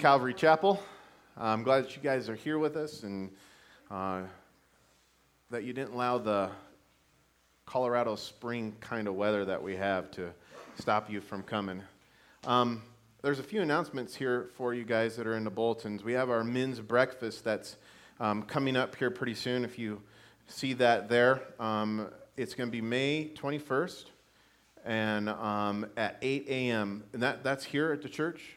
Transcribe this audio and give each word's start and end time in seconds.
Calvary 0.00 0.32
Chapel. 0.32 0.82
I'm 1.36 1.62
glad 1.62 1.84
that 1.84 1.94
you 1.94 2.00
guys 2.00 2.30
are 2.30 2.34
here 2.34 2.58
with 2.58 2.74
us 2.74 3.02
and 3.02 3.30
uh, 3.90 4.22
that 5.50 5.64
you 5.64 5.74
didn't 5.74 5.92
allow 5.92 6.16
the 6.16 6.48
Colorado 7.66 8.16
spring 8.16 8.74
kind 8.80 9.08
of 9.08 9.14
weather 9.14 9.44
that 9.44 9.62
we 9.62 9.76
have 9.76 10.10
to 10.12 10.30
stop 10.78 11.10
you 11.10 11.20
from 11.20 11.42
coming. 11.42 11.82
Um, 12.46 12.80
there's 13.20 13.40
a 13.40 13.42
few 13.42 13.60
announcements 13.60 14.14
here 14.14 14.48
for 14.56 14.72
you 14.72 14.84
guys 14.84 15.16
that 15.16 15.26
are 15.26 15.36
in 15.36 15.44
the 15.44 15.50
bulletins. 15.50 16.02
We 16.02 16.14
have 16.14 16.30
our 16.30 16.44
men's 16.44 16.80
breakfast 16.80 17.44
that's 17.44 17.76
um, 18.20 18.44
coming 18.44 18.76
up 18.76 18.96
here 18.96 19.10
pretty 19.10 19.34
soon. 19.34 19.66
If 19.66 19.78
you 19.78 20.00
see 20.46 20.72
that 20.74 21.10
there, 21.10 21.42
um, 21.58 22.08
it's 22.38 22.54
going 22.54 22.70
to 22.70 22.72
be 22.72 22.80
May 22.80 23.32
21st 23.34 24.04
and 24.82 25.28
um, 25.28 25.84
at 25.98 26.16
8 26.22 26.46
a.m. 26.48 27.04
And 27.12 27.22
that, 27.22 27.44
that's 27.44 27.64
here 27.66 27.92
at 27.92 28.00
the 28.00 28.08
church. 28.08 28.56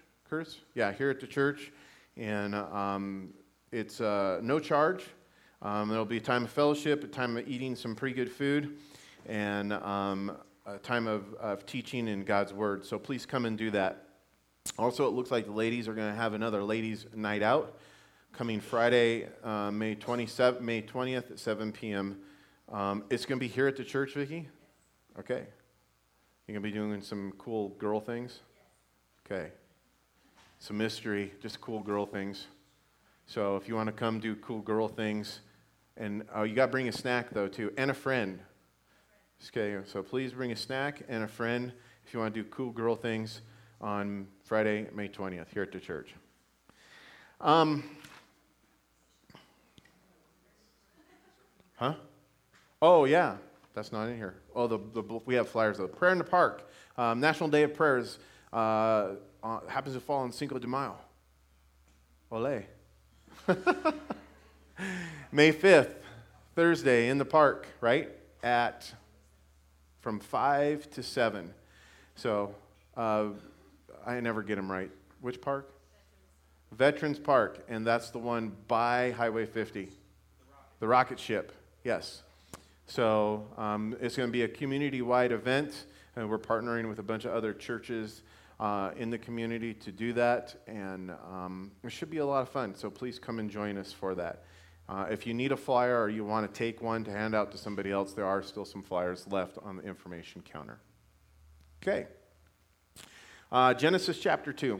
Yeah, 0.73 0.91
here 0.91 1.09
at 1.09 1.19
the 1.19 1.27
church. 1.27 1.71
And 2.17 2.55
um, 2.55 3.29
it's 3.71 4.01
uh, 4.01 4.39
no 4.41 4.59
charge. 4.59 5.05
Um, 5.61 5.89
there'll 5.89 6.05
be 6.05 6.17
a 6.17 6.21
time 6.21 6.43
of 6.43 6.51
fellowship, 6.51 7.03
a 7.03 7.07
time 7.07 7.37
of 7.37 7.47
eating 7.47 7.75
some 7.75 7.95
pretty 7.95 8.15
good 8.15 8.31
food, 8.31 8.77
and 9.27 9.73
um, 9.73 10.35
a 10.65 10.77
time 10.77 11.07
of, 11.07 11.33
of 11.35 11.65
teaching 11.65 12.07
in 12.07 12.23
God's 12.23 12.51
Word. 12.51 12.85
So 12.85 12.99
please 12.99 13.25
come 13.25 13.45
and 13.45 13.57
do 13.57 13.71
that. 13.71 14.07
Also, 14.77 15.07
it 15.07 15.11
looks 15.11 15.31
like 15.31 15.45
the 15.45 15.51
ladies 15.51 15.87
are 15.87 15.93
going 15.93 16.11
to 16.11 16.17
have 16.17 16.33
another 16.33 16.63
ladies' 16.63 17.05
night 17.15 17.43
out 17.43 17.77
coming 18.31 18.59
Friday, 18.59 19.27
uh, 19.43 19.69
May 19.71 19.95
27th, 19.95 20.59
May 20.59 20.81
20th 20.81 21.31
at 21.31 21.39
7 21.39 21.71
p.m. 21.71 22.17
Um, 22.71 23.03
it's 23.09 23.25
going 23.25 23.39
to 23.39 23.43
be 23.43 23.47
here 23.47 23.67
at 23.67 23.75
the 23.75 23.83
church, 23.83 24.13
Vicki. 24.15 24.47
Okay. 25.19 25.45
You're 26.47 26.59
going 26.59 26.63
to 26.63 26.69
be 26.69 26.71
doing 26.71 27.01
some 27.01 27.33
cool 27.37 27.69
girl 27.69 27.99
things. 27.99 28.39
Okay 29.25 29.51
some 30.63 30.77
mystery, 30.77 31.33
just 31.41 31.59
cool 31.59 31.81
girl 31.81 32.05
things. 32.05 32.47
So 33.25 33.57
if 33.57 33.67
you 33.67 33.75
want 33.75 33.87
to 33.87 33.91
come 33.91 34.21
do 34.21 34.33
cool 34.37 34.61
girl 34.61 34.87
things, 34.87 35.41
and 35.97 36.23
oh, 36.33 36.43
you 36.43 36.55
got 36.55 36.67
to 36.67 36.71
bring 36.71 36.87
a 36.87 36.91
snack 36.93 37.31
though 37.31 37.49
too, 37.49 37.73
and 37.75 37.91
a 37.91 37.93
friend. 37.93 38.39
Okay, 39.49 39.77
so 39.85 40.01
please 40.01 40.31
bring 40.31 40.53
a 40.53 40.55
snack 40.55 41.01
and 41.09 41.21
a 41.21 41.27
friend 41.27 41.73
if 42.05 42.13
you 42.13 42.21
want 42.21 42.33
to 42.33 42.43
do 42.43 42.49
cool 42.49 42.71
girl 42.71 42.95
things 42.95 43.41
on 43.81 44.25
Friday, 44.45 44.87
May 44.95 45.09
20th, 45.09 45.47
here 45.53 45.63
at 45.63 45.73
the 45.73 45.81
church. 45.81 46.13
Um, 47.41 47.83
huh? 51.75 51.95
Oh, 52.81 53.03
yeah. 53.03 53.35
That's 53.73 53.91
not 53.91 54.07
in 54.07 54.15
here. 54.15 54.35
Oh, 54.55 54.67
the, 54.67 54.79
the, 54.93 55.01
we 55.25 55.35
have 55.35 55.49
flyers 55.49 55.77
though. 55.77 55.89
Prayer 55.89 56.13
in 56.13 56.19
the 56.19 56.23
Park. 56.23 56.69
Um, 56.97 57.19
National 57.19 57.49
Day 57.49 57.63
of 57.63 57.73
Prayers. 57.73 58.17
Uh, 58.53 59.15
uh, 59.43 59.59
happens 59.67 59.95
to 59.95 60.01
fall 60.01 60.21
on 60.21 60.31
Cinco 60.31 60.57
de 60.57 60.67
Mayo. 60.67 60.95
Ole. 62.31 62.63
May 65.31 65.51
5th, 65.51 65.95
Thursday, 66.55 67.09
in 67.09 67.17
the 67.17 67.25
park, 67.25 67.67
right? 67.81 68.09
At 68.41 68.91
from 70.01 70.19
5 70.19 70.89
to 70.91 71.03
7. 71.03 71.53
So 72.15 72.55
uh, 72.95 73.27
I 74.05 74.19
never 74.19 74.41
get 74.41 74.55
them 74.55 74.71
right. 74.71 74.89
Which 75.21 75.41
park? 75.41 75.69
Veterans. 76.71 76.93
Veterans 76.95 77.19
Park, 77.19 77.65
and 77.69 77.85
that's 77.85 78.09
the 78.09 78.17
one 78.17 78.51
by 78.67 79.11
Highway 79.11 79.45
50. 79.45 79.83
The 79.83 79.87
rocket, 79.87 80.79
the 80.79 80.87
rocket 80.87 81.19
ship, 81.19 81.51
yes. 81.83 82.23
So 82.87 83.45
um, 83.57 83.95
it's 84.01 84.15
going 84.17 84.27
to 84.27 84.33
be 84.33 84.43
a 84.43 84.47
community 84.47 85.01
wide 85.01 85.31
event, 85.31 85.85
and 86.15 86.29
we're 86.29 86.39
partnering 86.39 86.89
with 86.89 86.99
a 86.99 87.03
bunch 87.03 87.25
of 87.25 87.33
other 87.33 87.53
churches 87.53 88.23
uh, 88.59 88.91
in 88.97 89.09
the 89.09 89.17
community 89.17 89.73
to 89.73 89.91
do 89.91 90.13
that, 90.13 90.55
and 90.67 91.11
um, 91.31 91.71
it 91.83 91.91
should 91.91 92.09
be 92.09 92.17
a 92.17 92.25
lot 92.25 92.41
of 92.41 92.49
fun. 92.49 92.75
So 92.75 92.89
please 92.89 93.19
come 93.19 93.39
and 93.39 93.49
join 93.49 93.77
us 93.77 93.91
for 93.91 94.15
that. 94.15 94.43
Uh, 94.87 95.05
if 95.09 95.25
you 95.25 95.33
need 95.33 95.51
a 95.51 95.57
flyer 95.57 96.01
or 96.01 96.09
you 96.09 96.25
want 96.25 96.51
to 96.51 96.57
take 96.57 96.81
one 96.81 97.03
to 97.05 97.11
hand 97.11 97.33
out 97.33 97.51
to 97.51 97.57
somebody 97.57 97.91
else, 97.91 98.13
there 98.13 98.25
are 98.25 98.43
still 98.43 98.65
some 98.65 98.83
flyers 98.83 99.25
left 99.29 99.57
on 99.63 99.77
the 99.77 99.83
information 99.83 100.41
counter. 100.41 100.79
Okay. 101.81 102.07
Uh, 103.51 103.73
Genesis 103.73 104.19
chapter 104.19 104.51
2. 104.51 104.79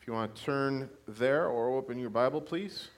If 0.00 0.06
you 0.06 0.12
want 0.12 0.34
to 0.34 0.42
turn 0.42 0.88
there 1.06 1.48
or 1.48 1.76
open 1.76 1.98
your 1.98 2.10
Bible, 2.10 2.40
please, 2.40 2.88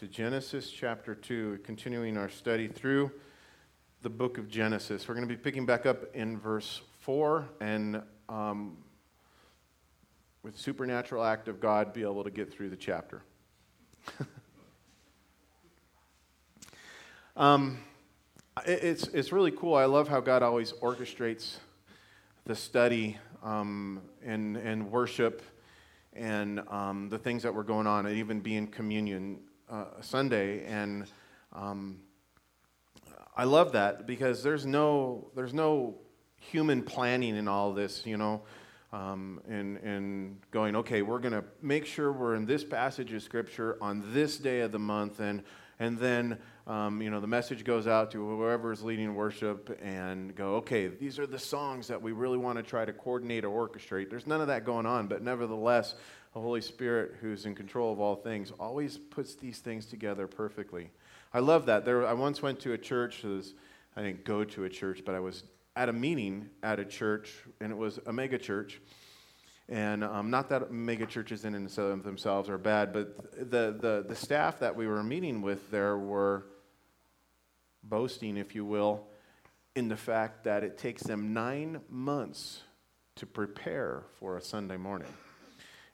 to 0.00 0.06
Genesis 0.06 0.70
chapter 0.70 1.14
2, 1.14 1.60
continuing 1.64 2.16
our 2.16 2.28
study 2.28 2.68
through 2.68 3.10
the 4.02 4.10
book 4.10 4.36
of 4.36 4.50
Genesis. 4.50 5.08
We're 5.08 5.14
going 5.14 5.26
to 5.26 5.34
be 5.34 5.40
picking 5.40 5.64
back 5.64 5.86
up 5.86 6.14
in 6.14 6.38
verse 6.38 6.82
4 7.00 7.48
and 7.60 8.02
um, 8.28 8.76
with 10.42 10.58
supernatural 10.58 11.24
act 11.24 11.48
of 11.48 11.60
God, 11.60 11.92
be 11.92 12.02
able 12.02 12.24
to 12.24 12.30
get 12.30 12.52
through 12.52 12.70
the 12.70 12.76
chapter. 12.76 13.22
um, 17.36 17.78
it, 18.66 18.84
it's, 18.84 19.08
it's 19.08 19.32
really 19.32 19.50
cool. 19.50 19.74
I 19.74 19.86
love 19.86 20.08
how 20.08 20.20
God 20.20 20.42
always 20.42 20.72
orchestrates 20.72 21.56
the 22.44 22.54
study 22.54 23.18
um, 23.42 24.02
and, 24.24 24.56
and 24.56 24.90
worship 24.90 25.42
and 26.12 26.60
um, 26.68 27.08
the 27.08 27.18
things 27.18 27.42
that 27.42 27.52
were 27.52 27.64
going 27.64 27.86
on, 27.86 28.06
and 28.06 28.16
even 28.16 28.40
being 28.40 28.66
communion 28.66 29.40
uh, 29.68 29.86
Sunday. 30.00 30.64
And 30.64 31.06
um, 31.52 31.98
I 33.36 33.44
love 33.44 33.72
that 33.72 34.06
because 34.06 34.42
there's 34.42 34.64
no, 34.64 35.30
there's 35.34 35.52
no 35.52 35.96
human 36.50 36.82
planning 36.82 37.36
in 37.36 37.48
all 37.48 37.72
this, 37.72 38.06
you 38.06 38.16
know, 38.16 38.42
um, 38.92 39.40
and, 39.48 39.78
and 39.78 40.40
going, 40.50 40.76
okay, 40.76 41.02
we're 41.02 41.18
going 41.18 41.32
to 41.32 41.44
make 41.62 41.86
sure 41.86 42.12
we're 42.12 42.34
in 42.34 42.46
this 42.46 42.62
passage 42.62 43.12
of 43.12 43.22
Scripture 43.22 43.76
on 43.80 44.04
this 44.12 44.38
day 44.38 44.60
of 44.60 44.70
the 44.70 44.78
month, 44.78 45.20
and, 45.20 45.42
and 45.80 45.98
then, 45.98 46.38
um, 46.66 47.02
you 47.02 47.10
know, 47.10 47.20
the 47.20 47.26
message 47.26 47.64
goes 47.64 47.86
out 47.86 48.12
to 48.12 48.18
whoever 48.18 48.72
is 48.72 48.82
leading 48.82 49.14
worship 49.14 49.78
and 49.82 50.34
go, 50.36 50.56
okay, 50.56 50.86
these 50.86 51.18
are 51.18 51.26
the 51.26 51.38
songs 51.38 51.88
that 51.88 52.00
we 52.00 52.12
really 52.12 52.38
want 52.38 52.56
to 52.56 52.62
try 52.62 52.84
to 52.84 52.92
coordinate 52.92 53.44
or 53.44 53.68
orchestrate. 53.68 54.10
There's 54.10 54.26
none 54.26 54.40
of 54.40 54.46
that 54.46 54.64
going 54.64 54.86
on, 54.86 55.08
but 55.08 55.22
nevertheless, 55.22 55.96
the 56.32 56.40
Holy 56.40 56.60
Spirit, 56.60 57.14
who's 57.20 57.46
in 57.46 57.54
control 57.54 57.92
of 57.92 58.00
all 58.00 58.16
things, 58.16 58.52
always 58.60 58.98
puts 58.98 59.34
these 59.34 59.58
things 59.58 59.86
together 59.86 60.26
perfectly. 60.26 60.90
I 61.32 61.40
love 61.40 61.66
that. 61.66 61.84
There, 61.84 62.06
I 62.06 62.12
once 62.12 62.42
went 62.42 62.60
to 62.60 62.72
a 62.74 62.78
church, 62.78 63.24
was, 63.24 63.54
I 63.96 64.02
didn't 64.02 64.24
go 64.24 64.44
to 64.44 64.64
a 64.64 64.68
church, 64.68 65.02
but 65.04 65.14
I 65.14 65.20
was 65.20 65.44
at 65.76 65.88
a 65.88 65.92
meeting 65.92 66.50
at 66.62 66.78
a 66.78 66.84
church, 66.84 67.32
and 67.60 67.72
it 67.72 67.76
was 67.76 67.98
a 68.06 68.12
mega 68.12 68.38
church. 68.38 68.80
And 69.68 70.04
um, 70.04 70.30
not 70.30 70.50
that 70.50 70.70
mega 70.70 71.06
churches 71.06 71.44
in 71.44 71.54
and 71.54 71.68
themselves 72.04 72.48
are 72.48 72.58
bad, 72.58 72.92
but 72.92 73.50
the, 73.50 73.76
the, 73.80 74.04
the 74.06 74.14
staff 74.14 74.58
that 74.60 74.76
we 74.76 74.86
were 74.86 75.02
meeting 75.02 75.40
with 75.40 75.70
there 75.70 75.96
were 75.96 76.44
boasting, 77.82 78.36
if 78.36 78.54
you 78.54 78.64
will, 78.64 79.06
in 79.74 79.88
the 79.88 79.96
fact 79.96 80.44
that 80.44 80.64
it 80.64 80.78
takes 80.78 81.02
them 81.02 81.32
nine 81.32 81.80
months 81.88 82.62
to 83.16 83.26
prepare 83.26 84.04
for 84.18 84.36
a 84.36 84.42
Sunday 84.42 84.76
morning 84.76 85.12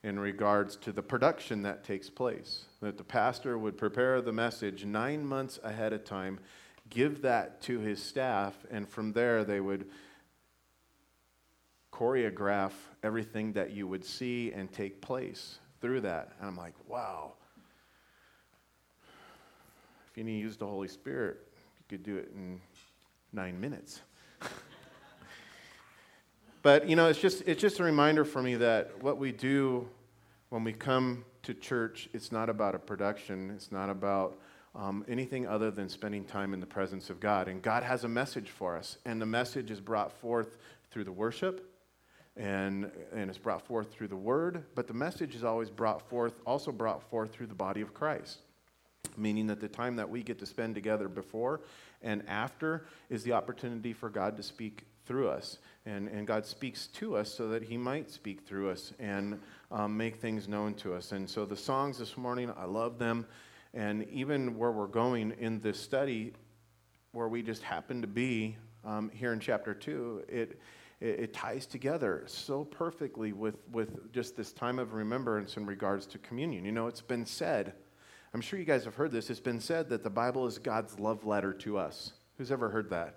in 0.02 0.18
regards 0.18 0.76
to 0.76 0.92
the 0.92 1.02
production 1.02 1.62
that 1.62 1.84
takes 1.84 2.08
place. 2.08 2.64
That 2.80 2.96
the 2.96 3.04
pastor 3.04 3.58
would 3.58 3.76
prepare 3.76 4.20
the 4.20 4.32
message 4.32 4.84
nine 4.84 5.24
months 5.24 5.60
ahead 5.62 5.92
of 5.92 6.04
time 6.04 6.40
give 6.90 7.22
that 7.22 7.62
to 7.62 7.78
his 7.78 8.02
staff, 8.02 8.54
and 8.70 8.88
from 8.88 9.12
there 9.12 9.44
they 9.44 9.60
would 9.60 9.86
choreograph 11.92 12.72
everything 13.02 13.52
that 13.52 13.70
you 13.70 13.86
would 13.86 14.04
see 14.04 14.52
and 14.52 14.70
take 14.72 15.00
place 15.00 15.58
through 15.80 16.00
that. 16.02 16.32
And 16.40 16.48
I'm 16.48 16.56
like, 16.56 16.74
wow. 16.88 17.32
If 20.10 20.16
you 20.16 20.24
need 20.24 20.38
to 20.38 20.38
use 20.38 20.56
the 20.56 20.66
Holy 20.66 20.88
Spirit, 20.88 21.38
you 21.78 21.96
could 21.96 22.02
do 22.02 22.16
it 22.16 22.30
in 22.34 22.60
nine 23.32 23.60
minutes. 23.60 24.00
but 26.62 26.88
you 26.88 26.96
know, 26.96 27.08
it's 27.08 27.20
just 27.20 27.42
it's 27.46 27.60
just 27.60 27.78
a 27.80 27.84
reminder 27.84 28.24
for 28.24 28.42
me 28.42 28.56
that 28.56 29.02
what 29.02 29.18
we 29.18 29.30
do 29.30 29.88
when 30.48 30.64
we 30.64 30.72
come 30.72 31.24
to 31.44 31.54
church, 31.54 32.08
it's 32.12 32.32
not 32.32 32.50
about 32.50 32.74
a 32.74 32.78
production. 32.78 33.50
It's 33.54 33.70
not 33.70 33.88
about 33.88 34.38
um, 34.74 35.04
anything 35.08 35.46
other 35.46 35.70
than 35.70 35.88
spending 35.88 36.24
time 36.24 36.54
in 36.54 36.60
the 36.60 36.66
presence 36.66 37.10
of 37.10 37.20
God. 37.20 37.48
And 37.48 37.60
God 37.60 37.82
has 37.82 38.04
a 38.04 38.08
message 38.08 38.50
for 38.50 38.76
us, 38.76 38.98
and 39.04 39.20
the 39.20 39.26
message 39.26 39.70
is 39.70 39.80
brought 39.80 40.12
forth 40.12 40.56
through 40.90 41.04
the 41.04 41.12
worship. 41.12 41.66
And, 42.36 42.90
and 43.12 43.28
it's 43.28 43.38
brought 43.38 43.66
forth 43.66 43.92
through 43.92 44.08
the 44.08 44.16
word, 44.16 44.64
but 44.74 44.86
the 44.86 44.94
message 44.94 45.34
is 45.34 45.44
always 45.44 45.68
brought 45.68 46.08
forth, 46.08 46.32
also 46.46 46.70
brought 46.72 47.02
forth 47.10 47.32
through 47.32 47.48
the 47.48 47.54
body 47.54 47.80
of 47.80 47.92
Christ 47.92 48.38
meaning 49.16 49.46
that 49.48 49.60
the 49.60 49.68
time 49.68 49.96
that 49.96 50.08
we 50.08 50.22
get 50.22 50.38
to 50.38 50.46
spend 50.46 50.74
together 50.74 51.08
before 51.08 51.60
and 52.02 52.22
after 52.28 52.86
is 53.08 53.22
the 53.22 53.32
opportunity 53.32 53.92
for 53.92 54.08
God 54.08 54.36
to 54.36 54.42
speak 54.42 54.86
through 55.06 55.28
us. 55.28 55.58
And, 55.86 56.08
and 56.08 56.26
God 56.26 56.46
speaks 56.46 56.86
to 56.88 57.16
us 57.16 57.32
so 57.32 57.48
that 57.48 57.62
He 57.62 57.76
might 57.76 58.10
speak 58.10 58.46
through 58.46 58.70
us 58.70 58.92
and 58.98 59.40
um, 59.70 59.96
make 59.96 60.16
things 60.16 60.48
known 60.48 60.74
to 60.74 60.94
us. 60.94 61.12
And 61.12 61.28
so 61.28 61.44
the 61.44 61.56
songs 61.56 61.98
this 61.98 62.16
morning, 62.16 62.52
I 62.56 62.64
love 62.64 62.98
them. 62.98 63.26
And 63.74 64.08
even 64.10 64.56
where 64.58 64.72
we're 64.72 64.86
going 64.86 65.32
in 65.38 65.60
this 65.60 65.78
study, 65.78 66.32
where 67.12 67.28
we 67.28 67.42
just 67.42 67.62
happen 67.62 68.00
to 68.02 68.08
be 68.08 68.56
um, 68.84 69.10
here 69.14 69.32
in 69.32 69.40
chapter 69.40 69.74
2, 69.74 70.24
it, 70.28 70.60
it, 71.00 71.06
it 71.06 71.32
ties 71.32 71.66
together 71.66 72.24
so 72.26 72.64
perfectly 72.64 73.32
with, 73.32 73.56
with 73.70 74.12
just 74.12 74.36
this 74.36 74.52
time 74.52 74.78
of 74.78 74.92
remembrance 74.92 75.56
in 75.56 75.66
regards 75.66 76.06
to 76.06 76.18
communion. 76.18 76.64
You 76.64 76.72
know, 76.72 76.86
it's 76.86 77.00
been 77.00 77.26
said, 77.26 77.74
I'm 78.34 78.40
sure 78.40 78.58
you 78.58 78.64
guys 78.64 78.84
have 78.84 78.94
heard 78.94 79.12
this, 79.12 79.30
it's 79.30 79.40
been 79.40 79.60
said 79.60 79.88
that 79.90 80.02
the 80.02 80.10
Bible 80.10 80.46
is 80.46 80.58
God's 80.58 80.98
love 80.98 81.24
letter 81.24 81.52
to 81.54 81.78
us. 81.78 82.12
Who's 82.38 82.52
ever 82.52 82.70
heard 82.70 82.90
that? 82.90 83.16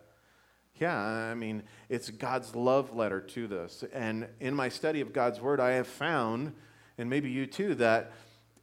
Yeah, 0.79 0.97
I 0.97 1.35
mean, 1.35 1.63
it's 1.87 2.09
God's 2.09 2.55
love 2.55 2.95
letter 2.95 3.21
to 3.21 3.47
this. 3.47 3.83
And 3.93 4.27
in 4.39 4.55
my 4.55 4.69
study 4.69 5.01
of 5.01 5.13
God's 5.13 5.39
Word, 5.39 5.59
I 5.59 5.71
have 5.71 5.87
found, 5.87 6.53
and 6.97 7.09
maybe 7.09 7.29
you 7.29 7.45
too, 7.45 7.75
that 7.75 8.11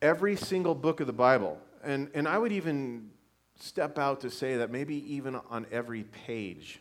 every 0.03 0.35
single 0.35 0.75
book 0.75 1.01
of 1.01 1.07
the 1.07 1.13
Bible, 1.13 1.59
and, 1.85 2.11
and 2.15 2.29
I 2.29 2.39
would 2.39 2.53
even 2.53 3.11
step 3.59 3.99
out 3.99 4.21
to 4.21 4.31
say 4.31 4.57
that 4.57 4.71
maybe 4.71 4.97
even 5.15 5.37
on 5.51 5.67
every 5.71 6.05
page 6.05 6.81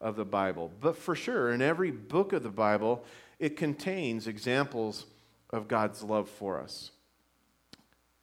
of 0.00 0.16
the 0.16 0.24
Bible, 0.24 0.70
but 0.80 0.96
for 0.96 1.14
sure, 1.14 1.52
in 1.52 1.62
every 1.62 1.90
book 1.90 2.32
of 2.32 2.42
the 2.42 2.50
Bible, 2.50 3.04
it 3.38 3.56
contains 3.56 4.26
examples 4.26 5.06
of 5.50 5.68
God's 5.68 6.02
love 6.02 6.28
for 6.28 6.60
us. 6.60 6.90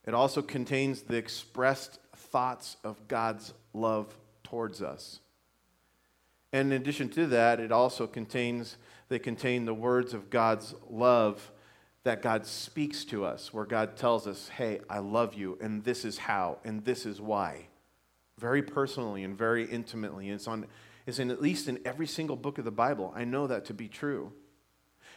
It 0.06 0.14
also 0.14 0.42
contains 0.42 1.02
the 1.02 1.18
expressed 1.18 2.00
thoughts 2.16 2.78
of 2.84 3.08
God's 3.08 3.54
love 3.74 4.18
towards 4.44 4.82
us. 4.82 5.20
And 6.54 6.72
in 6.72 6.82
addition 6.82 7.10
to 7.10 7.28
that, 7.28 7.60
it 7.60 7.72
also 7.72 8.08
contains, 8.08 8.78
they 9.10 9.20
contain 9.20 9.66
the 9.66 9.74
words 9.74 10.14
of 10.14 10.30
God's 10.30 10.74
love 10.90 11.52
that 12.08 12.22
God 12.22 12.46
speaks 12.46 13.04
to 13.04 13.26
us, 13.26 13.54
where 13.54 13.66
God 13.66 13.98
tells 13.98 14.28
us, 14.28 14.48
hey, 14.48 14.80
I 14.90 15.00
love 15.00 15.34
you, 15.34 15.58
and 15.60 15.84
this 15.84 16.06
is 16.06 16.18
how, 16.18 16.58
and 16.64 16.86
this 16.86 17.06
is 17.06 17.20
why. 17.20 17.68
Very 18.40 18.64
personally 18.64 19.26
and 19.26 19.38
very 19.38 19.66
intimately. 19.66 20.30
It's, 20.30 20.48
on, 20.48 20.68
it's 21.06 21.20
in 21.20 21.30
at 21.30 21.42
least 21.42 21.68
in 21.68 21.82
every 21.84 22.08
single 22.08 22.38
book 22.38 22.60
of 22.60 22.64
the 22.64 22.72
Bible. 22.72 23.12
I 23.14 23.26
know 23.26 23.46
that 23.48 23.66
to 23.66 23.74
be 23.74 23.90
true. 23.90 24.32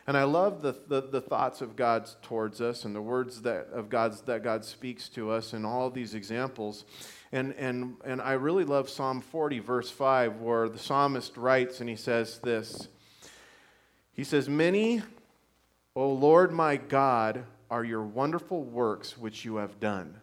And 0.09 0.17
I 0.17 0.25
love 0.25 0.63
the, 0.63 0.75
the, 0.89 1.03
the, 1.03 1.21
thoughts 1.21 1.61
of 1.61 1.77
God 1.77 2.11
towards 2.23 2.61
us 2.61 2.85
and 2.85 2.93
the 2.93 3.01
words 3.01 3.43
that, 3.43 3.69
of 3.73 3.89
God's, 3.89 4.23
that 4.23 4.43
God 4.43 4.65
speaks 4.65 5.09
to 5.11 5.31
us 5.31 5.53
and 5.53 5.65
all 5.65 5.91
these 5.91 6.15
examples. 6.15 6.85
And, 7.31 7.55
and, 7.55 7.99
and 8.05 8.21
I 8.21 8.33
really 8.33 8.65
love 8.65 8.91
Psalm 8.91 9.21
40, 9.21 9.61
verse 9.61 9.93
5, 9.93 10.41
where 10.41 10.69
the 10.69 10.81
psalmist 10.81 11.37
writes 11.37 11.79
and 11.79 11.89
he 11.89 11.95
says 11.95 12.39
this 12.39 12.89
He 14.13 14.25
says, 14.25 14.49
Many 14.49 15.03
O 15.97 16.13
Lord 16.13 16.53
my 16.53 16.77
God, 16.77 17.45
are 17.71 17.85
your 17.85 18.03
wonderful 18.03 18.63
works 18.63 19.17
which 19.17 19.45
you 19.45 19.57
have 19.57 19.81
done. 19.81 20.21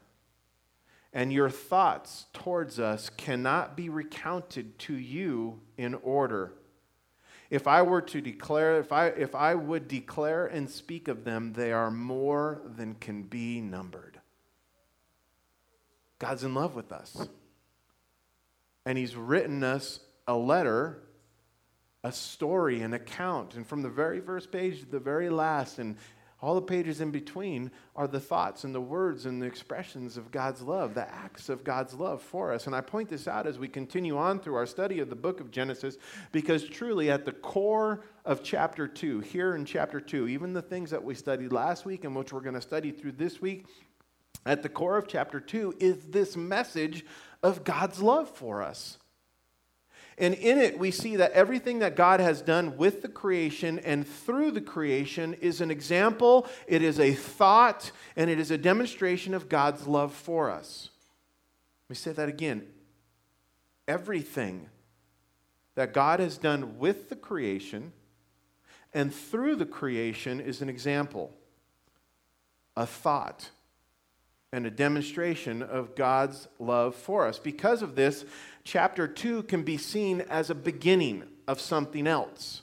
And 1.14 1.32
your 1.32 1.50
thoughts 1.50 2.26
towards 2.34 2.80
us 2.80 3.10
cannot 3.10 3.76
be 3.76 3.90
recounted 3.90 4.78
to 4.80 4.94
you 4.94 5.62
in 5.78 5.96
order. 5.96 6.54
If 7.50 7.66
I 7.66 7.82
were 7.82 8.02
to 8.02 8.20
declare, 8.22 8.80
if 8.80 8.92
I, 8.92 9.08
if 9.08 9.34
I 9.34 9.56
would 9.56 9.88
declare 9.88 10.46
and 10.46 10.70
speak 10.70 11.08
of 11.08 11.24
them, 11.24 11.54
they 11.54 11.72
are 11.72 11.90
more 11.90 12.62
than 12.76 12.96
can 12.96 13.24
be 13.24 13.62
numbered. 13.62 14.20
God's 16.20 16.44
in 16.44 16.54
love 16.54 16.76
with 16.76 16.92
us. 16.92 17.28
And 18.86 18.98
He's 18.98 19.16
written 19.16 19.64
us 19.64 20.02
a 20.28 20.36
letter 20.36 21.02
a 22.08 22.12
story, 22.12 22.82
an 22.82 22.94
account. 22.94 23.56
And 23.56 23.68
from 23.68 23.82
the 23.82 23.90
very 23.90 24.22
first 24.22 24.50
page 24.50 24.80
to 24.80 24.86
the 24.86 25.00
very 25.00 25.30
last, 25.30 25.78
and 25.78 25.98
all 26.40 26.56
the 26.56 26.62
pages 26.62 27.02
in 27.02 27.12
between 27.12 27.70
are 27.98 28.08
the 28.08 28.20
thoughts 28.20 28.64
and 28.64 28.74
the 28.74 28.80
words 28.80 29.26
and 29.26 29.42
the 29.42 29.46
expressions 29.46 30.16
of 30.16 30.32
God's 30.32 30.62
love, 30.62 30.94
the 30.94 31.14
acts 31.14 31.50
of 31.50 31.66
God's 31.66 31.94
love 31.94 32.22
for 32.22 32.54
us. 32.54 32.66
And 32.66 32.74
I 32.74 32.80
point 32.80 33.10
this 33.10 33.28
out 33.28 33.46
as 33.46 33.60
we 33.60 33.68
continue 33.68 34.18
on 34.18 34.40
through 34.40 34.56
our 34.56 34.66
study 34.66 35.00
of 35.00 35.10
the 35.10 35.16
book 35.18 35.42
of 35.42 35.52
Genesis, 35.52 35.98
because 36.32 36.64
truly 36.64 37.12
at 37.12 37.26
the 37.26 37.34
core 37.34 38.06
of 38.24 38.42
chapter 38.42 38.88
2, 38.88 39.20
here 39.20 39.56
in 39.56 39.66
chapter 39.66 40.00
2, 40.00 40.30
even 40.30 40.54
the 40.54 40.62
things 40.62 40.92
that 40.92 41.04
we 41.04 41.14
studied 41.14 41.52
last 41.52 41.86
week 41.86 42.06
and 42.06 42.16
which 42.16 42.32
we're 42.32 42.40
going 42.40 42.56
to 42.56 42.62
study 42.62 42.92
through 42.92 43.14
this 43.14 43.42
week, 43.42 43.66
at 44.46 44.64
the 44.64 44.70
core 44.70 44.98
of 44.98 45.10
chapter 45.10 45.42
2 45.42 45.74
is 45.82 46.06
this 46.06 46.38
message 46.38 47.06
of 47.44 47.66
God's 47.66 48.02
love 48.02 48.30
for 48.30 48.64
us. 48.64 48.98
And 50.18 50.34
in 50.34 50.58
it, 50.58 50.80
we 50.80 50.90
see 50.90 51.16
that 51.18 51.32
everything 51.34 51.80
that 51.80 51.96
God 51.96 52.20
has 52.20 52.42
done 52.42 52.76
with 52.76 53.04
the 53.04 53.08
creation 53.08 53.78
and 53.80 54.08
through 54.08 54.52
the 54.52 54.62
creation 54.62 55.36
is 55.36 55.62
an 55.62 55.70
example, 55.70 56.48
it 56.66 56.82
is 56.82 57.00
a 57.00 57.14
thought, 57.14 57.92
and 58.16 58.30
it 58.30 58.40
is 58.40 58.50
a 58.50 58.58
demonstration 58.58 59.36
of 59.36 59.48
God's 59.48 59.86
love 59.86 60.14
for 60.14 60.50
us. 60.50 60.90
Let 61.86 61.90
me 61.92 61.96
say 61.96 62.12
that 62.14 62.30
again. 62.30 62.66
Everything 63.88 64.70
that 65.76 65.94
God 65.94 66.20
has 66.20 66.38
done 66.38 66.80
with 66.80 67.10
the 67.10 67.16
creation 67.16 67.94
and 68.94 69.14
through 69.14 69.58
the 69.58 69.66
creation 69.66 70.40
is 70.40 70.64
an 70.64 70.70
example, 70.70 71.32
a 72.76 72.88
thought, 72.88 73.52
and 74.54 74.66
a 74.66 74.72
demonstration 74.72 75.62
of 75.62 75.96
God's 75.96 76.48
love 76.60 76.96
for 76.96 77.28
us. 77.28 77.38
Because 77.38 77.82
of 77.82 77.96
this, 77.96 78.26
chapter 78.64 79.08
2 79.08 79.44
can 79.44 79.64
be 79.64 79.78
seen 79.78 80.22
as 80.22 80.50
a 80.50 80.56
beginning 80.56 81.24
of 81.48 81.60
something 81.60 82.08
else, 82.08 82.62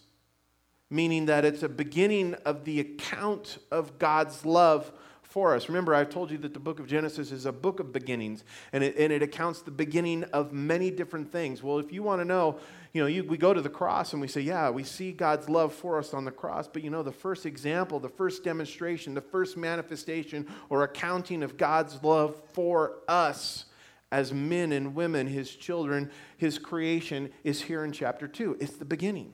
meaning 0.91 1.27
that 1.27 1.45
it's 1.45 1.63
a 1.63 1.69
beginning 1.69 2.35
of 2.47 2.65
the 2.65 2.81
account 2.81 3.59
of 3.71 3.99
God's 3.99 4.47
love 4.47 4.91
for 5.23 5.55
us. 5.55 5.69
Remember, 5.69 5.95
I've 5.95 6.11
told 6.11 6.31
you 6.31 6.39
that 6.39 6.55
the 6.55 6.61
book 6.61 6.79
of 6.79 6.87
Genesis 6.87 7.33
is 7.33 7.45
a 7.45 7.53
book 7.53 7.81
of 7.81 7.93
beginnings, 7.93 8.45
and 8.73 8.85
it, 8.85 8.97
and 8.97 9.13
it 9.13 9.21
accounts 9.21 9.63
the 9.63 9.71
beginning 9.71 10.25
of 10.25 10.53
many 10.53 10.91
different 10.91 11.33
things. 11.33 11.63
Well, 11.63 11.79
if 11.81 11.93
you 11.93 12.03
want 12.03 12.21
to 12.21 12.25
know, 12.25 12.61
you 12.95 13.03
know, 13.03 13.09
you, 13.09 13.25
we 13.25 13.37
go 13.37 13.53
to 13.53 13.61
the 13.61 13.69
cross 13.69 14.13
and 14.13 14.23
we 14.23 14.29
say, 14.29 14.41
yeah, 14.41 14.71
we 14.71 14.85
see 14.85 15.11
God's 15.11 15.49
love 15.49 15.75
for 15.75 15.99
us 15.99 16.15
on 16.15 16.25
the 16.25 16.31
cross, 16.31 16.69
but 16.69 16.85
you 16.85 16.91
know, 16.91 17.03
the 17.03 17.11
first 17.11 17.45
example, 17.45 17.99
the 17.99 18.09
first 18.09 18.45
demonstration, 18.45 19.15
the 19.15 19.21
first 19.21 19.57
manifestation 19.57 20.47
or 20.71 20.85
accounting 20.85 21.43
of 21.43 21.57
God's 21.57 22.01
love 22.05 22.41
for 22.53 23.01
us 23.09 23.65
as 24.13 24.33
men 24.33 24.71
and 24.71 24.95
women, 24.95 25.27
his 25.27 25.51
children, 25.57 26.09
his 26.37 26.57
creation, 26.57 27.33
is 27.43 27.63
here 27.63 27.85
in 27.85 27.91
chapter 27.91 28.29
2. 28.29 28.59
It's 28.61 28.77
the 28.77 28.85
beginning 28.85 29.33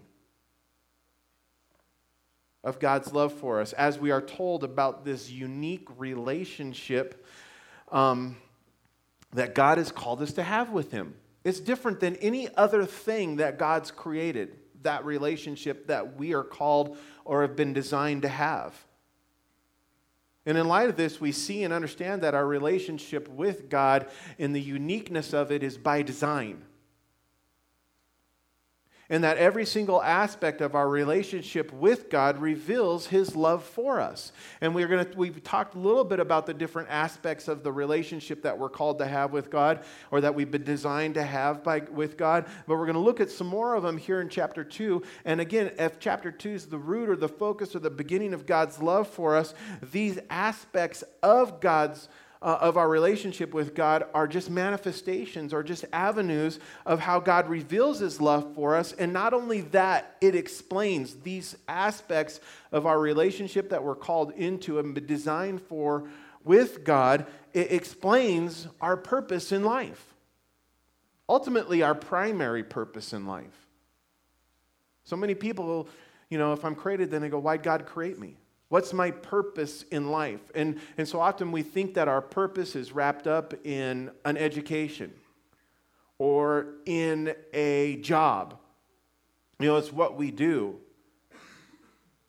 of 2.65 2.81
God's 2.81 3.13
love 3.13 3.35
for 3.35 3.61
us 3.61 3.75
as 3.75 3.99
we 3.99 4.11
are 4.11 4.23
told 4.23 4.65
about 4.65 5.05
this 5.05 5.31
unique 5.31 5.87
relationship 5.99 7.27
um, 7.93 8.39
that 9.35 9.55
God 9.55 9.77
has 9.77 9.93
called 9.93 10.23
us 10.23 10.33
to 10.33 10.43
have 10.43 10.71
with 10.71 10.93
him. 10.93 11.15
It's 11.45 11.61
different 11.61 12.01
than 12.01 12.17
any 12.17 12.49
other 12.57 12.85
thing 12.85 13.37
that 13.37 13.59
God's 13.59 13.91
created, 13.91 14.57
that 14.83 15.05
relationship 15.05 15.87
that 15.87 16.17
we 16.17 16.35
are 16.35 16.45
called 16.45 16.99
or 17.25 17.43
have 17.43 17.57
been 17.57 17.73
designed 17.73 18.23
to 18.23 18.29
have. 18.29 18.75
And 20.47 20.57
in 20.59 20.69
light 20.69 20.89
of 20.89 20.97
this, 20.97 21.21
we 21.21 21.33
see 21.33 21.65
and 21.65 21.73
understand 21.73 22.23
that 22.23 22.35
our 22.35 22.47
relationship 22.47 23.29
with 23.29 23.69
God 23.69 24.09
and 24.39 24.55
the 24.55 24.61
uniqueness 24.61 25.33
of 25.33 25.53
it 25.53 25.63
is 25.63 25.79
by 25.79 26.03
design 26.03 26.65
and 29.11 29.25
that 29.25 29.37
every 29.37 29.67
single 29.67 30.01
aspect 30.03 30.61
of 30.61 30.77
our 30.77 30.89
relationship 30.89 31.73
with 31.73 32.09
God 32.09 32.39
reveals 32.39 33.09
his 33.09 33.35
love 33.35 33.65
for 33.65 34.01
us. 34.01 34.33
And 34.61 34.75
we're 34.75 34.87
going 34.87 35.05
to 35.05 35.19
we've 35.19 35.43
talked 35.43 35.75
a 35.75 35.79
little 35.79 36.05
bit 36.05 36.21
about 36.21 36.47
the 36.47 36.55
different 36.55 36.89
aspects 36.89 37.49
of 37.49 37.65
the 37.65 37.73
relationship 37.73 38.43
that 38.43 38.57
we're 38.57 38.69
called 38.69 38.99
to 39.01 39.07
have 39.07 39.33
with 39.33 39.51
God 39.51 39.85
or 40.13 40.21
that 40.21 40.35
we've 40.35 40.51
been 40.51 40.65
designed 40.65 41.15
to 41.15 41.25
have 41.25 41.65
by 41.65 41.81
with 41.81 42.17
God, 42.17 42.47
but 42.67 42.77
we're 42.77 42.87
going 42.87 42.95
to 42.95 43.01
look 43.01 43.21
at 43.21 43.31
some 43.31 43.49
more 43.49 43.75
of 43.75 43.83
them 43.83 43.99
here 43.99 44.21
in 44.21 44.29
chapter 44.29 44.63
2. 44.63 45.03
And 45.25 45.41
again, 45.41 45.73
if 45.79 45.99
chapter 45.99 46.31
2 46.31 46.51
is 46.51 46.67
the 46.67 46.79
root 46.79 47.11
or 47.11 47.17
the 47.17 47.29
focus 47.29 47.75
or 47.75 47.81
the 47.81 47.91
beginning 47.91 48.33
of 48.33 48.47
God's 48.47 48.81
love 48.81 49.09
for 49.09 49.37
us, 49.37 49.55
these 49.91 50.21
aspects 50.31 51.03
of 51.23 51.61
God's 51.61 52.09
uh, 52.43 52.59
of 52.61 52.77
our 52.77 52.89
relationship 52.89 53.53
with 53.53 53.75
God 53.75 54.05
are 54.15 54.27
just 54.27 54.49
manifestations 54.49 55.53
or 55.53 55.63
just 55.63 55.85
avenues 55.93 56.59
of 56.87 57.01
how 57.01 57.21
God 57.21 57.49
reveals 57.49 57.99
his 57.99 58.21
love 58.21 58.55
for 58.55 58.77
us. 58.77 58.93
And 58.93 59.13
not 59.13 59.35
only 59.35 59.61
that, 59.61 60.17
it 60.21 60.35
explains 60.35 61.17
these 61.17 61.57
aspects 61.69 62.41
of 62.73 62.87
our 62.87 62.99
relationship 62.99 63.71
that 63.71 63.85
we're 63.85 63.95
called 63.95 64.33
into 64.33 64.79
and 64.79 65.07
designed 65.07 65.61
for 65.61 66.09
with 66.43 66.83
God. 66.83 67.27
It 67.53 67.73
explains 67.73 68.69
our 68.81 68.97
purpose 68.97 69.53
in 69.53 69.63
life. 69.63 70.15
Ultimately, 71.29 71.83
our 71.83 71.95
primary 71.95 72.65
purpose 72.65 73.13
in 73.13 73.27
life. 73.27 73.67
So 75.05 75.15
many 75.15 75.35
people, 75.35 75.89
you 76.29 76.39
know, 76.39 76.53
if 76.53 76.65
I'm 76.65 76.75
created, 76.75 77.11
then 77.11 77.21
they 77.21 77.29
go, 77.29 77.39
Why'd 77.39 77.63
God 77.63 77.87
create 77.87 78.19
me? 78.19 78.37
What's 78.71 78.93
my 78.93 79.11
purpose 79.11 79.83
in 79.91 80.11
life? 80.13 80.41
And, 80.55 80.79
and 80.97 81.07
so 81.07 81.21
often 81.21 81.51
we 81.51 81.63
think 81.63 81.95
that 81.95 82.07
our 82.07 82.23
purpose 82.23 82.77
is 82.77 82.93
wrapped 82.93 83.27
up 83.27 83.53
in 83.67 84.13
an 84.25 84.37
education 84.37 85.13
or 86.19 86.75
in 86.87 87.35
a 87.53 87.97
job. 87.97 88.57
You 89.59 89.67
know, 89.67 89.77
it's 89.77 89.93
what 89.93 90.17
we 90.17 90.31
do. 90.31 90.77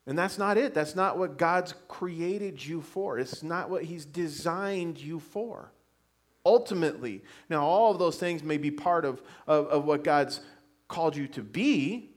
And 0.08 0.18
that's 0.18 0.40
not 0.40 0.58
it. 0.58 0.74
That's 0.74 0.96
not 0.96 1.16
what 1.16 1.38
God's 1.38 1.76
created 1.88 2.66
you 2.66 2.82
for. 2.82 3.20
It's 3.20 3.44
not 3.44 3.70
what 3.70 3.84
He's 3.84 4.04
designed 4.04 5.00
you 5.00 5.20
for. 5.20 5.72
Ultimately, 6.44 7.24
now 7.50 7.64
all 7.64 7.92
of 7.92 8.00
those 8.00 8.18
things 8.18 8.42
may 8.42 8.58
be 8.58 8.72
part 8.72 9.06
of, 9.06 9.22
of, 9.46 9.68
of 9.68 9.86
what 9.86 10.04
God's 10.04 10.42
called 10.88 11.16
you 11.16 11.28
to 11.28 11.44
be, 11.44 12.10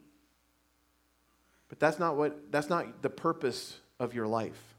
But 1.68 1.78
that's 1.78 1.98
not 1.98 2.16
what 2.16 2.50
that's 2.50 2.70
not 2.70 3.02
the 3.02 3.10
purpose 3.10 3.80
of 4.04 4.14
your 4.14 4.28
life. 4.28 4.74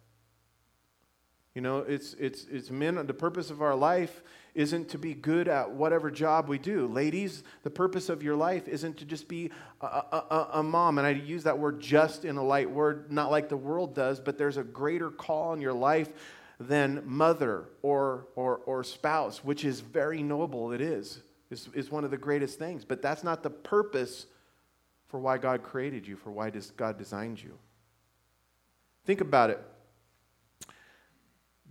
You 1.54 1.62
know, 1.62 1.80
it's 1.80 2.14
it's 2.16 2.46
it's 2.46 2.70
men 2.70 2.96
the 3.08 3.14
purpose 3.14 3.50
of 3.50 3.62
our 3.62 3.76
life 3.76 4.22
isn't 4.56 4.90
to 4.90 4.98
be 4.98 5.14
good 5.14 5.48
at 5.50 5.72
whatever 5.72 6.10
job 6.10 6.48
we 6.48 6.58
do. 6.58 6.88
Ladies, 6.88 7.44
the 7.64 7.70
purpose 7.70 8.08
of 8.08 8.24
your 8.24 8.36
life 8.36 8.68
isn't 8.70 8.98
to 8.98 9.06
just 9.06 9.28
be 9.28 9.52
a, 9.82 9.86
a, 9.86 10.50
a, 10.54 10.64
mom. 10.64 10.98
And 10.98 11.06
I 11.06 11.12
use 11.12 11.44
that 11.44 11.60
word 11.60 11.82
just 11.82 12.24
in 12.24 12.38
a 12.38 12.44
light 12.44 12.72
word, 12.72 13.12
not 13.12 13.30
like 13.30 13.50
the 13.50 13.58
world 13.58 13.94
does, 13.94 14.22
but 14.22 14.38
there's 14.38 14.56
a 14.56 14.64
greater 14.64 15.12
call 15.12 15.52
in 15.54 15.60
your 15.60 15.74
life 15.74 16.10
than 16.58 17.04
mother 17.06 17.66
or, 17.82 18.28
or, 18.38 18.62
or 18.66 18.82
spouse, 18.86 19.44
which 19.44 19.66
is 19.66 19.82
very 19.82 20.24
noble. 20.24 20.72
It 20.72 20.82
is. 20.82 21.20
Is, 21.52 21.70
is 21.74 21.92
one 21.92 22.06
of 22.06 22.12
the 22.12 22.18
greatest 22.18 22.58
things. 22.58 22.86
But 22.86 23.02
that's 23.02 23.24
not 23.24 23.44
the 23.44 23.50
purpose 23.50 24.26
for 25.10 25.20
why 25.20 25.38
God 25.38 25.64
created 25.64 26.08
you, 26.08 26.16
for 26.16 26.32
why 26.32 26.52
God 26.76 26.98
designed 26.98 27.44
you. 27.44 27.58
Think 29.06 29.22
about 29.22 29.50
it. 29.50 29.62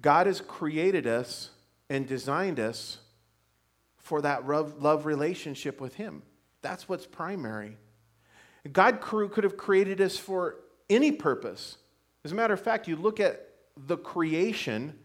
God 0.00 0.26
has 0.26 0.40
created 0.40 1.06
us 1.06 1.50
and 1.90 2.06
designed 2.06 2.60
us 2.60 2.98
for 3.96 4.20
that 4.20 4.46
love, 4.46 5.06
relationship 5.06 5.80
with 5.80 5.94
Him. 5.94 6.22
That's 6.62 6.88
what's 6.88 7.06
primary. 7.06 7.78
God 8.72 9.00
could 9.00 9.44
have 9.44 9.56
created 9.56 10.00
us 10.00 10.16
for 10.16 10.56
any 10.88 11.10
purpose. 11.10 11.78
As 12.24 12.32
a 12.32 12.34
matter 12.34 12.54
of 12.54 12.60
fact, 12.60 12.86
you 12.86 12.96
look 12.96 13.20
at 13.20 13.48
the 13.76 13.96
creation, 13.96 14.98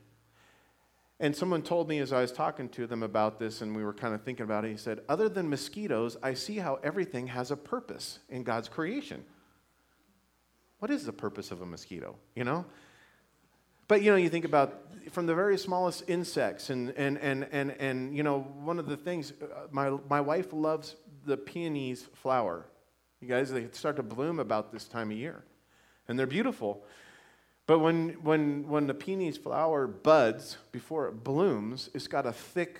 and 1.19 1.35
someone 1.35 1.61
told 1.61 1.89
me 1.89 1.99
as 1.99 2.13
I 2.13 2.21
was 2.21 2.31
talking 2.31 2.69
to 2.69 2.87
them 2.87 3.03
about 3.03 3.39
this, 3.39 3.61
and 3.61 3.75
we 3.75 3.83
were 3.83 3.93
kind 3.93 4.13
of 4.13 4.23
thinking 4.23 4.43
about 4.43 4.65
it, 4.65 4.71
he 4.71 4.77
said, 4.77 4.99
Other 5.09 5.27
than 5.27 5.49
mosquitoes, 5.49 6.17
I 6.21 6.33
see 6.33 6.57
how 6.57 6.75
everything 6.83 7.27
has 7.27 7.51
a 7.51 7.57
purpose 7.57 8.19
in 8.29 8.43
God's 8.43 8.69
creation. 8.69 9.25
What 10.79 10.91
is 10.91 11.05
the 11.05 11.13
purpose 11.13 11.51
of 11.51 11.61
a 11.61 11.65
mosquito? 11.65 12.15
You 12.35 12.43
know? 12.43 12.65
But 13.87 14.03
you 14.03 14.11
know, 14.11 14.17
you 14.17 14.29
think 14.29 14.45
about 14.45 14.81
from 15.11 15.25
the 15.25 15.35
very 15.35 15.57
smallest 15.57 16.03
insects, 16.07 16.69
and 16.69 16.91
and 16.91 17.17
and 17.17 17.47
and 17.51 17.71
and 17.79 18.15
you 18.15 18.23
know, 18.23 18.41
one 18.41 18.79
of 18.79 18.85
the 18.85 18.97
things 18.97 19.33
uh, 19.41 19.67
my 19.71 19.97
my 20.09 20.21
wife 20.21 20.53
loves 20.53 20.95
the 21.25 21.35
peonies 21.37 22.07
flower. 22.13 22.65
You 23.19 23.27
guys, 23.27 23.51
they 23.51 23.67
start 23.71 23.97
to 23.97 24.03
bloom 24.03 24.39
about 24.39 24.71
this 24.71 24.85
time 24.85 25.11
of 25.11 25.17
year, 25.17 25.43
and 26.07 26.17
they're 26.17 26.27
beautiful. 26.27 26.85
But 27.65 27.79
when 27.79 28.09
when 28.21 28.67
when 28.67 28.87
the 28.87 28.93
peonies 28.93 29.37
flower 29.37 29.87
buds 29.87 30.57
before 30.71 31.07
it 31.07 31.23
blooms, 31.23 31.89
it's 31.93 32.07
got 32.07 32.25
a 32.25 32.31
thick 32.31 32.79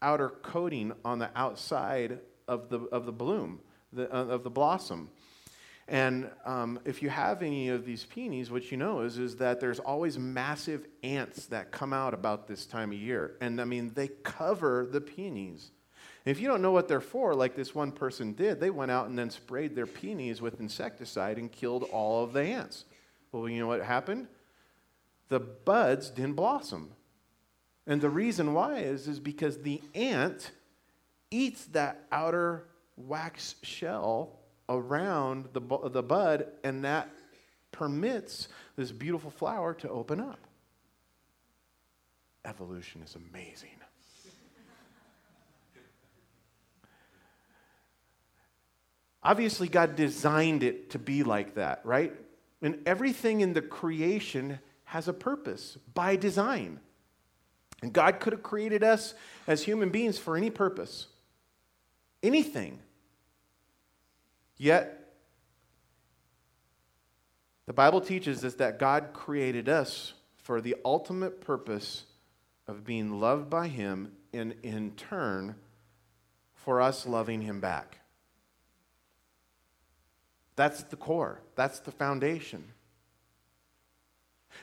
outer 0.00 0.30
coating 0.30 0.92
on 1.04 1.18
the 1.18 1.30
outside 1.36 2.20
of 2.46 2.70
the 2.70 2.80
of 2.90 3.04
the 3.04 3.12
bloom, 3.12 3.60
the, 3.92 4.04
uh, 4.14 4.24
of 4.24 4.44
the 4.44 4.50
blossom. 4.50 5.10
And 5.88 6.30
um, 6.44 6.78
if 6.84 7.02
you 7.02 7.08
have 7.08 7.42
any 7.42 7.70
of 7.70 7.86
these 7.86 8.04
peonies, 8.04 8.50
what 8.50 8.70
you 8.70 8.76
know 8.76 9.00
is, 9.00 9.16
is 9.16 9.36
that 9.36 9.58
there's 9.58 9.78
always 9.78 10.18
massive 10.18 10.86
ants 11.02 11.46
that 11.46 11.70
come 11.70 11.94
out 11.94 12.12
about 12.12 12.46
this 12.46 12.66
time 12.66 12.92
of 12.92 12.98
year. 12.98 13.36
And 13.40 13.58
I 13.58 13.64
mean, 13.64 13.92
they 13.94 14.08
cover 14.08 14.86
the 14.90 15.00
peonies. 15.00 15.70
And 16.26 16.36
if 16.36 16.42
you 16.42 16.46
don't 16.46 16.60
know 16.60 16.72
what 16.72 16.88
they're 16.88 17.00
for, 17.00 17.34
like 17.34 17.56
this 17.56 17.74
one 17.74 17.90
person 17.90 18.34
did, 18.34 18.60
they 18.60 18.68
went 18.68 18.90
out 18.90 19.08
and 19.08 19.18
then 19.18 19.30
sprayed 19.30 19.74
their 19.74 19.86
peonies 19.86 20.42
with 20.42 20.60
insecticide 20.60 21.38
and 21.38 21.50
killed 21.50 21.84
all 21.84 22.22
of 22.22 22.34
the 22.34 22.42
ants. 22.42 22.84
Well, 23.32 23.48
you 23.48 23.58
know 23.58 23.66
what 23.66 23.82
happened? 23.82 24.28
The 25.30 25.40
buds 25.40 26.10
didn't 26.10 26.34
blossom. 26.34 26.90
And 27.86 28.02
the 28.02 28.10
reason 28.10 28.52
why 28.52 28.80
is, 28.80 29.08
is 29.08 29.20
because 29.20 29.62
the 29.62 29.80
ant 29.94 30.50
eats 31.30 31.64
that 31.66 32.04
outer 32.12 32.64
wax 32.98 33.54
shell 33.62 34.37
around 34.68 35.48
the, 35.52 35.60
the 35.90 36.02
bud, 36.02 36.46
and 36.62 36.84
that 36.84 37.10
permits 37.72 38.48
this 38.76 38.92
beautiful 38.92 39.30
flower 39.30 39.74
to 39.74 39.88
open 39.88 40.20
up. 40.20 40.40
Evolution 42.44 43.02
is 43.02 43.14
amazing. 43.14 43.70
Obviously, 49.22 49.68
God 49.68 49.96
designed 49.96 50.62
it 50.62 50.90
to 50.90 50.98
be 50.98 51.22
like 51.22 51.56
that, 51.56 51.80
right? 51.84 52.14
And 52.62 52.80
everything 52.86 53.40
in 53.40 53.52
the 53.52 53.60
creation 53.60 54.60
has 54.84 55.08
a 55.08 55.12
purpose 55.12 55.76
by 55.92 56.16
design. 56.16 56.80
And 57.82 57.92
God 57.92 58.20
could 58.20 58.32
have 58.32 58.42
created 58.42 58.82
us 58.82 59.14
as 59.46 59.62
human 59.62 59.90
beings 59.90 60.18
for 60.18 60.36
any 60.36 60.50
purpose, 60.50 61.08
anything. 62.22 62.78
Yet, 64.58 65.14
the 67.66 67.72
Bible 67.72 68.00
teaches 68.00 68.44
us 68.44 68.54
that 68.54 68.78
God 68.78 69.10
created 69.12 69.68
us 69.68 70.14
for 70.36 70.60
the 70.60 70.74
ultimate 70.84 71.40
purpose 71.40 72.04
of 72.66 72.84
being 72.84 73.20
loved 73.20 73.48
by 73.48 73.68
Him 73.68 74.12
and 74.32 74.54
in 74.62 74.92
turn 74.92 75.54
for 76.54 76.80
us 76.80 77.06
loving 77.06 77.42
Him 77.42 77.60
back. 77.60 77.98
That's 80.56 80.82
the 80.82 80.96
core, 80.96 81.40
that's 81.54 81.78
the 81.78 81.92
foundation. 81.92 82.64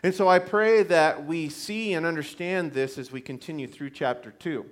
And 0.04 0.14
so 0.14 0.28
I 0.28 0.40
pray 0.40 0.84
that 0.84 1.25
we 1.25 1.48
see 1.48 1.94
and 1.94 2.06
understand 2.06 2.74
this 2.74 2.98
as 2.98 3.12
we 3.12 3.22
continue 3.22 3.68
through 3.68 3.92
chapter 3.92 4.32
2, 4.32 4.66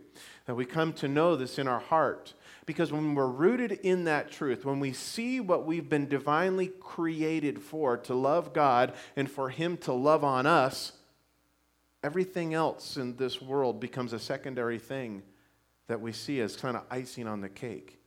that 0.48 0.56
we 0.56 0.66
come 0.66 0.92
to 0.94 1.08
know 1.08 1.36
this 1.36 1.58
in 1.58 1.68
our 1.68 1.80
heart, 1.80 2.34
because 2.66 2.92
when 2.92 3.16
we're 3.16 3.28
rooted 3.28 3.72
in 3.72 4.06
that 4.06 4.32
truth, 4.32 4.66
when 4.66 4.80
we 4.80 4.94
see 4.94 5.40
what 5.40 5.66
we've 5.66 5.90
been 5.90 6.08
divinely 6.08 6.68
created 6.68 7.60
for, 7.60 7.98
to 7.98 8.14
love 8.14 8.54
God 8.54 8.94
and 9.16 9.30
for 9.30 9.50
Him 9.50 9.78
to 9.78 9.94
love 9.94 10.24
on 10.24 10.46
us, 10.46 10.94
everything 12.04 12.54
else 12.54 12.98
in 12.98 13.16
this 13.18 13.42
world 13.42 13.80
becomes 13.80 14.14
a 14.14 14.20
secondary 14.20 14.80
thing 14.80 15.24
that 15.88 16.02
we 16.02 16.12
see 16.12 16.40
as 16.40 16.56
kind 16.56 16.78
of 16.78 16.84
icing 16.90 17.28
on 17.28 17.42
the 17.42 17.50
cake. 17.50 18.00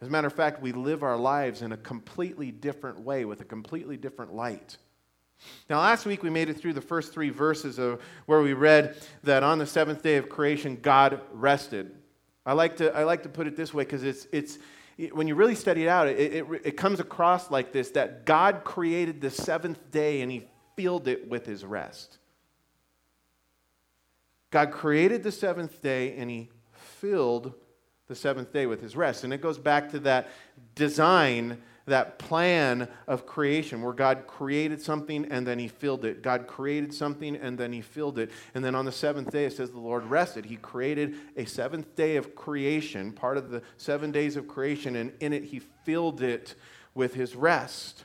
As 0.00 0.08
a 0.08 0.10
matter 0.10 0.28
of 0.28 0.34
fact, 0.34 0.62
we 0.62 0.72
live 0.72 1.02
our 1.02 1.16
lives 1.16 1.62
in 1.62 1.72
a 1.72 1.76
completely 1.76 2.50
different 2.50 3.00
way 3.00 3.24
with 3.24 3.40
a 3.40 3.44
completely 3.44 3.96
different 3.96 4.32
light. 4.32 4.76
Now, 5.70 5.78
last 5.78 6.06
week 6.06 6.22
we 6.22 6.30
made 6.30 6.48
it 6.48 6.54
through 6.54 6.74
the 6.74 6.80
first 6.80 7.12
three 7.12 7.30
verses 7.30 7.78
of 7.78 8.00
where 8.26 8.42
we 8.42 8.52
read 8.52 8.96
that 9.24 9.42
on 9.42 9.58
the 9.58 9.66
seventh 9.66 10.02
day 10.02 10.16
of 10.16 10.28
creation, 10.28 10.78
God 10.80 11.20
rested. 11.32 11.94
I 12.48 12.52
like 12.52 12.78
to, 12.78 12.96
I 12.96 13.04
like 13.04 13.24
to 13.24 13.28
put 13.28 13.46
it 13.46 13.56
this 13.56 13.74
way 13.74 13.84
because 13.84 14.02
it's, 14.04 14.26
it's, 14.32 14.58
when 15.12 15.28
you 15.28 15.34
really 15.34 15.54
study 15.54 15.84
it 15.84 15.88
out, 15.88 16.08
it, 16.08 16.18
it, 16.18 16.46
it 16.64 16.76
comes 16.78 16.98
across 16.98 17.50
like 17.50 17.72
this 17.72 17.90
that 17.90 18.24
God 18.24 18.64
created 18.64 19.20
the 19.20 19.28
seventh 19.28 19.90
day 19.90 20.22
and 20.22 20.32
he 20.32 20.46
filled 20.74 21.08
it 21.08 21.28
with 21.28 21.44
his 21.44 21.62
rest. 21.62 22.16
God 24.50 24.72
created 24.72 25.22
the 25.22 25.30
seventh 25.30 25.82
day 25.82 26.16
and 26.16 26.30
he 26.30 26.48
filled 26.72 27.52
the 28.06 28.14
seventh 28.14 28.50
day 28.50 28.64
with 28.64 28.80
his 28.80 28.96
rest. 28.96 29.24
And 29.24 29.34
it 29.34 29.42
goes 29.42 29.58
back 29.58 29.90
to 29.90 29.98
that 30.00 30.30
design 30.74 31.58
that 31.88 32.18
plan 32.18 32.88
of 33.06 33.26
creation 33.26 33.82
where 33.82 33.92
God 33.92 34.26
created 34.26 34.80
something 34.80 35.26
and 35.30 35.46
then 35.46 35.58
he 35.58 35.68
filled 35.68 36.04
it. 36.04 36.22
God 36.22 36.46
created 36.46 36.94
something 36.94 37.36
and 37.36 37.58
then 37.58 37.72
he 37.72 37.80
filled 37.80 38.18
it. 38.18 38.30
And 38.54 38.64
then 38.64 38.74
on 38.74 38.84
the 38.84 38.92
seventh 38.92 39.30
day, 39.30 39.44
it 39.44 39.52
says 39.52 39.70
the 39.70 39.78
Lord 39.78 40.04
rested. 40.04 40.46
He 40.46 40.56
created 40.56 41.16
a 41.36 41.44
seventh 41.44 41.94
day 41.96 42.16
of 42.16 42.34
creation, 42.34 43.12
part 43.12 43.36
of 43.36 43.50
the 43.50 43.62
seven 43.76 44.12
days 44.12 44.36
of 44.36 44.48
creation, 44.48 44.96
and 44.96 45.12
in 45.20 45.32
it, 45.32 45.44
he 45.44 45.60
filled 45.84 46.22
it 46.22 46.54
with 46.94 47.14
his 47.14 47.36
rest. 47.36 48.04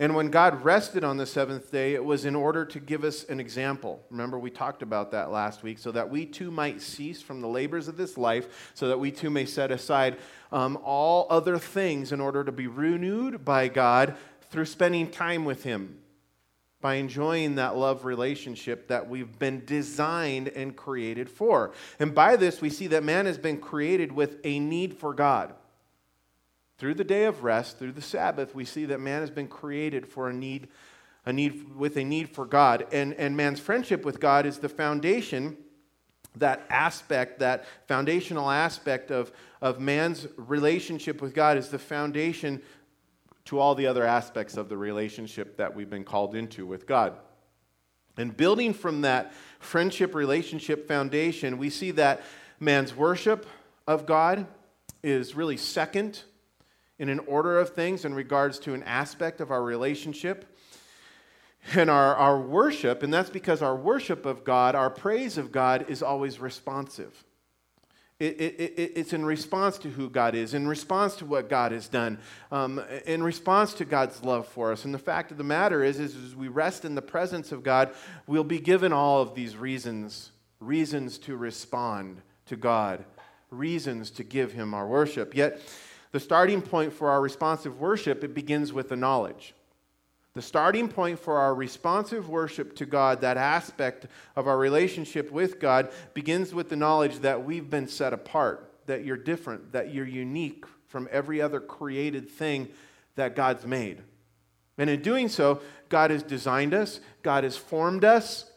And 0.00 0.14
when 0.14 0.30
God 0.30 0.64
rested 0.64 1.02
on 1.02 1.16
the 1.16 1.26
seventh 1.26 1.72
day, 1.72 1.94
it 1.94 2.04
was 2.04 2.24
in 2.24 2.36
order 2.36 2.64
to 2.64 2.78
give 2.78 3.02
us 3.02 3.24
an 3.24 3.40
example. 3.40 4.00
Remember, 4.10 4.38
we 4.38 4.48
talked 4.48 4.82
about 4.82 5.10
that 5.10 5.32
last 5.32 5.64
week, 5.64 5.78
so 5.78 5.90
that 5.90 6.08
we 6.08 6.24
too 6.24 6.52
might 6.52 6.80
cease 6.80 7.20
from 7.20 7.40
the 7.40 7.48
labors 7.48 7.88
of 7.88 7.96
this 7.96 8.16
life, 8.16 8.72
so 8.74 8.86
that 8.86 9.00
we 9.00 9.10
too 9.10 9.28
may 9.28 9.44
set 9.44 9.72
aside 9.72 10.18
um, 10.52 10.78
all 10.84 11.26
other 11.30 11.58
things 11.58 12.12
in 12.12 12.20
order 12.20 12.44
to 12.44 12.52
be 12.52 12.68
renewed 12.68 13.44
by 13.44 13.66
God 13.66 14.16
through 14.50 14.66
spending 14.66 15.10
time 15.10 15.44
with 15.44 15.64
Him, 15.64 15.98
by 16.80 16.94
enjoying 16.94 17.56
that 17.56 17.76
love 17.76 18.04
relationship 18.04 18.86
that 18.86 19.08
we've 19.08 19.36
been 19.40 19.64
designed 19.64 20.46
and 20.46 20.76
created 20.76 21.28
for. 21.28 21.72
And 21.98 22.14
by 22.14 22.36
this, 22.36 22.60
we 22.60 22.70
see 22.70 22.86
that 22.86 23.02
man 23.02 23.26
has 23.26 23.36
been 23.36 23.58
created 23.58 24.12
with 24.12 24.36
a 24.44 24.60
need 24.60 24.94
for 24.94 25.12
God. 25.12 25.54
Through 26.78 26.94
the 26.94 27.04
day 27.04 27.24
of 27.24 27.42
rest, 27.42 27.78
through 27.78 27.92
the 27.92 28.00
Sabbath, 28.00 28.54
we 28.54 28.64
see 28.64 28.84
that 28.86 29.00
man 29.00 29.20
has 29.20 29.30
been 29.30 29.48
created 29.48 30.06
for 30.06 30.28
a 30.28 30.32
need, 30.32 30.68
a 31.26 31.32
need 31.32 31.74
with 31.74 31.96
a 31.96 32.04
need 32.04 32.30
for 32.30 32.46
God. 32.46 32.86
And, 32.92 33.14
and 33.14 33.36
man's 33.36 33.58
friendship 33.58 34.04
with 34.04 34.20
God 34.20 34.46
is 34.46 34.58
the 34.58 34.68
foundation, 34.68 35.56
that 36.36 36.64
aspect, 36.70 37.40
that 37.40 37.64
foundational 37.88 38.48
aspect 38.48 39.10
of, 39.10 39.32
of 39.60 39.80
man's 39.80 40.28
relationship 40.36 41.20
with 41.20 41.34
God 41.34 41.58
is 41.58 41.68
the 41.68 41.80
foundation 41.80 42.62
to 43.46 43.58
all 43.58 43.74
the 43.74 43.86
other 43.86 44.04
aspects 44.04 44.56
of 44.56 44.68
the 44.68 44.76
relationship 44.76 45.56
that 45.56 45.74
we've 45.74 45.90
been 45.90 46.04
called 46.04 46.36
into 46.36 46.64
with 46.64 46.86
God. 46.86 47.14
And 48.16 48.36
building 48.36 48.72
from 48.72 49.00
that 49.00 49.32
friendship 49.58 50.14
relationship 50.14 50.86
foundation, 50.86 51.58
we 51.58 51.70
see 51.70 51.90
that 51.92 52.22
man's 52.60 52.94
worship 52.94 53.46
of 53.86 54.06
God 54.06 54.46
is 55.02 55.34
really 55.34 55.56
second 55.56 56.22
in 56.98 57.08
an 57.08 57.20
order 57.20 57.58
of 57.58 57.70
things 57.70 58.04
in 58.04 58.14
regards 58.14 58.58
to 58.60 58.74
an 58.74 58.82
aspect 58.82 59.40
of 59.40 59.50
our 59.50 59.62
relationship 59.62 60.44
and 61.74 61.90
our, 61.90 62.14
our 62.16 62.40
worship, 62.40 63.02
and 63.02 63.12
that's 63.12 63.30
because 63.30 63.62
our 63.62 63.76
worship 63.76 64.26
of 64.26 64.44
God, 64.44 64.74
our 64.74 64.90
praise 64.90 65.38
of 65.38 65.52
God, 65.52 65.86
is 65.88 66.02
always 66.02 66.40
responsive. 66.40 67.24
It, 68.20 68.40
it, 68.40 68.60
it, 68.60 68.92
it's 68.96 69.12
in 69.12 69.24
response 69.24 69.78
to 69.78 69.90
who 69.90 70.10
God 70.10 70.34
is, 70.34 70.52
in 70.52 70.66
response 70.66 71.14
to 71.16 71.24
what 71.24 71.48
God 71.48 71.70
has 71.70 71.86
done, 71.86 72.18
um, 72.50 72.82
in 73.06 73.22
response 73.22 73.74
to 73.74 73.84
God's 73.84 74.24
love 74.24 74.48
for 74.48 74.72
us. 74.72 74.84
And 74.84 74.92
the 74.92 74.98
fact 74.98 75.30
of 75.30 75.38
the 75.38 75.44
matter 75.44 75.84
is, 75.84 76.00
is, 76.00 76.16
as 76.16 76.34
we 76.34 76.48
rest 76.48 76.84
in 76.84 76.96
the 76.96 77.02
presence 77.02 77.52
of 77.52 77.62
God, 77.62 77.90
we'll 78.26 78.42
be 78.42 78.58
given 78.58 78.92
all 78.92 79.22
of 79.22 79.36
these 79.36 79.56
reasons, 79.56 80.32
reasons 80.58 81.16
to 81.18 81.36
respond 81.36 82.22
to 82.46 82.56
God, 82.56 83.04
reasons 83.50 84.10
to 84.12 84.24
give 84.24 84.52
Him 84.52 84.74
our 84.74 84.88
worship. 84.88 85.36
Yet, 85.36 85.60
the 86.12 86.20
starting 86.20 86.62
point 86.62 86.92
for 86.92 87.10
our 87.10 87.20
responsive 87.20 87.80
worship, 87.80 88.24
it 88.24 88.34
begins 88.34 88.72
with 88.72 88.88
the 88.88 88.96
knowledge. 88.96 89.54
The 90.34 90.42
starting 90.42 90.88
point 90.88 91.18
for 91.18 91.38
our 91.38 91.54
responsive 91.54 92.28
worship 92.28 92.76
to 92.76 92.86
God, 92.86 93.22
that 93.22 93.36
aspect 93.36 94.06
of 94.36 94.46
our 94.46 94.56
relationship 94.56 95.32
with 95.32 95.58
God, 95.58 95.90
begins 96.14 96.54
with 96.54 96.68
the 96.68 96.76
knowledge 96.76 97.18
that 97.20 97.44
we've 97.44 97.68
been 97.68 97.88
set 97.88 98.12
apart, 98.12 98.70
that 98.86 99.04
you're 99.04 99.16
different, 99.16 99.72
that 99.72 99.92
you're 99.92 100.06
unique 100.06 100.64
from 100.86 101.08
every 101.10 101.42
other 101.42 101.60
created 101.60 102.30
thing 102.30 102.68
that 103.16 103.34
God's 103.34 103.66
made. 103.66 104.00
And 104.78 104.88
in 104.88 105.02
doing 105.02 105.28
so, 105.28 105.60
God 105.88 106.10
has 106.10 106.22
designed 106.22 106.72
us, 106.72 107.00
God 107.22 107.44
has 107.44 107.56
formed 107.56 108.04
us 108.04 108.50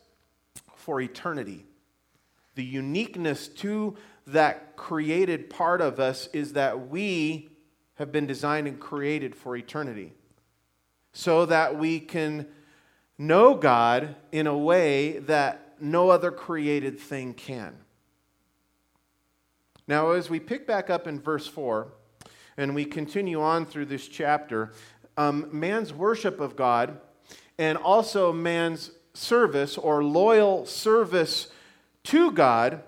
for 0.75 1.01
eternity. 1.01 1.65
The 2.55 2.63
uniqueness 2.63 3.47
to 3.47 3.97
that 4.27 4.75
created 4.77 5.49
part 5.49 5.81
of 5.81 5.99
us 5.99 6.27
is 6.33 6.53
that 6.53 6.89
we 6.89 7.49
have 7.95 8.11
been 8.11 8.25
designed 8.25 8.67
and 8.67 8.79
created 8.79 9.35
for 9.35 9.55
eternity 9.55 10.13
so 11.13 11.45
that 11.45 11.77
we 11.77 11.99
can 11.99 12.47
know 13.17 13.53
God 13.53 14.15
in 14.31 14.47
a 14.47 14.57
way 14.57 15.19
that 15.19 15.75
no 15.79 16.09
other 16.09 16.31
created 16.31 16.99
thing 16.99 17.33
can. 17.33 17.75
Now, 19.87 20.11
as 20.11 20.29
we 20.29 20.39
pick 20.39 20.65
back 20.65 20.89
up 20.89 21.07
in 21.07 21.19
verse 21.19 21.47
4 21.47 21.87
and 22.57 22.73
we 22.73 22.85
continue 22.85 23.41
on 23.41 23.65
through 23.65 23.87
this 23.87 24.07
chapter, 24.07 24.71
um, 25.17 25.49
man's 25.51 25.93
worship 25.93 26.39
of 26.39 26.55
God 26.55 26.99
and 27.57 27.77
also 27.77 28.31
man's 28.31 28.91
service 29.13 29.77
or 29.77 30.03
loyal 30.03 30.65
service 30.65 31.49
to 32.05 32.31
God 32.31 32.81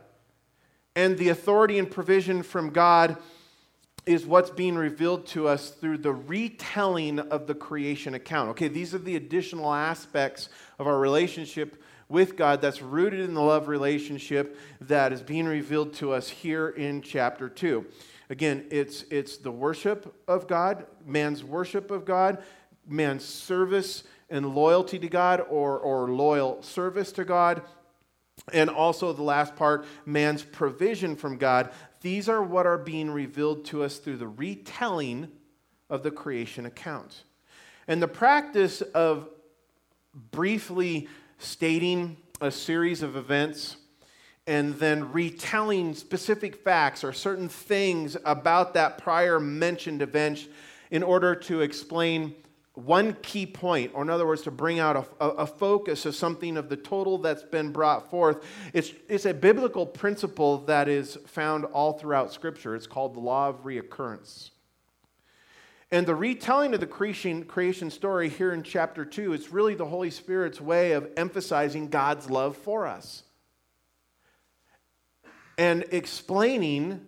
and 0.95 1.17
the 1.17 1.29
authority 1.29 1.79
and 1.79 1.89
provision 1.89 2.43
from 2.43 2.69
God 2.69 3.17
is 4.05 4.25
what's 4.25 4.50
being 4.50 4.75
revealed 4.75 5.25
to 5.27 5.47
us 5.47 5.69
through 5.69 5.97
the 5.97 6.13
retelling 6.13 7.19
of 7.19 7.47
the 7.47 7.55
creation 7.55 8.13
account. 8.13 8.50
Okay, 8.50 8.67
these 8.67 8.93
are 8.93 9.00
the 9.00 9.15
additional 9.15 9.73
aspects 9.73 10.50
of 10.77 10.88
our 10.88 11.00
relationship 11.00 11.81
with 12.09 12.35
God 12.35 12.62
that's 12.62 12.81
rooted 12.81 13.21
in 13.21 13.33
the 13.33 13.41
love 13.41 13.67
relationship 13.67 14.57
that 14.81 15.13
is 15.13 15.21
being 15.21 15.45
revealed 15.45 15.93
to 15.93 16.12
us 16.12 16.27
here 16.27 16.69
in 16.69 17.01
chapter 17.01 17.47
2. 17.47 17.85
Again, 18.29 18.65
it's, 18.71 19.03
it's 19.09 19.38
the 19.38 19.51
worship 19.51 20.13
of 20.27 20.47
God, 20.47 20.85
man's 21.05 21.43
worship 21.43 21.89
of 21.89 22.03
God, 22.03 22.43
man's 22.88 23.23
service 23.23 24.03
and 24.29 24.53
loyalty 24.53 25.00
to 25.00 25.07
God, 25.07 25.41
or, 25.50 25.79
or 25.79 26.09
loyal 26.09 26.62
service 26.62 27.12
to 27.13 27.23
God, 27.23 27.62
and 28.51 28.69
also 28.69 29.13
the 29.13 29.23
last 29.23 29.55
part, 29.55 29.85
man's 30.05 30.43
provision 30.43 31.15
from 31.15 31.38
God 31.38 31.71
these 32.03 32.27
are 32.27 32.43
what 32.43 32.67
are 32.67 32.77
being 32.77 33.09
revealed 33.09 33.63
to 33.65 33.81
us 33.81 33.97
through 33.97 34.17
the 34.17 34.27
retelling 34.27 35.29
of 35.89 36.03
the 36.03 36.12
creation 36.12 36.65
account. 36.65 37.23
And 37.88 38.01
the 38.01 38.09
practice 38.09 38.81
of 38.81 39.29
briefly 40.31 41.07
stating 41.39 42.17
a 42.41 42.51
series 42.51 43.03
of 43.03 43.15
events 43.15 43.77
and 44.45 44.75
then 44.75 45.13
retelling 45.13 45.93
specific 45.93 46.58
facts 46.58 47.06
or 47.06 47.13
certain 47.13 47.47
things 47.47 48.17
about 48.25 48.73
that 48.73 48.97
prior 48.97 49.39
mentioned 49.39 50.01
event 50.01 50.49
in 50.91 51.03
order 51.03 51.34
to 51.34 51.62
explain 51.62 52.36
one 52.75 53.15
key 53.21 53.45
point, 53.45 53.91
or 53.93 54.01
in 54.01 54.09
other 54.09 54.25
words, 54.25 54.41
to 54.43 54.51
bring 54.51 54.79
out 54.79 55.07
a, 55.19 55.25
a, 55.25 55.45
focus 55.45 56.07
of 56.07 56.15
something 56.15 56.57
of 56.57 56.69
the 56.69 56.77
total 56.77 57.19
that's 57.19 57.43
been 57.43 57.71
brought 57.71 58.09
forth. 58.09 58.43
It's, 58.73 58.91
it's 59.07 59.25
a 59.25 59.33
biblical 59.33 59.86
principle 59.86 60.59
that 60.65 60.88
is 60.88 61.17
found 61.27 61.65
all 61.65 61.93
throughout 61.93 62.33
Scripture. 62.33 62.75
It's 62.75 62.88
called 62.88 63.13
the 63.13 63.19
law 63.19 63.49
of 63.49 63.63
reoccurrence. 63.63 64.49
And 65.91 66.07
the 66.07 66.15
retelling 66.15 66.73
of 66.73 66.79
the 66.79 66.88
creation, 66.88 67.43
creation 67.43 67.91
story 67.91 68.27
here 68.27 68.51
in 68.51 68.63
chapter 68.63 69.05
2 69.05 69.33
is 69.33 69.51
really 69.51 69.75
the 69.75 69.86
Holy 69.86 70.09
Spirit's 70.09 70.59
way 70.59 70.93
of 70.93 71.07
emphasizing 71.15 71.89
God's 71.89 72.27
love 72.27 72.57
for 72.57 72.88
us 72.88 73.21
and 75.59 75.86
explaining 75.91 77.05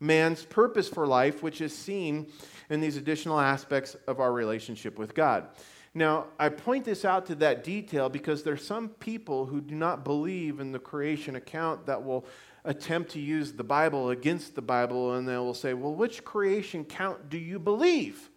man's 0.00 0.44
purpose 0.44 0.88
for 0.88 1.06
life, 1.06 1.42
which 1.42 1.60
is 1.60 1.76
seen 1.76 2.26
in 2.70 2.80
these 2.80 2.96
additional 2.96 3.40
aspects 3.40 3.96
of 4.06 4.20
our 4.20 4.32
relationship 4.32 4.98
with 4.98 5.14
God. 5.14 5.48
Now, 5.94 6.26
I 6.38 6.48
point 6.48 6.84
this 6.84 7.04
out 7.04 7.26
to 7.26 7.36
that 7.36 7.62
detail 7.62 8.08
because 8.08 8.42
there 8.42 8.54
are 8.54 8.56
some 8.56 8.88
people 8.88 9.46
who 9.46 9.60
do 9.60 9.76
not 9.76 10.04
believe 10.04 10.58
in 10.58 10.72
the 10.72 10.78
creation 10.80 11.36
account 11.36 11.86
that 11.86 12.04
will 12.04 12.26
attempt 12.64 13.12
to 13.12 13.20
use 13.20 13.52
the 13.52 13.62
Bible 13.62 14.10
against 14.10 14.56
the 14.56 14.62
Bible, 14.62 15.14
and 15.14 15.28
they 15.28 15.36
will 15.36 15.54
say, 15.54 15.72
Well, 15.72 15.94
which 15.94 16.24
creation 16.24 16.84
count 16.84 17.30
do 17.30 17.38
you 17.38 17.60
believe? 17.60 18.28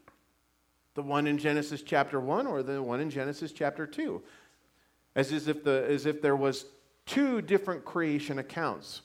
The 0.94 1.02
one 1.02 1.26
in 1.26 1.38
Genesis 1.38 1.82
chapter 1.82 2.20
1 2.20 2.46
or 2.46 2.62
the 2.62 2.82
one 2.82 3.00
in 3.00 3.10
Genesis 3.10 3.52
chapter 3.52 3.88
2? 3.88 4.22
As 5.16 5.32
if, 5.32 5.64
the, 5.64 5.86
as 5.90 6.06
if 6.06 6.22
there 6.22 6.36
was 6.36 6.66
two 7.08 7.42
different 7.42 7.86
creation 7.86 8.38
accounts. 8.38 9.02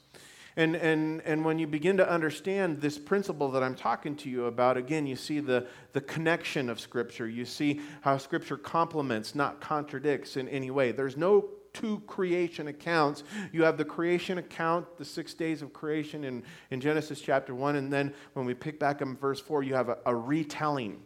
And, 0.57 0.77
and, 0.77 1.23
and 1.23 1.45
when 1.45 1.59
you 1.59 1.67
begin 1.67 1.97
to 1.97 2.09
understand 2.09 2.81
this 2.81 2.99
principle 2.99 3.51
that 3.53 3.63
I'm 3.63 3.75
talking 3.75 4.17
to 4.17 4.31
you 4.31 4.47
about, 4.47 4.77
again, 4.77 5.07
you 5.07 5.17
see 5.17 5.41
the, 5.41 5.67
the 5.93 6.01
connection 6.01 6.69
of 6.69 6.79
Scripture. 6.79 7.27
You 7.29 7.45
see 7.45 7.81
how 8.03 8.19
Scripture 8.19 8.57
complements, 8.57 9.35
not 9.35 9.61
contradicts 9.61 10.37
in 10.37 10.49
any 10.49 10.71
way. 10.71 10.93
There's 10.93 11.17
no 11.17 11.49
two 11.73 12.01
creation 12.07 12.69
accounts. 12.69 13.25
You 13.51 13.63
have 13.63 13.79
the 13.79 13.85
creation 13.85 14.37
account, 14.37 14.99
the 14.99 15.05
six 15.07 15.33
days 15.33 15.63
of 15.63 15.73
creation 15.73 16.25
in, 16.25 16.43
in 16.71 16.81
Genesis 16.81 17.21
chapter 17.21 17.55
1, 17.55 17.77
and 17.77 17.91
then 17.91 18.13
when 18.35 18.45
we 18.45 18.53
pick 18.53 18.79
back 18.79 18.97
up 18.97 19.09
in 19.09 19.17
verse 19.17 19.41
4, 19.41 19.63
you 19.63 19.75
have 19.75 19.89
a, 19.89 19.99
a 20.05 20.15
retelling 20.15 21.03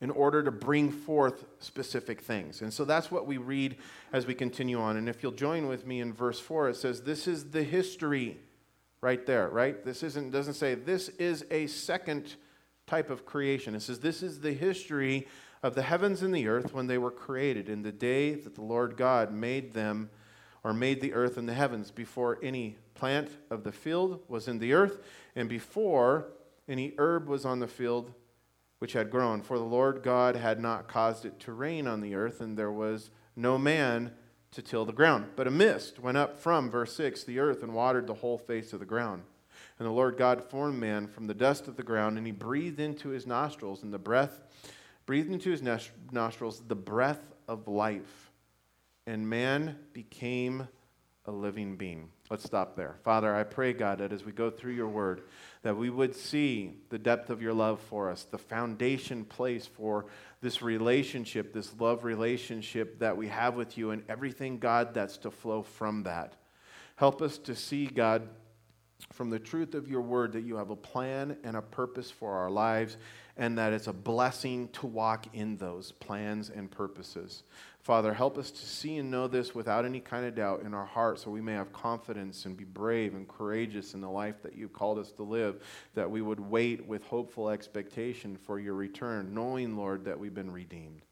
in 0.00 0.10
order 0.10 0.42
to 0.42 0.50
bring 0.50 0.90
forth 0.92 1.44
specific 1.58 2.20
things. 2.20 2.62
And 2.62 2.72
so 2.72 2.84
that's 2.84 3.10
what 3.10 3.26
we 3.26 3.36
read 3.36 3.76
as 4.12 4.26
we 4.26 4.34
continue 4.34 4.80
on. 4.80 4.96
And 4.96 5.08
if 5.08 5.22
you'll 5.22 5.32
join 5.32 5.66
with 5.66 5.86
me 5.86 6.00
in 6.00 6.12
verse 6.12 6.38
4, 6.38 6.70
it 6.70 6.76
says, 6.76 7.02
This 7.02 7.26
is 7.26 7.50
the 7.50 7.64
history 7.64 8.38
right 9.00 9.24
there, 9.26 9.48
right? 9.48 9.84
This 9.84 10.02
isn't, 10.02 10.30
doesn't 10.30 10.54
say 10.54 10.74
this 10.74 11.08
is 11.10 11.44
a 11.50 11.66
second 11.66 12.36
type 12.86 13.10
of 13.10 13.26
creation. 13.26 13.74
It 13.74 13.82
says, 13.82 13.98
This 13.98 14.22
is 14.22 14.40
the 14.40 14.52
history 14.52 15.26
of 15.62 15.74
the 15.74 15.82
heavens 15.82 16.22
and 16.22 16.32
the 16.32 16.46
earth 16.46 16.72
when 16.72 16.86
they 16.86 16.98
were 16.98 17.10
created, 17.10 17.68
in 17.68 17.82
the 17.82 17.92
day 17.92 18.34
that 18.34 18.54
the 18.54 18.62
Lord 18.62 18.96
God 18.96 19.32
made 19.32 19.72
them 19.72 20.10
or 20.62 20.72
made 20.72 21.00
the 21.00 21.14
earth 21.14 21.36
and 21.36 21.48
the 21.48 21.54
heavens, 21.54 21.90
before 21.90 22.38
any 22.42 22.76
plant 22.94 23.30
of 23.50 23.64
the 23.64 23.72
field 23.72 24.20
was 24.28 24.48
in 24.48 24.58
the 24.58 24.72
earth, 24.72 24.98
and 25.34 25.48
before 25.48 26.26
any 26.68 26.94
herb 26.98 27.28
was 27.28 27.44
on 27.44 27.60
the 27.60 27.66
field 27.66 28.12
which 28.78 28.92
had 28.92 29.10
grown. 29.10 29.42
For 29.42 29.58
the 29.58 29.64
Lord 29.64 30.02
God 30.02 30.36
had 30.36 30.60
not 30.60 30.88
caused 30.88 31.24
it 31.24 31.38
to 31.40 31.52
rain 31.52 31.86
on 31.86 32.00
the 32.00 32.14
earth, 32.14 32.40
and 32.40 32.56
there 32.56 32.72
was 32.72 33.10
no 33.36 33.58
man 33.58 34.12
to 34.52 34.62
till 34.62 34.84
the 34.84 34.92
ground. 34.92 35.26
But 35.36 35.46
a 35.46 35.50
mist 35.50 35.98
went 35.98 36.16
up 36.16 36.38
from, 36.38 36.70
verse 36.70 36.94
6, 36.96 37.24
the 37.24 37.38
earth 37.38 37.62
and 37.62 37.74
watered 37.74 38.06
the 38.06 38.14
whole 38.14 38.38
face 38.38 38.72
of 38.72 38.80
the 38.80 38.86
ground. 38.86 39.22
And 39.78 39.86
the 39.86 39.92
Lord 39.92 40.16
God 40.16 40.42
formed 40.42 40.80
man 40.80 41.06
from 41.06 41.26
the 41.26 41.34
dust 41.34 41.68
of 41.68 41.76
the 41.76 41.82
ground, 41.82 42.18
and 42.18 42.26
he 42.26 42.32
breathed 42.32 42.80
into 42.80 43.10
his 43.10 43.26
nostrils, 43.26 43.82
and 43.82 43.92
the 43.92 43.98
breath, 43.98 44.40
breathed 45.06 45.30
into 45.30 45.50
his 45.50 45.62
nostrils 46.10 46.62
the 46.66 46.74
breath 46.74 47.34
of 47.46 47.68
life. 47.68 48.30
And 49.06 49.28
man 49.28 49.76
became 49.92 50.68
a 51.26 51.30
living 51.30 51.76
being. 51.76 52.08
Let's 52.30 52.44
stop 52.44 52.74
there. 52.74 52.96
Father, 53.04 53.34
I 53.34 53.42
pray, 53.44 53.72
God, 53.72 53.98
that 53.98 54.12
as 54.12 54.24
we 54.24 54.32
go 54.32 54.50
through 54.50 54.72
your 54.72 54.88
word, 54.88 55.22
that 55.62 55.76
we 55.76 55.90
would 55.90 56.14
see 56.14 56.78
the 56.90 56.98
depth 56.98 57.30
of 57.30 57.42
your 57.42 57.52
love 57.52 57.80
for 57.80 58.10
us, 58.10 58.24
the 58.24 58.38
foundation 58.38 59.24
place 59.24 59.66
for 59.66 60.06
this 60.40 60.62
relationship, 60.62 61.52
this 61.52 61.72
love 61.78 62.04
relationship 62.04 62.98
that 63.00 63.16
we 63.16 63.28
have 63.28 63.54
with 63.56 63.76
you, 63.76 63.90
and 63.90 64.02
everything, 64.08 64.58
God, 64.58 64.94
that's 64.94 65.18
to 65.18 65.30
flow 65.30 65.62
from 65.62 66.04
that. 66.04 66.34
Help 66.96 67.22
us 67.22 67.38
to 67.38 67.54
see, 67.54 67.86
God, 67.86 68.28
from 69.12 69.30
the 69.30 69.38
truth 69.38 69.74
of 69.74 69.88
your 69.88 70.00
word, 70.00 70.32
that 70.32 70.42
you 70.42 70.56
have 70.56 70.70
a 70.70 70.76
plan 70.76 71.36
and 71.44 71.56
a 71.56 71.62
purpose 71.62 72.10
for 72.10 72.32
our 72.32 72.50
lives, 72.50 72.96
and 73.38 73.56
that 73.56 73.72
it's 73.72 73.86
a 73.86 73.92
blessing 73.92 74.68
to 74.72 74.86
walk 74.86 75.26
in 75.32 75.56
those 75.56 75.92
plans 75.92 76.50
and 76.50 76.68
purposes. 76.68 77.44
Father, 77.80 78.12
help 78.12 78.36
us 78.36 78.50
to 78.50 78.66
see 78.66 78.96
and 78.96 79.10
know 79.10 79.28
this 79.28 79.54
without 79.54 79.84
any 79.84 80.00
kind 80.00 80.26
of 80.26 80.34
doubt 80.34 80.62
in 80.62 80.74
our 80.74 80.84
hearts 80.84 81.22
so 81.22 81.30
we 81.30 81.40
may 81.40 81.54
have 81.54 81.72
confidence 81.72 82.44
and 82.44 82.56
be 82.56 82.64
brave 82.64 83.14
and 83.14 83.28
courageous 83.28 83.94
in 83.94 84.00
the 84.00 84.10
life 84.10 84.42
that 84.42 84.56
you've 84.56 84.72
called 84.72 84.98
us 84.98 85.12
to 85.12 85.22
live, 85.22 85.62
that 85.94 86.10
we 86.10 86.20
would 86.20 86.40
wait 86.40 86.86
with 86.86 87.02
hopeful 87.04 87.48
expectation 87.48 88.36
for 88.36 88.58
your 88.58 88.74
return, 88.74 89.32
knowing, 89.32 89.76
Lord, 89.76 90.04
that 90.04 90.18
we've 90.18 90.34
been 90.34 90.50
redeemed, 90.50 91.02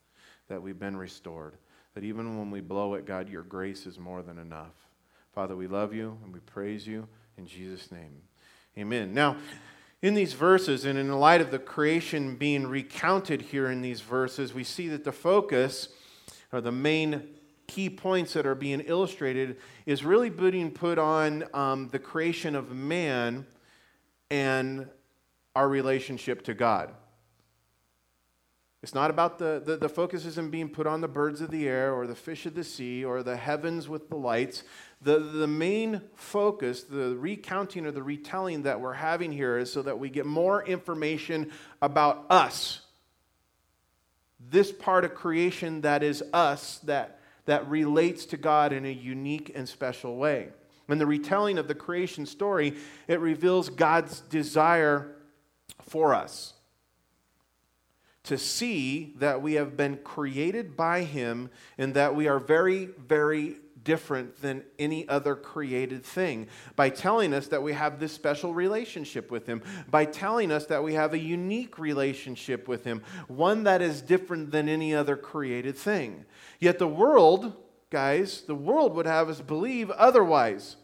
that 0.49 0.61
we've 0.61 0.79
been 0.79 0.97
restored, 0.97 1.55
that 1.95 2.05
even 2.05 2.37
when 2.37 2.51
we 2.51 2.61
blow 2.61 2.95
it, 2.95 3.07
God, 3.07 3.31
your 3.31 3.43
grace 3.43 3.87
is 3.87 3.99
more 3.99 4.23
than 4.23 4.39
enough. 4.39 4.75
Father, 5.33 5.55
we 5.55 5.69
love 5.69 5.95
you 5.95 6.19
and 6.25 6.35
we 6.35 6.41
praise 6.41 6.87
you 6.87 7.07
in 7.39 7.47
Jesus' 7.47 7.93
name. 7.93 8.21
Amen. 8.77 9.15
Now, 9.15 9.37
in 10.07 10.15
these 10.15 10.35
verses, 10.35 10.85
and 10.85 10.97
in 10.97 11.09
the 11.09 11.17
light 11.17 11.41
of 11.41 11.51
the 11.51 11.59
creation 11.59 12.37
being 12.37 12.65
recounted 12.65 13.43
here 13.43 13.69
in 13.69 13.83
these 13.83 14.01
verses, 14.03 14.55
we 14.55 14.63
see 14.63 14.87
that 14.87 15.03
the 15.03 15.11
focus 15.11 15.89
or 16.53 16.61
the 16.61 16.71
main 16.71 17.27
key 17.67 17.91
points 17.91 18.33
that 18.35 18.47
are 18.47 18.55
being 18.55 18.79
illustrated 18.83 19.57
is 19.85 20.05
really 20.05 20.31
being 20.31 20.71
put 20.71 20.97
on 20.97 21.45
um, 21.53 21.89
the 21.91 21.99
creation 21.99 22.55
of 22.55 22.71
man 22.71 23.45
and 24.31 24.89
our 25.57 25.69
relationship 25.69 26.43
to 26.43 26.55
God. 26.55 26.95
It's 28.85 28.95
not 28.95 29.11
about 29.11 29.41
the, 29.41 29.61
the, 29.65 29.77
the, 29.77 29.89
focus 29.89 30.25
isn't 30.25 30.53
being 30.53 30.69
put 30.69 30.87
on 30.87 31.01
the 31.01 31.09
birds 31.09 31.41
of 31.41 31.51
the 31.51 31.67
air 31.67 31.93
or 31.93 32.07
the 32.07 32.15
fish 32.15 32.47
of 32.47 32.55
the 32.55 32.63
sea 32.63 33.05
or 33.05 33.25
the 33.25 33.37
heavens 33.37 33.89
with 33.89 34.09
the 34.09 34.17
lights. 34.17 34.63
The, 35.03 35.19
the 35.19 35.47
main 35.47 36.01
focus, 36.15 36.85
the 36.85 37.17
recounting 37.17 37.87
or 37.87 37.93
the 37.93 38.03
retelling 38.03 38.63
that 38.63 38.81
we're 38.81 38.95
having 38.95 39.31
here 39.31 39.59
is 39.59 39.73
so 39.73 39.83
that 39.83 39.99
we 39.99 40.09
get 40.09 40.27
more 40.27 40.65
information 40.67 41.53
about 41.81 42.27
us 42.31 42.81
this 44.51 44.73
part 44.73 45.05
of 45.05 45.15
creation 45.15 45.81
that 45.83 46.03
is 46.03 46.23
us, 46.33 46.79
that, 46.81 47.21
that 47.47 47.69
relates 47.69 48.27
to 48.27 48.37
God 48.37 48.73
in 48.73 48.85
a 48.85 48.93
unique 48.93 49.53
and 49.55 49.69
special 49.69 50.17
way. 50.17 50.49
In 50.89 50.99
the 50.99 51.07
retelling 51.07 51.59
of 51.59 51.69
the 51.69 51.75
creation 51.75 52.27
story, 52.27 52.77
it 53.09 53.19
reveals 53.19 53.69
God's 53.69 54.21
desire 54.21 55.17
for 55.81 56.15
us 56.15 56.53
to 58.25 58.39
see 58.39 59.15
that 59.19 59.41
we 59.41 59.55
have 59.55 59.77
been 59.77 59.97
created 59.99 60.77
by 60.77 61.03
Him 61.03 61.51
and 61.79 61.95
that 61.95 62.15
we 62.15 62.29
are 62.29 62.39
very, 62.39 62.87
very 62.87 63.57
different 63.87 64.43
than 64.43 64.65
any 64.81 65.09
other 65.09 65.37
created 65.37 66.05
thing 66.05 66.49
by 66.75 66.91
telling 66.91 67.33
us 67.33 67.47
that 67.47 67.63
we 67.63 67.73
have 67.73 67.99
this 67.99 68.13
special 68.13 68.53
relationship 68.53 69.31
with 69.31 69.47
Him, 69.47 69.63
by 69.89 70.05
telling 70.05 70.51
us 70.51 70.67
that 70.67 70.83
we 70.83 70.95
have 70.95 71.15
a 71.15 71.19
unique 71.19 71.79
relationship 71.79 72.67
with 72.69 72.85
Him, 72.85 73.01
one 73.29 73.63
that 73.63 73.81
is 73.81 74.03
different 74.03 74.51
than 74.51 74.69
any 74.69 74.93
other 74.93 75.17
created 75.17 75.77
thing. 75.77 76.27
Yet 76.59 76.81
the 76.81 76.89
world, 76.89 77.55
guys, 77.89 78.43
the 78.43 78.57
world 78.57 78.93
would 78.97 79.07
have 79.07 79.31
us 79.31 79.41
believe 79.41 79.91
otherwise. 79.93 80.77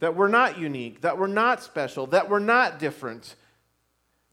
That 0.00 0.14
we're 0.14 0.28
not 0.28 0.58
unique, 0.58 1.00
that 1.00 1.18
we're 1.18 1.26
not 1.26 1.62
special, 1.62 2.06
that 2.08 2.28
we're 2.28 2.38
not 2.38 2.78
different. 2.78 3.34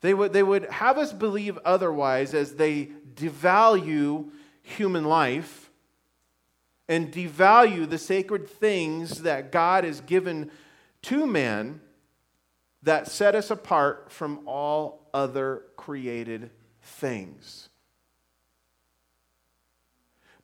They 0.02 0.14
would, 0.14 0.34
they 0.34 0.44
would 0.44 0.66
have 0.66 0.98
us 0.98 1.14
believe 1.14 1.58
otherwise 1.64 2.34
as 2.34 2.56
they 2.56 2.90
devalue 3.16 4.30
human 4.62 5.06
life 5.06 5.69
and 6.90 7.14
devalue 7.14 7.88
the 7.88 8.00
sacred 8.00 8.50
things 8.50 9.22
that 9.22 9.52
God 9.52 9.84
has 9.84 10.02
given 10.02 10.50
to 11.04 11.28
man 11.28 11.80
that 12.82 13.08
set 13.08 13.36
us 13.36 13.52
apart 13.52 14.12
from 14.12 14.42
all 14.48 15.08
other 15.14 15.62
created 15.78 16.50
things. 16.82 17.70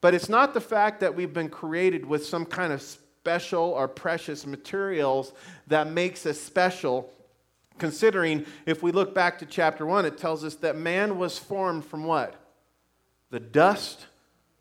But 0.01 0.13
it's 0.13 0.29
not 0.29 0.53
the 0.53 0.61
fact 0.61 0.99
that 0.99 1.15
we've 1.15 1.33
been 1.33 1.49
created 1.49 2.05
with 2.05 2.23
some 2.23 2.45
kind 2.45 2.71
of 2.71 2.81
special 2.81 3.63
or 3.63 3.87
precious 3.87 4.45
materials 4.45 5.33
that 5.65 5.87
makes 5.87 6.27
us 6.27 6.39
special. 6.39 7.11
Considering 7.79 8.45
if 8.67 8.83
we 8.83 8.91
look 8.91 9.15
back 9.15 9.39
to 9.39 9.47
chapter 9.47 9.83
1, 9.83 10.05
it 10.05 10.19
tells 10.19 10.43
us 10.43 10.55
that 10.55 10.77
man 10.77 11.17
was 11.17 11.39
formed 11.39 11.83
from 11.83 12.03
what? 12.03 12.35
The 13.31 13.39
dust 13.39 14.05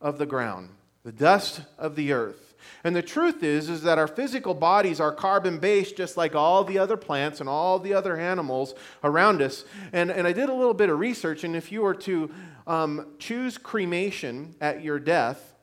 of 0.01 0.17
the 0.17 0.27
ground 0.27 0.71
the 1.05 1.13
dust 1.13 1.61
of 1.79 1.97
the 1.97 2.13
earth. 2.13 2.55
And 2.83 2.95
the 2.95 3.03
truth 3.03 3.43
is 3.43 3.69
is 3.69 3.83
that 3.83 3.99
our 3.99 4.07
physical 4.07 4.55
bodies 4.55 5.01
are 5.01 5.13
carbon 5.13 5.59
based 5.59 5.97
just 5.97 6.17
like 6.17 6.35
all 6.35 6.65
the 6.65 6.79
other 6.79 6.97
plants 6.97 7.41
and 7.41 7.49
all 7.49 7.79
the 7.79 7.95
other 7.95 8.17
animals 8.17 8.75
around 9.03 9.41
us. 9.41 9.65
And, 9.93 10.11
and 10.11 10.27
I 10.27 10.33
did 10.33 10.49
a 10.49 10.55
little 10.55 10.75
bit 10.75 10.91
of 10.91 10.99
research, 10.99 11.45
and 11.45 11.55
if 11.57 11.71
you 11.73 11.83
were 11.83 11.95
to 11.95 12.31
um, 12.67 13.07
choose 13.19 13.59
cremation 13.59 14.55
at 14.61 14.83
your 14.83 14.99
death, 14.99 15.55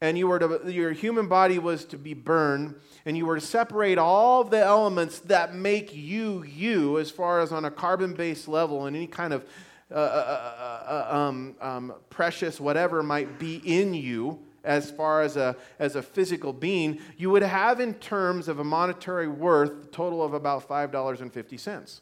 and 0.00 0.16
you 0.16 0.28
were 0.28 0.38
to, 0.38 0.72
your 0.72 0.92
human 0.92 1.26
body 1.26 1.58
was 1.58 1.84
to 1.86 1.98
be 1.98 2.14
burned, 2.14 2.76
and 3.04 3.16
you 3.16 3.26
were 3.26 3.34
to 3.34 3.44
separate 3.44 3.98
all 3.98 4.44
the 4.44 4.58
elements 4.58 5.18
that 5.20 5.54
make 5.54 5.94
you 5.94 6.44
you, 6.44 6.98
as 6.98 7.10
far 7.10 7.40
as 7.40 7.50
on 7.50 7.64
a 7.64 7.70
carbon 7.70 8.14
based 8.14 8.46
level, 8.46 8.86
and 8.86 8.96
any 8.96 9.08
kind 9.08 9.32
of 9.32 9.44
uh 9.90 9.94
uh, 9.94 9.98
uh, 9.98 11.12
uh, 11.12 11.16
um, 11.16 11.54
um, 11.60 11.94
precious 12.10 12.60
whatever 12.60 13.02
might 13.02 13.38
be 13.38 13.56
in 13.64 13.94
you 13.94 14.38
as 14.64 14.90
far 14.90 15.22
as 15.22 15.36
a, 15.36 15.56
as 15.78 15.96
a 15.96 16.02
physical 16.02 16.52
being, 16.52 17.00
you 17.16 17.30
would 17.30 17.42
have 17.42 17.80
in 17.80 17.94
terms 17.94 18.48
of 18.48 18.58
a 18.58 18.64
monetary 18.64 19.28
worth 19.28 19.84
a 19.84 19.86
total 19.88 20.22
of 20.22 20.34
about 20.34 20.68
$5.50. 20.68 22.00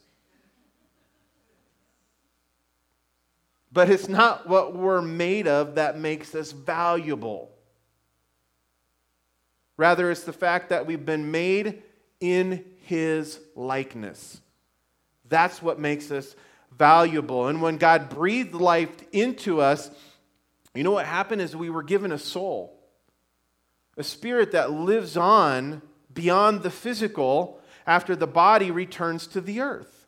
But 3.72 3.90
it's 3.90 4.08
not 4.08 4.48
what 4.48 4.74
we're 4.74 5.02
made 5.02 5.46
of 5.46 5.74
that 5.74 5.98
makes 5.98 6.34
us 6.34 6.50
valuable. 6.52 7.50
Rather, 9.76 10.10
it's 10.10 10.24
the 10.24 10.32
fact 10.32 10.70
that 10.70 10.86
we've 10.86 11.04
been 11.04 11.30
made 11.30 11.82
in 12.18 12.64
His 12.80 13.38
likeness. 13.54 14.40
That's 15.28 15.60
what 15.60 15.78
makes 15.78 16.10
us 16.10 16.34
valuable. 16.78 17.48
And 17.48 17.62
when 17.62 17.76
God 17.76 18.08
breathed 18.08 18.54
life 18.54 18.90
into 19.12 19.60
us, 19.60 19.90
you 20.74 20.84
know 20.84 20.92
what 20.92 21.06
happened 21.06 21.42
is 21.42 21.56
we 21.56 21.70
were 21.70 21.82
given 21.82 22.12
a 22.12 22.18
soul, 22.18 22.78
a 23.96 24.04
spirit 24.04 24.52
that 24.52 24.70
lives 24.70 25.16
on 25.16 25.82
beyond 26.12 26.62
the 26.62 26.70
physical 26.70 27.60
after 27.86 28.14
the 28.14 28.26
body 28.26 28.70
returns 28.70 29.26
to 29.28 29.40
the 29.40 29.60
earth. 29.60 30.06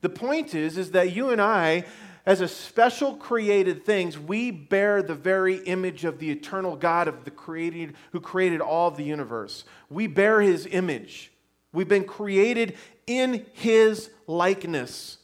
The 0.00 0.08
point 0.10 0.54
is 0.54 0.76
is 0.78 0.92
that 0.92 1.12
you 1.12 1.30
and 1.30 1.40
I 1.40 1.84
as 2.26 2.40
a 2.40 2.48
special 2.48 3.16
created 3.16 3.84
things, 3.84 4.18
we 4.18 4.50
bear 4.50 5.02
the 5.02 5.14
very 5.14 5.56
image 5.56 6.04
of 6.04 6.18
the 6.18 6.30
eternal 6.30 6.74
God 6.74 7.06
of 7.06 7.24
the 7.24 7.30
created 7.30 7.94
who 8.12 8.20
created 8.20 8.62
all 8.62 8.88
of 8.88 8.96
the 8.96 9.04
universe. 9.04 9.64
We 9.90 10.06
bear 10.06 10.40
his 10.40 10.66
image. 10.66 11.32
We've 11.72 11.88
been 11.88 12.04
created 12.04 12.78
in 13.06 13.44
his 13.52 14.08
likeness. 14.26 15.18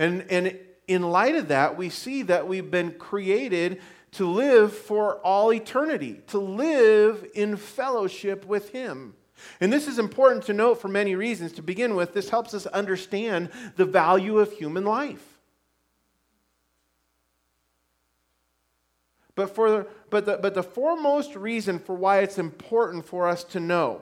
And, 0.00 0.24
and 0.30 0.58
in 0.88 1.02
light 1.02 1.34
of 1.34 1.48
that, 1.48 1.76
we 1.76 1.90
see 1.90 2.22
that 2.22 2.48
we've 2.48 2.70
been 2.70 2.92
created 2.92 3.82
to 4.12 4.26
live 4.26 4.72
for 4.72 5.16
all 5.16 5.52
eternity, 5.52 6.22
to 6.28 6.38
live 6.38 7.24
in 7.34 7.58
fellowship 7.58 8.46
with 8.46 8.70
Him. 8.70 9.14
And 9.60 9.70
this 9.70 9.86
is 9.86 9.98
important 9.98 10.44
to 10.46 10.54
note 10.54 10.80
for 10.80 10.88
many 10.88 11.14
reasons. 11.16 11.52
To 11.52 11.62
begin 11.62 11.96
with, 11.96 12.14
this 12.14 12.30
helps 12.30 12.54
us 12.54 12.64
understand 12.66 13.50
the 13.76 13.84
value 13.84 14.38
of 14.38 14.52
human 14.52 14.86
life. 14.86 15.22
But, 19.34 19.54
for, 19.54 19.86
but, 20.08 20.24
the, 20.24 20.38
but 20.40 20.54
the 20.54 20.62
foremost 20.62 21.36
reason 21.36 21.78
for 21.78 21.94
why 21.94 22.20
it's 22.20 22.38
important 22.38 23.04
for 23.04 23.28
us 23.28 23.44
to 23.44 23.60
know, 23.60 24.00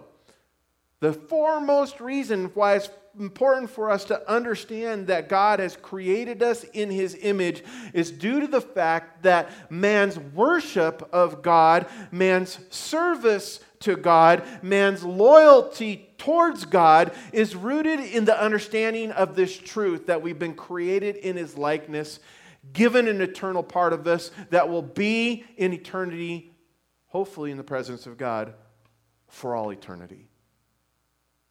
the 1.00 1.12
foremost 1.12 2.00
reason 2.00 2.52
why 2.54 2.76
it's 2.76 2.88
important 3.18 3.70
for 3.70 3.90
us 3.90 4.04
to 4.04 4.30
understand 4.30 5.08
that 5.08 5.28
God 5.28 5.60
has 5.60 5.76
created 5.76 6.42
us 6.42 6.64
in 6.64 6.90
his 6.90 7.16
image 7.20 7.62
is 7.92 8.10
due 8.10 8.40
to 8.40 8.46
the 8.46 8.60
fact 8.60 9.22
that 9.22 9.50
man's 9.70 10.18
worship 10.18 11.08
of 11.12 11.42
God, 11.42 11.86
man's 12.10 12.58
service 12.70 13.60
to 13.80 13.96
God, 13.96 14.42
man's 14.62 15.04
loyalty 15.04 16.08
towards 16.18 16.64
God 16.64 17.12
is 17.32 17.54
rooted 17.54 18.00
in 18.00 18.24
the 18.24 18.40
understanding 18.40 19.12
of 19.12 19.34
this 19.34 19.56
truth 19.56 20.06
that 20.06 20.22
we've 20.22 20.38
been 20.38 20.54
created 20.54 21.16
in 21.16 21.36
his 21.36 21.56
likeness, 21.56 22.20
given 22.72 23.08
an 23.08 23.20
eternal 23.20 23.62
part 23.62 23.92
of 23.92 24.06
us 24.06 24.30
that 24.50 24.68
will 24.68 24.82
be 24.82 25.44
in 25.56 25.72
eternity, 25.72 26.52
hopefully 27.06 27.50
in 27.50 27.56
the 27.56 27.64
presence 27.64 28.06
of 28.06 28.18
God 28.18 28.54
for 29.28 29.54
all 29.54 29.70
eternity. 29.70 30.27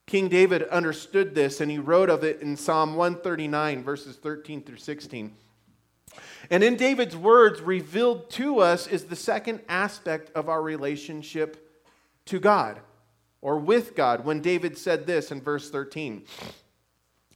King 0.08 0.30
David 0.30 0.64
understood 0.70 1.36
this 1.36 1.62
and 1.62 1.70
he 1.70 1.78
wrote 1.78 2.10
of 2.10 2.24
it 2.24 2.42
in 2.42 2.56
Psalm 2.56 2.96
139, 2.96 3.84
verses 3.84 4.16
13 4.16 4.64
through 4.64 4.78
16. 4.78 5.36
And 6.50 6.64
in 6.64 6.78
David's 6.78 7.16
words, 7.16 7.62
revealed 7.62 8.30
to 8.32 8.60
us 8.60 8.88
is 8.88 9.04
the 9.04 9.18
second 9.18 9.60
aspect 9.68 10.32
of 10.34 10.48
our 10.48 10.62
relationship 10.62 11.86
to 12.26 12.40
God 12.40 12.80
or 13.42 13.60
with 13.60 13.96
God 13.96 14.26
when 14.26 14.42
David 14.42 14.78
said 14.78 15.06
this 15.06 15.30
in 15.30 15.42
verse 15.42 15.70
13 15.70 16.24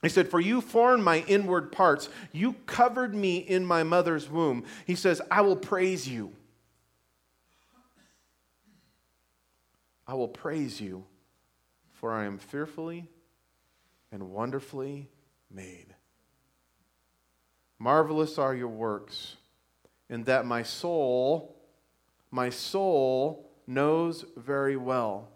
He 0.00 0.08
said, 0.08 0.28
For 0.28 0.40
you 0.40 0.62
formed 0.62 1.04
my 1.04 1.24
inward 1.28 1.72
parts. 1.72 2.08
You 2.32 2.54
covered 2.64 3.14
me 3.14 3.36
in 3.36 3.66
my 3.66 3.82
mother's 3.82 4.30
womb. 4.30 4.64
He 4.86 4.94
says, 4.94 5.20
I 5.30 5.42
will 5.42 5.56
praise 5.56 6.08
you. 6.08 6.32
I 10.06 10.14
will 10.14 10.28
praise 10.28 10.80
you, 10.80 11.04
for 12.02 12.12
I 12.12 12.24
am 12.24 12.36
fearfully 12.36 13.08
and 14.10 14.30
wonderfully 14.30 15.08
made. 15.48 15.94
Marvelous 17.78 18.38
are 18.38 18.56
your 18.56 18.66
works, 18.66 19.36
and 20.10 20.26
that 20.26 20.44
my 20.44 20.64
soul, 20.64 21.54
my 22.32 22.50
soul 22.50 23.52
knows 23.68 24.24
very 24.36 24.76
well. 24.76 25.28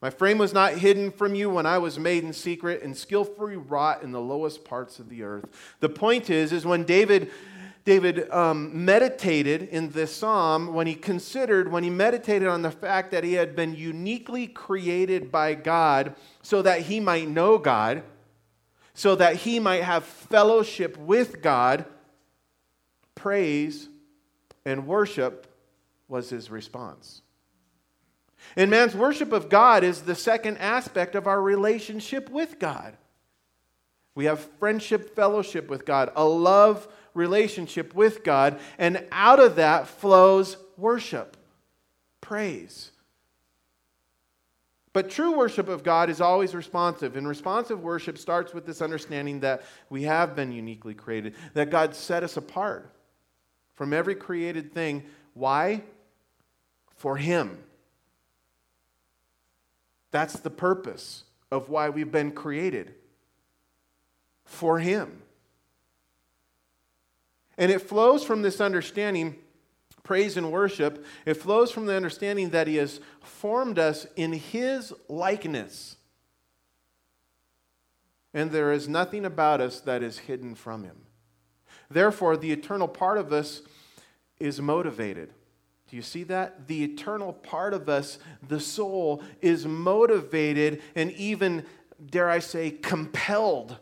My 0.00 0.10
frame 0.10 0.38
was 0.38 0.52
not 0.52 0.72
hidden 0.72 1.12
from 1.12 1.36
you 1.36 1.48
when 1.48 1.66
I 1.66 1.78
was 1.78 2.00
made 2.00 2.24
in 2.24 2.32
secret 2.32 2.82
and 2.82 2.96
skillfully 2.96 3.56
wrought 3.56 4.02
in 4.02 4.10
the 4.10 4.20
lowest 4.20 4.64
parts 4.64 4.98
of 4.98 5.08
the 5.08 5.22
earth. 5.22 5.44
The 5.78 5.88
point 5.88 6.30
is, 6.30 6.52
is 6.52 6.66
when 6.66 6.82
David, 6.82 7.30
David 7.84 8.30
um, 8.30 8.84
meditated 8.84 9.62
in 9.62 9.90
this 9.90 10.14
psalm, 10.14 10.72
when 10.72 10.86
he 10.86 10.94
considered, 10.94 11.70
when 11.70 11.82
he 11.82 11.90
meditated 11.90 12.46
on 12.46 12.62
the 12.62 12.70
fact 12.70 13.10
that 13.10 13.24
he 13.24 13.32
had 13.34 13.56
been 13.56 13.74
uniquely 13.74 14.46
created 14.46 15.32
by 15.32 15.54
God 15.54 16.14
so 16.42 16.62
that 16.62 16.82
he 16.82 17.00
might 17.00 17.28
know 17.28 17.58
God, 17.58 18.04
so 18.94 19.16
that 19.16 19.36
he 19.36 19.58
might 19.58 19.82
have 19.82 20.04
fellowship 20.04 20.96
with 20.96 21.42
God, 21.42 21.84
praise 23.14 23.88
and 24.64 24.86
worship 24.86 25.46
was 26.08 26.30
his 26.30 26.50
response. 26.50 27.22
And 28.56 28.70
man's 28.70 28.94
worship 28.94 29.32
of 29.32 29.48
God 29.48 29.82
is 29.82 30.02
the 30.02 30.14
second 30.14 30.58
aspect 30.58 31.14
of 31.14 31.26
our 31.26 31.40
relationship 31.40 32.28
with 32.28 32.58
God. 32.58 32.96
We 34.14 34.26
have 34.26 34.40
friendship, 34.58 35.16
fellowship 35.16 35.68
with 35.68 35.86
God, 35.86 36.12
a 36.14 36.24
love 36.24 36.86
relationship 37.14 37.94
with 37.94 38.24
God, 38.24 38.58
and 38.78 39.06
out 39.12 39.40
of 39.40 39.56
that 39.56 39.88
flows 39.88 40.56
worship, 40.76 41.36
praise. 42.20 42.90
But 44.92 45.08
true 45.08 45.36
worship 45.36 45.68
of 45.68 45.82
God 45.82 46.10
is 46.10 46.20
always 46.20 46.54
responsive, 46.54 47.16
and 47.16 47.26
responsive 47.26 47.82
worship 47.82 48.18
starts 48.18 48.52
with 48.52 48.66
this 48.66 48.82
understanding 48.82 49.40
that 49.40 49.62
we 49.88 50.02
have 50.02 50.36
been 50.36 50.52
uniquely 50.52 50.94
created, 50.94 51.34
that 51.54 51.70
God 51.70 51.94
set 51.94 52.22
us 52.22 52.36
apart 52.36 52.94
from 53.74 53.92
every 53.92 54.14
created 54.14 54.72
thing. 54.72 55.04
Why? 55.32 55.82
For 56.96 57.16
Him. 57.16 57.58
That's 60.10 60.38
the 60.40 60.50
purpose 60.50 61.24
of 61.50 61.70
why 61.70 61.88
we've 61.88 62.12
been 62.12 62.32
created 62.32 62.94
for 64.44 64.78
Him. 64.78 65.21
And 67.58 67.70
it 67.70 67.80
flows 67.80 68.24
from 68.24 68.42
this 68.42 68.60
understanding, 68.60 69.36
praise 70.02 70.36
and 70.36 70.50
worship, 70.50 71.04
it 71.26 71.34
flows 71.34 71.70
from 71.70 71.86
the 71.86 71.94
understanding 71.94 72.50
that 72.50 72.66
He 72.66 72.76
has 72.76 73.00
formed 73.20 73.78
us 73.78 74.06
in 74.16 74.32
His 74.32 74.92
likeness. 75.08 75.96
And 78.34 78.50
there 78.50 78.72
is 78.72 78.88
nothing 78.88 79.24
about 79.24 79.60
us 79.60 79.80
that 79.80 80.02
is 80.02 80.18
hidden 80.18 80.54
from 80.54 80.84
Him. 80.84 81.02
Therefore, 81.90 82.36
the 82.36 82.52
eternal 82.52 82.88
part 82.88 83.18
of 83.18 83.32
us 83.32 83.62
is 84.40 84.60
motivated 84.60 85.34
do 85.92 85.96
you 85.96 86.02
see 86.02 86.22
that? 86.22 86.68
The 86.68 86.84
eternal 86.84 87.34
part 87.34 87.74
of 87.74 87.90
us, 87.90 88.18
the 88.48 88.60
soul, 88.60 89.22
is 89.42 89.66
motivated 89.66 90.80
and 90.94 91.12
even, 91.12 91.66
dare 92.06 92.30
I 92.30 92.38
say, 92.38 92.70
compelled 92.70 93.76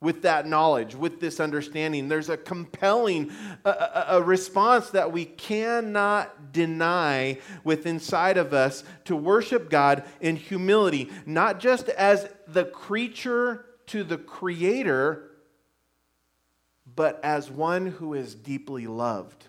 with 0.00 0.22
that 0.22 0.46
knowledge, 0.46 0.94
with 0.94 1.20
this 1.20 1.40
understanding. 1.40 2.08
There's 2.08 2.28
a 2.28 2.36
compelling 2.36 3.32
a, 3.64 4.04
a, 4.08 4.22
response 4.22 4.90
that 4.90 5.10
we 5.10 5.24
cannot 5.24 6.52
deny 6.52 7.38
with 7.64 7.86
inside 7.86 8.36
of 8.36 8.52
us 8.52 8.84
to 9.06 9.16
worship 9.16 9.70
God 9.70 10.04
in 10.20 10.36
humility, 10.36 11.10
not 11.24 11.60
just 11.60 11.88
as 11.88 12.28
the 12.46 12.66
creature 12.66 13.64
to 13.86 14.04
the 14.04 14.18
creator, 14.18 15.30
but 16.94 17.18
as 17.24 17.50
one 17.50 17.86
who 17.86 18.12
is 18.12 18.34
deeply 18.34 18.86
loved. 18.86 19.46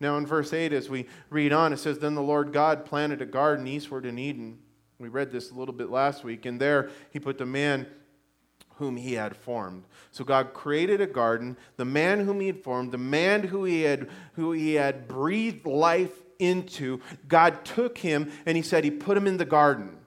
Now, 0.00 0.16
in 0.16 0.26
verse 0.26 0.52
8, 0.52 0.72
as 0.72 0.88
we 0.88 1.06
read 1.30 1.52
on, 1.52 1.72
it 1.72 1.78
says, 1.78 1.98
Then 1.98 2.16
the 2.16 2.22
Lord 2.22 2.52
God 2.52 2.84
planted 2.84 3.22
a 3.22 3.26
garden 3.26 3.68
eastward 3.68 4.04
in 4.04 4.18
Eden. 4.18 4.58
We 5.02 5.08
read 5.08 5.32
this 5.32 5.50
a 5.50 5.54
little 5.54 5.74
bit 5.74 5.90
last 5.90 6.22
week, 6.22 6.46
and 6.46 6.60
there 6.60 6.90
he 7.10 7.18
put 7.18 7.36
the 7.36 7.44
man 7.44 7.88
whom 8.76 8.96
he 8.96 9.14
had 9.14 9.36
formed. 9.36 9.84
So 10.12 10.24
God 10.24 10.54
created 10.54 11.00
a 11.00 11.06
garden, 11.06 11.56
the 11.76 11.84
man 11.84 12.20
whom 12.20 12.40
he 12.40 12.46
had 12.46 12.62
formed, 12.62 12.92
the 12.92 12.98
man 12.98 13.42
who 13.42 13.64
he 13.64 13.82
had, 13.82 14.08
who 14.34 14.52
he 14.52 14.74
had 14.74 15.08
breathed 15.08 15.66
life 15.66 16.22
into. 16.38 17.00
God 17.26 17.64
took 17.64 17.98
him 17.98 18.30
and 18.46 18.56
he 18.56 18.62
said 18.62 18.84
he 18.84 18.90
put 18.90 19.16
him 19.16 19.26
in 19.26 19.36
the 19.36 19.44
garden. 19.44 19.98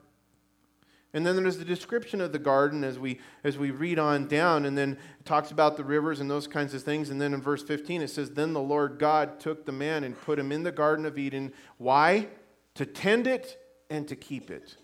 And 1.14 1.26
then 1.26 1.36
there's 1.38 1.58
the 1.58 1.66
description 1.66 2.20
of 2.20 2.34
the 2.34 2.40
garden 2.40 2.84
as 2.84 2.98
we, 2.98 3.20
as 3.46 3.58
we 3.58 3.72
read 3.72 4.00
on 4.00 4.28
down, 4.28 4.66
and 4.66 4.78
then 4.78 4.98
it 5.20 5.26
talks 5.26 5.52
about 5.52 5.78
the 5.78 5.84
rivers 5.84 6.20
and 6.20 6.30
those 6.30 6.46
kinds 6.46 6.74
of 6.74 6.84
things. 6.84 7.10
And 7.10 7.22
then 7.22 7.34
in 7.34 7.42
verse 7.42 7.64
15, 7.64 8.02
it 8.02 8.10
says, 8.10 8.32
Then 8.32 8.52
the 8.52 8.62
Lord 8.62 9.00
God 9.00 9.40
took 9.40 9.66
the 9.66 9.72
man 9.72 10.04
and 10.04 10.20
put 10.20 10.38
him 10.38 10.52
in 10.52 10.64
the 10.64 10.74
Garden 10.74 11.06
of 11.06 11.18
Eden. 11.18 11.54
Why? 11.78 12.28
To 12.76 12.86
tend 12.86 13.28
it 13.28 13.58
and 13.90 14.06
to 14.10 14.16
keep 14.18 14.52
it. 14.52 14.76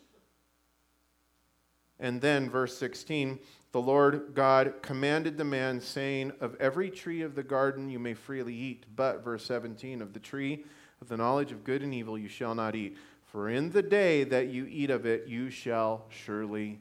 And 2.02 2.20
then, 2.20 2.50
verse 2.50 2.78
16, 2.78 3.40
the 3.72 3.80
Lord 3.80 4.32
God 4.34 4.74
commanded 4.82 5.38
the 5.38 5.46
man, 5.46 5.80
saying, 5.80 6.34
Of 6.42 6.56
every 6.60 6.90
tree 6.90 7.22
of 7.22 7.36
the 7.36 7.44
garden 7.44 7.90
you 7.90 8.00
may 8.00 8.16
freely 8.16 8.56
eat, 8.56 8.86
but, 8.96 9.24
verse 9.24 9.46
17, 9.46 10.02
of 10.02 10.12
the 10.12 10.20
tree 10.20 10.66
of 11.00 11.08
the 11.08 11.16
knowledge 11.16 11.52
of 11.52 11.64
good 11.64 11.82
and 11.84 11.94
evil 11.94 12.18
you 12.18 12.28
shall 12.28 12.56
not 12.56 12.76
eat. 12.76 12.98
For 13.32 13.50
in 13.50 13.72
the 13.72 13.82
day 13.82 14.24
that 14.26 14.48
you 14.48 14.66
eat 14.66 14.90
of 14.90 15.06
it, 15.06 15.28
you 15.28 15.50
shall 15.50 16.06
surely 16.10 16.80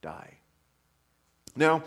die. 0.00 0.38
Now, 1.54 1.84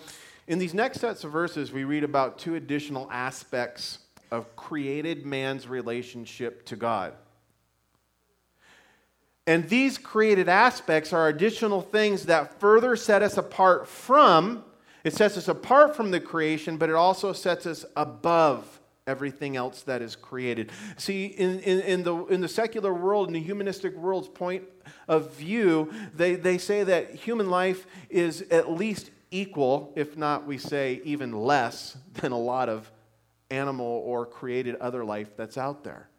in 0.48 0.60
these 0.60 0.74
next 0.74 1.02
sets 1.02 1.24
of 1.24 1.32
verses, 1.32 1.72
we 1.72 1.84
read 1.84 2.04
about 2.04 2.38
two 2.38 2.56
additional 2.56 3.10
aspects 3.12 4.00
of 4.32 4.56
created 4.56 5.26
man's 5.26 5.68
relationship 5.68 6.66
to 6.68 6.76
God. 6.76 7.14
And 9.48 9.70
these 9.70 9.98
created 9.98 10.50
aspects 10.50 11.14
are 11.14 11.28
additional 11.28 11.82
things 11.82 12.26
that 12.26 12.60
further 12.60 12.96
set 12.96 13.22
us 13.22 13.38
apart 13.38 13.88
from, 13.88 14.64
it 15.04 15.14
sets 15.14 15.38
us 15.38 15.48
apart 15.48 15.96
from 15.96 16.12
the 16.12 16.20
creation, 16.20 16.78
but 16.78 16.90
it 16.90 16.96
also 16.96 17.32
sets 17.32 17.68
us 17.68 17.86
above 17.96 18.80
everything 19.08 19.56
else 19.56 19.84
that 19.84 20.02
is 20.02 20.16
created. 20.16 20.72
See, 20.98 21.28
in, 21.28 21.60
in, 21.60 21.80
in, 21.82 22.04
the, 22.04 22.26
in 22.26 22.42
the 22.42 22.48
secular 22.48 22.92
world, 22.92 23.28
in 23.28 23.34
the 23.34 23.40
humanistic 23.40 23.96
world's 23.96 24.28
point 24.28 24.64
of 25.08 25.36
view, 25.36 25.94
they, 26.16 26.36
they 26.36 26.58
say 26.58 26.84
that 26.84 27.14
human 27.14 27.52
life 27.52 27.86
is 28.10 28.42
at 28.50 28.72
least 28.72 29.12
equal, 29.30 29.94
if 29.96 30.18
not, 30.18 30.48
we 30.48 30.58
say, 30.58 31.02
even 31.04 31.34
less 31.34 31.98
than 32.16 32.32
a 32.32 32.38
lot 32.38 32.68
of 32.68 32.92
animal 33.52 33.86
or 33.86 34.26
created 34.26 34.76
other 34.78 35.06
life 35.06 35.38
that's 35.38 35.58
out 35.58 35.84
there. 35.84 36.10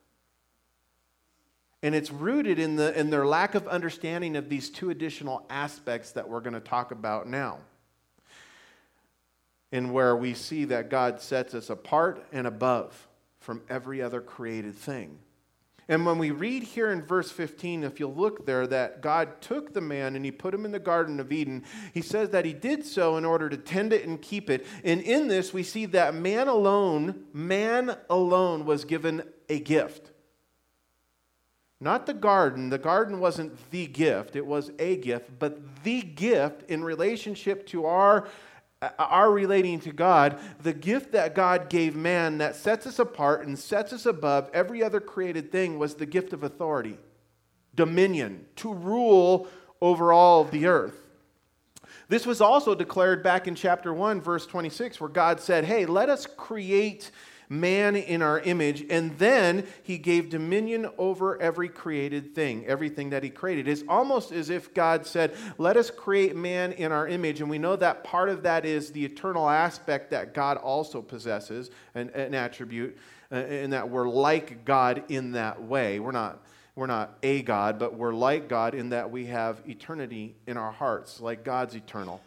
And 1.87 1.94
it's 1.94 2.11
rooted 2.11 2.59
in, 2.59 2.75
the, 2.75 2.99
in 2.99 3.11
their 3.11 3.25
lack 3.25 3.55
of 3.55 3.68
understanding 3.68 4.35
of 4.35 4.49
these 4.49 4.70
two 4.70 4.90
additional 4.90 5.46
aspects 5.49 6.11
that 6.11 6.29
we're 6.29 6.40
going 6.40 6.55
to 6.55 6.59
talk 6.59 6.90
about 6.90 7.29
now 7.29 7.59
in 9.70 9.92
where 9.92 10.16
we 10.16 10.35
see 10.35 10.64
that 10.64 10.90
God 10.90 11.20
sets 11.20 11.55
us 11.55 11.70
apart 11.70 12.27
and 12.33 12.44
above 12.44 13.07
from 13.38 13.62
every 13.68 14.03
other 14.03 14.20
created 14.20 14.75
thing. 14.75 15.16
And 15.88 16.05
when 16.05 16.18
we 16.18 16.33
read 16.33 16.64
here 16.64 16.90
in 16.90 17.03
verse 17.03 17.31
15, 17.31 17.85
if 17.85 18.01
you 18.01 18.09
look 18.09 18.46
there, 18.46 18.66
that 18.66 19.01
God 19.01 19.40
took 19.40 19.72
the 19.72 19.81
man 19.81 20.16
and 20.16 20.25
he 20.25 20.33
put 20.33 20.53
him 20.53 20.64
in 20.64 20.72
the 20.72 20.81
Garden 20.81 21.20
of 21.20 21.31
Eden, 21.31 21.62
he 21.94 22.03
says 22.03 22.31
that 22.31 22.44
he 22.44 22.53
did 22.53 22.85
so 22.85 23.16
in 23.16 23.25
order 23.25 23.49
to 23.49 23.57
tend 23.57 23.92
it 23.92 24.05
and 24.05 24.20
keep 24.20 24.51
it. 24.51 24.66
And 24.83 25.01
in 25.03 25.29
this, 25.29 25.55
we 25.55 25.62
see 25.62 25.87
that 25.87 26.16
man 26.16 26.49
alone, 26.49 27.27
man 27.33 27.96
alone 28.11 28.64
was 28.64 28.85
given 28.85 29.22
a 29.49 29.61
gift. 29.61 30.11
Not 31.81 32.07
the 32.07 32.15
garden. 32.15 32.71
The 32.71 32.79
garden 32.79 33.21
wasn't 33.21 33.71
the 33.71 33.87
gift, 33.87 34.37
it 34.37 34.47
was 34.47 34.71
a 34.79 34.97
gift, 34.97 35.39
but 35.39 35.85
the 35.85 36.03
gift 36.03 36.71
in 36.71 36.83
relationship 36.83 37.67
to 37.69 37.87
our 37.87 38.29
uh, 38.83 38.91
our 38.99 39.31
relating 39.31 39.81
to 39.81 39.93
God, 39.93 40.39
the 40.62 40.75
gift 40.75 41.12
that 41.12 41.35
God 41.35 41.71
gave 41.71 41.97
man 41.97 42.39
that 42.39 42.57
sets 42.57 42.87
us 42.87 42.99
apart 42.99 43.47
and 43.47 43.59
sets 43.59 43.93
us 43.93 44.05
above 44.05 44.51
every 44.53 44.83
other 44.83 45.01
created 45.01 45.51
thing 45.51 45.79
was 45.79 45.95
the 45.95 46.05
gift 46.05 46.35
of 46.35 46.43
authority, 46.43 46.99
dominion, 47.75 48.45
to 48.57 48.75
rule 48.75 49.49
over 49.81 50.12
all 50.12 50.43
of 50.43 50.51
the 50.51 50.67
earth. 50.67 51.07
This 52.09 52.27
was 52.27 52.43
also 52.43 52.75
declared 52.75 53.23
back 53.23 53.49
in 53.49 53.55
chapter 53.55 53.95
1, 53.95 54.21
verse 54.21 54.47
26, 54.47 55.01
where 55.01 55.09
God 55.09 55.41
said, 55.41 55.65
Hey, 55.65 55.87
let 55.87 56.11
us 56.11 56.27
create 56.27 57.11
man 57.48 57.96
in 57.96 58.22
our 58.22 58.40
image, 58.40 58.85
and 58.90 59.16
then 59.18 59.66
he 59.82 59.98
gave 59.98 60.30
dominion 60.30 60.88
over 60.98 61.40
every 61.40 61.68
created 61.68 62.35
thing, 62.35 62.66
everything 62.66 63.11
that 63.11 63.22
he 63.22 63.30
created. 63.30 63.68
It's 63.68 63.85
almost 63.88 64.32
as 64.32 64.50
if 64.50 64.74
God 64.74 65.06
said, 65.06 65.35
Let 65.59 65.76
us 65.76 65.90
create 65.90 66.37
man 66.37 66.72
in 66.72 66.92
our 66.92 67.06
image. 67.09 67.40
And 67.40 67.50
we 67.50 67.59
know 67.59 67.76
that 67.76 68.04
part 68.04 68.28
of 68.28 68.42
that 68.42 68.64
is 68.64 68.90
the 68.90 69.04
eternal 69.04 69.48
aspect 69.48 70.11
that 70.11 70.35
God 70.35 70.56
also 70.56 71.02
possesses, 71.02 71.70
an, 71.94 72.11
an 72.11 72.35
attribute, 72.35 72.96
uh, 73.30 73.37
and 73.37 73.72
that 73.72 73.88
we're 73.88 74.09
like 74.09 74.64
God 74.64 75.04
in 75.09 75.32
that 75.32 75.62
way. 75.62 76.00
We're 76.00 76.12
not. 76.12 76.42
We're 76.74 76.87
not 76.87 77.16
a 77.22 77.40
God, 77.40 77.78
but 77.78 77.94
we're 77.94 78.12
like 78.12 78.48
God 78.50 78.74
in 78.74 78.90
that 78.90 79.11
we 79.11 79.24
have 79.26 79.62
eternity 79.66 80.37
in 80.46 80.59
our 80.59 80.70
hearts, 80.70 81.22
like 81.22 81.42
God's 81.42 81.74
eternal. 81.74 82.20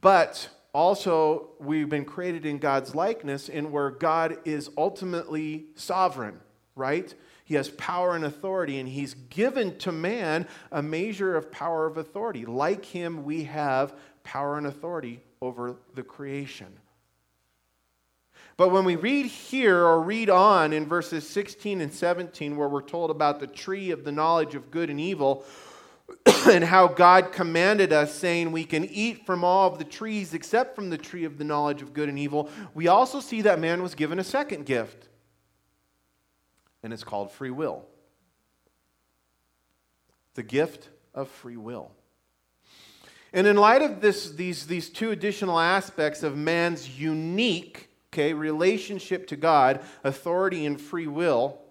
But 0.00 0.48
also 0.72 1.50
we've 1.58 1.88
been 1.88 2.04
created 2.04 2.46
in 2.46 2.58
God's 2.58 2.94
likeness 2.94 3.48
in 3.48 3.70
where 3.70 3.90
God 3.90 4.38
is 4.44 4.70
ultimately 4.76 5.66
sovereign, 5.74 6.40
right? 6.74 7.14
He 7.44 7.54
has 7.54 7.68
power 7.70 8.14
and 8.14 8.24
authority, 8.24 8.78
and 8.78 8.88
He's 8.88 9.14
given 9.14 9.76
to 9.78 9.92
man 9.92 10.46
a 10.70 10.82
measure 10.82 11.36
of 11.36 11.50
power 11.50 11.86
of 11.86 11.98
authority. 11.98 12.46
Like 12.46 12.84
Him, 12.84 13.24
we 13.24 13.44
have 13.44 13.94
power 14.24 14.56
and 14.56 14.66
authority 14.66 15.20
over 15.40 15.76
the 15.94 16.02
creation. 16.02 16.68
But 18.56 18.70
when 18.70 18.84
we 18.84 18.96
read 18.96 19.26
here 19.26 19.78
or 19.84 20.00
read 20.00 20.30
on 20.30 20.72
in 20.72 20.86
verses 20.86 21.28
16 21.28 21.80
and 21.80 21.92
17, 21.92 22.56
where 22.56 22.68
we're 22.68 22.82
told 22.82 23.10
about 23.10 23.40
the 23.40 23.46
tree 23.46 23.90
of 23.90 24.04
the 24.04 24.12
knowledge 24.12 24.54
of 24.54 24.70
good 24.70 24.90
and 24.90 25.00
evil, 25.00 25.44
and 26.50 26.64
how 26.64 26.88
God 26.88 27.32
commanded 27.32 27.92
us, 27.92 28.14
saying 28.14 28.52
we 28.52 28.64
can 28.64 28.84
eat 28.84 29.26
from 29.26 29.44
all 29.44 29.72
of 29.72 29.78
the 29.78 29.84
trees 29.84 30.34
except 30.34 30.74
from 30.74 30.90
the 30.90 30.98
tree 30.98 31.24
of 31.24 31.38
the 31.38 31.44
knowledge 31.44 31.82
of 31.82 31.92
good 31.92 32.08
and 32.08 32.18
evil, 32.18 32.48
we 32.74 32.88
also 32.88 33.20
see 33.20 33.42
that 33.42 33.58
man 33.58 33.82
was 33.82 33.94
given 33.94 34.18
a 34.18 34.24
second 34.24 34.66
gift, 34.66 35.08
and 36.82 36.92
it's 36.92 37.04
called 37.04 37.30
free 37.30 37.50
will. 37.50 37.84
The 40.34 40.42
gift 40.42 40.88
of 41.14 41.28
free 41.28 41.56
will. 41.56 41.90
And 43.32 43.46
in 43.46 43.56
light 43.56 43.82
of 43.82 44.00
this, 44.00 44.30
these, 44.30 44.66
these 44.66 44.90
two 44.90 45.10
additional 45.10 45.58
aspects 45.58 46.22
of 46.22 46.36
man's 46.36 46.98
unique 46.98 47.88
okay, 48.12 48.34
relationship 48.34 49.26
to 49.28 49.36
God, 49.36 49.80
authority 50.04 50.66
and 50.66 50.78
free 50.78 51.06
will, 51.06 51.61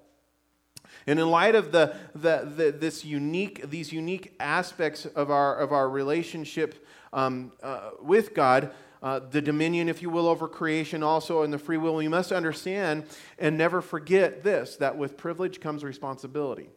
and 1.08 1.20
in 1.20 1.30
light 1.30 1.56
of 1.56 1.72
the, 1.72 1.96
the, 2.14 2.52
the, 2.56 2.72
this 2.72 3.04
unique, 3.04 3.70
these 3.70 3.92
unique 3.92 4.34
aspects 4.40 5.06
of 5.06 5.32
our, 5.32 5.56
of 5.56 5.72
our 5.72 5.90
relationship 5.90 6.86
um, 7.14 7.52
uh, 7.62 7.92
with 8.02 8.34
God, 8.34 8.72
uh, 9.04 9.20
the 9.20 9.42
dominion, 9.42 9.90
if 9.90 10.02
you 10.02 10.10
will, 10.10 10.28
over 10.28 10.48
creation, 10.48 11.02
also, 11.02 11.42
and 11.42 11.52
the 11.52 11.58
free 11.58 11.78
will, 11.78 11.96
we 11.96 12.08
must 12.08 12.32
understand 12.32 13.04
and 13.40 13.58
never 13.58 13.82
forget 13.82 14.44
this 14.44 14.76
that 14.78 14.98
with 14.98 15.18
privilege 15.18 15.60
comes 15.60 15.84
responsibility. 15.84 16.70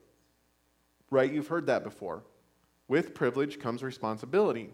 Right? 1.10 1.30
You've 1.30 1.48
heard 1.48 1.66
that 1.66 1.84
before. 1.84 2.24
With 2.88 3.14
privilege 3.14 3.60
comes 3.60 3.82
responsibility. 3.82 4.70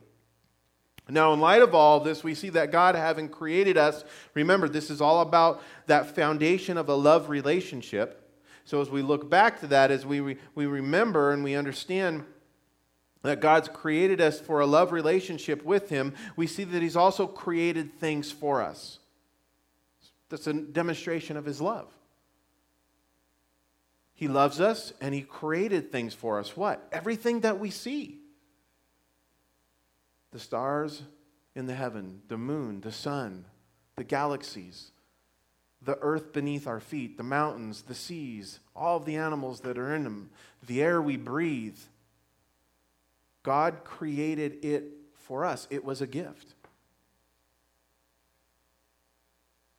Now, 1.09 1.33
in 1.33 1.41
light 1.41 1.63
of 1.63 1.75
all 1.75 1.99
of 1.99 2.05
this, 2.05 2.23
we 2.23 2.35
see 2.35 2.51
that 2.51 2.71
God, 2.71 2.95
having 2.95 3.29
created 3.29 3.77
us, 3.77 4.05
remember, 4.35 4.69
this 4.69 4.91
is 4.91 5.01
all 5.01 5.21
about 5.21 5.61
that 5.87 6.15
foundation 6.15 6.77
of 6.77 6.89
a 6.89 6.95
love 6.95 7.29
relationship. 7.29 8.30
So, 8.65 8.81
as 8.81 8.91
we 8.91 9.03
look 9.03 9.29
back 9.29 9.61
to 9.61 9.67
that, 9.69 9.91
as 9.91 10.07
we, 10.07 10.21
re- 10.21 10.39
we 10.55 10.67
remember 10.67 11.33
and 11.33 11.43
we 11.43 11.55
understand 11.55 12.25
that 13.23 13.41
God's 13.41 13.69
created 13.69 14.21
us 14.21 14.41
for 14.41 14.61
a 14.61 14.67
love 14.67 14.93
relationship 14.93 15.65
with 15.65 15.89
Him, 15.89 16.15
we 16.37 16.47
see 16.47 16.65
that 16.65 16.83
He's 16.83 16.97
also 16.97 17.27
created 17.27 17.99
things 17.99 18.31
for 18.31 18.63
us. 18.63 18.99
That's 20.29 20.47
a 20.47 20.53
demonstration 20.53 21.37
of 21.37 21.45
His 21.45 21.61
love. 21.61 21.93
He 24.15 24.29
loves 24.29 24.61
us 24.61 24.93
and 25.01 25.15
He 25.15 25.23
created 25.23 25.91
things 25.91 26.15
for 26.15 26.39
us. 26.39 26.57
What? 26.57 26.87
Everything 26.93 27.41
that 27.41 27.59
we 27.59 27.71
see 27.71 28.19
the 30.33 30.39
stars 30.39 31.03
in 31.57 31.67
the 31.67 31.75
heaven, 31.75 32.23
the 32.29 32.39
moon, 32.39 32.81
the 32.81 32.93
sun, 32.93 33.45
the 33.97 34.05
galaxies, 34.05 34.93
the 35.83 35.99
earth 36.01 36.33
beneath 36.33 36.67
our 36.67 36.81
feet, 36.81 37.17
the 37.17 37.23
mountains, 37.23 37.83
the 37.83 37.95
seas, 37.95 38.61
all 38.77 38.99
of 38.99 39.05
the 39.05 39.17
animals 39.17 39.61
that 39.61 39.79
are 39.79 39.95
in 39.95 40.05
them, 40.05 40.31
the 40.67 40.83
air 40.83 41.01
we 41.01 41.17
breathe. 41.17 41.79
God 43.43 43.85
created 43.85 44.65
it 44.65 44.85
for 45.15 45.45
us, 45.45 45.67
it 45.71 45.85
was 45.85 46.03
a 46.03 46.07
gift. 46.07 46.55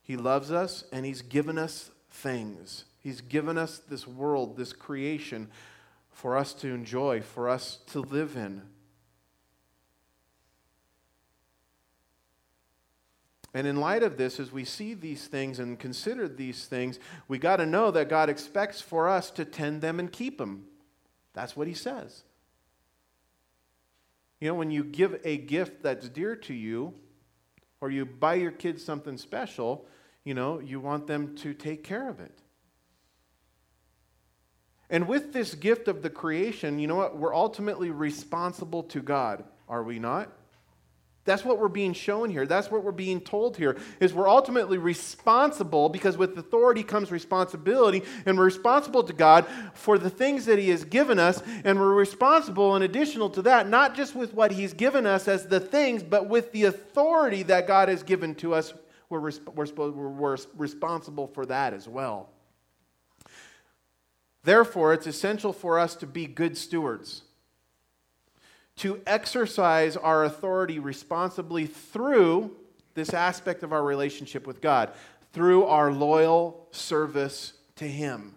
He 0.02 0.16
loves 0.16 0.50
us 0.50 0.84
and 0.92 1.06
He's 1.06 1.22
given 1.22 1.58
us 1.58 1.90
things. 2.10 2.84
He's 3.00 3.20
given 3.20 3.58
us 3.58 3.78
this 3.78 4.06
world, 4.06 4.56
this 4.56 4.72
creation 4.72 5.48
for 6.10 6.36
us 6.36 6.52
to 6.54 6.68
enjoy, 6.68 7.20
for 7.20 7.48
us 7.48 7.78
to 7.88 8.00
live 8.00 8.36
in. 8.36 8.62
And 13.54 13.66
in 13.66 13.76
light 13.76 14.02
of 14.02 14.16
this, 14.16 14.40
as 14.40 14.50
we 14.50 14.64
see 14.64 14.94
these 14.94 15.26
things 15.26 15.58
and 15.58 15.78
consider 15.78 16.26
these 16.26 16.64
things, 16.64 16.98
we 17.28 17.38
got 17.38 17.56
to 17.56 17.66
know 17.66 17.90
that 17.90 18.08
God 18.08 18.30
expects 18.30 18.80
for 18.80 19.08
us 19.08 19.30
to 19.32 19.44
tend 19.44 19.82
them 19.82 20.00
and 20.00 20.10
keep 20.10 20.38
them. 20.38 20.64
That's 21.34 21.54
what 21.54 21.68
he 21.68 21.74
says. 21.74 22.22
You 24.40 24.48
know, 24.48 24.54
when 24.54 24.70
you 24.70 24.82
give 24.82 25.20
a 25.24 25.36
gift 25.36 25.82
that's 25.82 26.08
dear 26.08 26.34
to 26.36 26.54
you, 26.54 26.94
or 27.80 27.90
you 27.90 28.06
buy 28.06 28.34
your 28.34 28.52
kids 28.52 28.82
something 28.82 29.18
special, 29.18 29.86
you 30.24 30.34
know, 30.34 30.60
you 30.60 30.80
want 30.80 31.06
them 31.06 31.34
to 31.36 31.52
take 31.52 31.84
care 31.84 32.08
of 32.08 32.20
it. 32.20 32.38
And 34.88 35.08
with 35.08 35.32
this 35.32 35.54
gift 35.54 35.88
of 35.88 36.02
the 36.02 36.10
creation, 36.10 36.78
you 36.78 36.86
know 36.86 36.96
what? 36.96 37.16
We're 37.16 37.34
ultimately 37.34 37.90
responsible 37.90 38.84
to 38.84 39.00
God, 39.00 39.44
are 39.68 39.82
we 39.82 39.98
not? 39.98 40.30
That's 41.24 41.44
what 41.44 41.58
we're 41.58 41.68
being 41.68 41.92
shown 41.92 42.30
here. 42.30 42.46
That's 42.46 42.68
what 42.68 42.82
we're 42.82 42.90
being 42.90 43.20
told 43.20 43.56
here 43.56 43.76
is 44.00 44.12
we're 44.12 44.28
ultimately 44.28 44.76
responsible 44.76 45.88
because 45.88 46.16
with 46.16 46.36
authority 46.36 46.82
comes 46.82 47.12
responsibility 47.12 48.02
and 48.26 48.36
we're 48.36 48.44
responsible 48.44 49.04
to 49.04 49.12
God 49.12 49.46
for 49.72 49.98
the 49.98 50.10
things 50.10 50.46
that 50.46 50.58
he 50.58 50.70
has 50.70 50.84
given 50.84 51.20
us 51.20 51.40
and 51.64 51.78
we're 51.78 51.94
responsible 51.94 52.74
in 52.74 52.82
additional 52.82 53.30
to 53.30 53.42
that 53.42 53.68
not 53.68 53.94
just 53.94 54.16
with 54.16 54.34
what 54.34 54.50
he's 54.50 54.72
given 54.72 55.06
us 55.06 55.28
as 55.28 55.46
the 55.46 55.60
things 55.60 56.02
but 56.02 56.28
with 56.28 56.50
the 56.50 56.64
authority 56.64 57.44
that 57.44 57.68
God 57.68 57.88
has 57.88 58.02
given 58.02 58.34
to 58.36 58.54
us 58.54 58.74
we're, 59.08 59.30
we're, 59.54 59.90
we're 59.90 60.36
responsible 60.56 61.28
for 61.28 61.46
that 61.46 61.74
as 61.74 61.86
well. 61.86 62.30
Therefore, 64.42 64.92
it's 64.92 65.06
essential 65.06 65.52
for 65.52 65.78
us 65.78 65.94
to 65.96 66.06
be 66.06 66.26
good 66.26 66.56
stewards 66.56 67.22
to 68.76 69.00
exercise 69.06 69.96
our 69.96 70.24
authority 70.24 70.78
responsibly 70.78 71.66
through 71.66 72.50
this 72.94 73.14
aspect 73.14 73.62
of 73.62 73.72
our 73.72 73.82
relationship 73.82 74.46
with 74.46 74.60
God, 74.60 74.92
through 75.32 75.64
our 75.64 75.92
loyal 75.92 76.68
service 76.70 77.54
to 77.76 77.86
Him. 77.86 78.34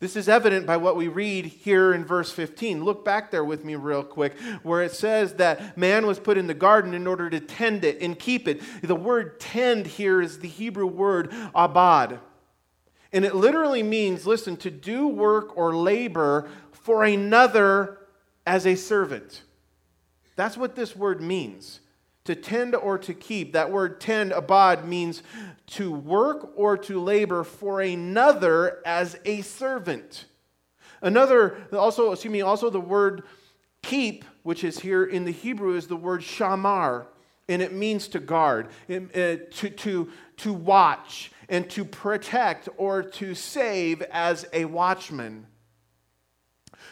This 0.00 0.14
is 0.14 0.28
evident 0.28 0.64
by 0.64 0.76
what 0.76 0.94
we 0.94 1.08
read 1.08 1.46
here 1.46 1.92
in 1.92 2.04
verse 2.04 2.30
15. 2.30 2.84
Look 2.84 3.04
back 3.04 3.32
there 3.32 3.44
with 3.44 3.64
me, 3.64 3.74
real 3.74 4.04
quick, 4.04 4.38
where 4.62 4.80
it 4.80 4.92
says 4.92 5.34
that 5.34 5.76
man 5.76 6.06
was 6.06 6.20
put 6.20 6.38
in 6.38 6.46
the 6.46 6.54
garden 6.54 6.94
in 6.94 7.08
order 7.08 7.28
to 7.28 7.40
tend 7.40 7.84
it 7.84 8.00
and 8.00 8.16
keep 8.16 8.46
it. 8.46 8.62
The 8.80 8.94
word 8.94 9.40
tend 9.40 9.88
here 9.88 10.22
is 10.22 10.38
the 10.38 10.48
Hebrew 10.48 10.86
word 10.86 11.34
abad. 11.52 12.20
And 13.12 13.24
it 13.24 13.34
literally 13.34 13.82
means, 13.82 14.24
listen, 14.24 14.56
to 14.58 14.70
do 14.70 15.08
work 15.08 15.56
or 15.56 15.74
labor 15.74 16.48
for 16.70 17.02
another 17.02 17.98
as 18.48 18.66
a 18.66 18.74
servant. 18.74 19.42
That's 20.34 20.56
what 20.56 20.74
this 20.74 20.96
word 20.96 21.20
means. 21.20 21.80
To 22.24 22.34
tend 22.34 22.74
or 22.74 22.96
to 22.98 23.12
keep. 23.12 23.52
That 23.52 23.70
word 23.70 24.00
tend, 24.00 24.32
abad, 24.32 24.88
means 24.88 25.22
to 25.78 25.92
work 25.92 26.52
or 26.56 26.78
to 26.78 26.98
labor 26.98 27.44
for 27.44 27.82
another 27.82 28.80
as 28.86 29.18
a 29.26 29.42
servant. 29.42 30.24
Another, 31.02 31.58
also, 31.72 32.12
excuse 32.12 32.32
me, 32.32 32.40
also 32.40 32.70
the 32.70 32.80
word 32.80 33.24
keep, 33.82 34.24
which 34.44 34.64
is 34.64 34.80
here 34.80 35.04
in 35.04 35.26
the 35.26 35.30
Hebrew, 35.30 35.76
is 35.76 35.86
the 35.86 35.96
word 35.96 36.22
shamar, 36.22 37.06
and 37.50 37.60
it 37.60 37.74
means 37.74 38.08
to 38.08 38.18
guard, 38.18 38.68
uh, 38.90 38.96
to, 39.14 39.70
to, 39.70 40.10
to 40.38 40.52
watch, 40.54 41.32
and 41.50 41.68
to 41.70 41.84
protect 41.84 42.68
or 42.78 43.02
to 43.02 43.34
save 43.34 44.00
as 44.02 44.46
a 44.54 44.64
watchman. 44.64 45.46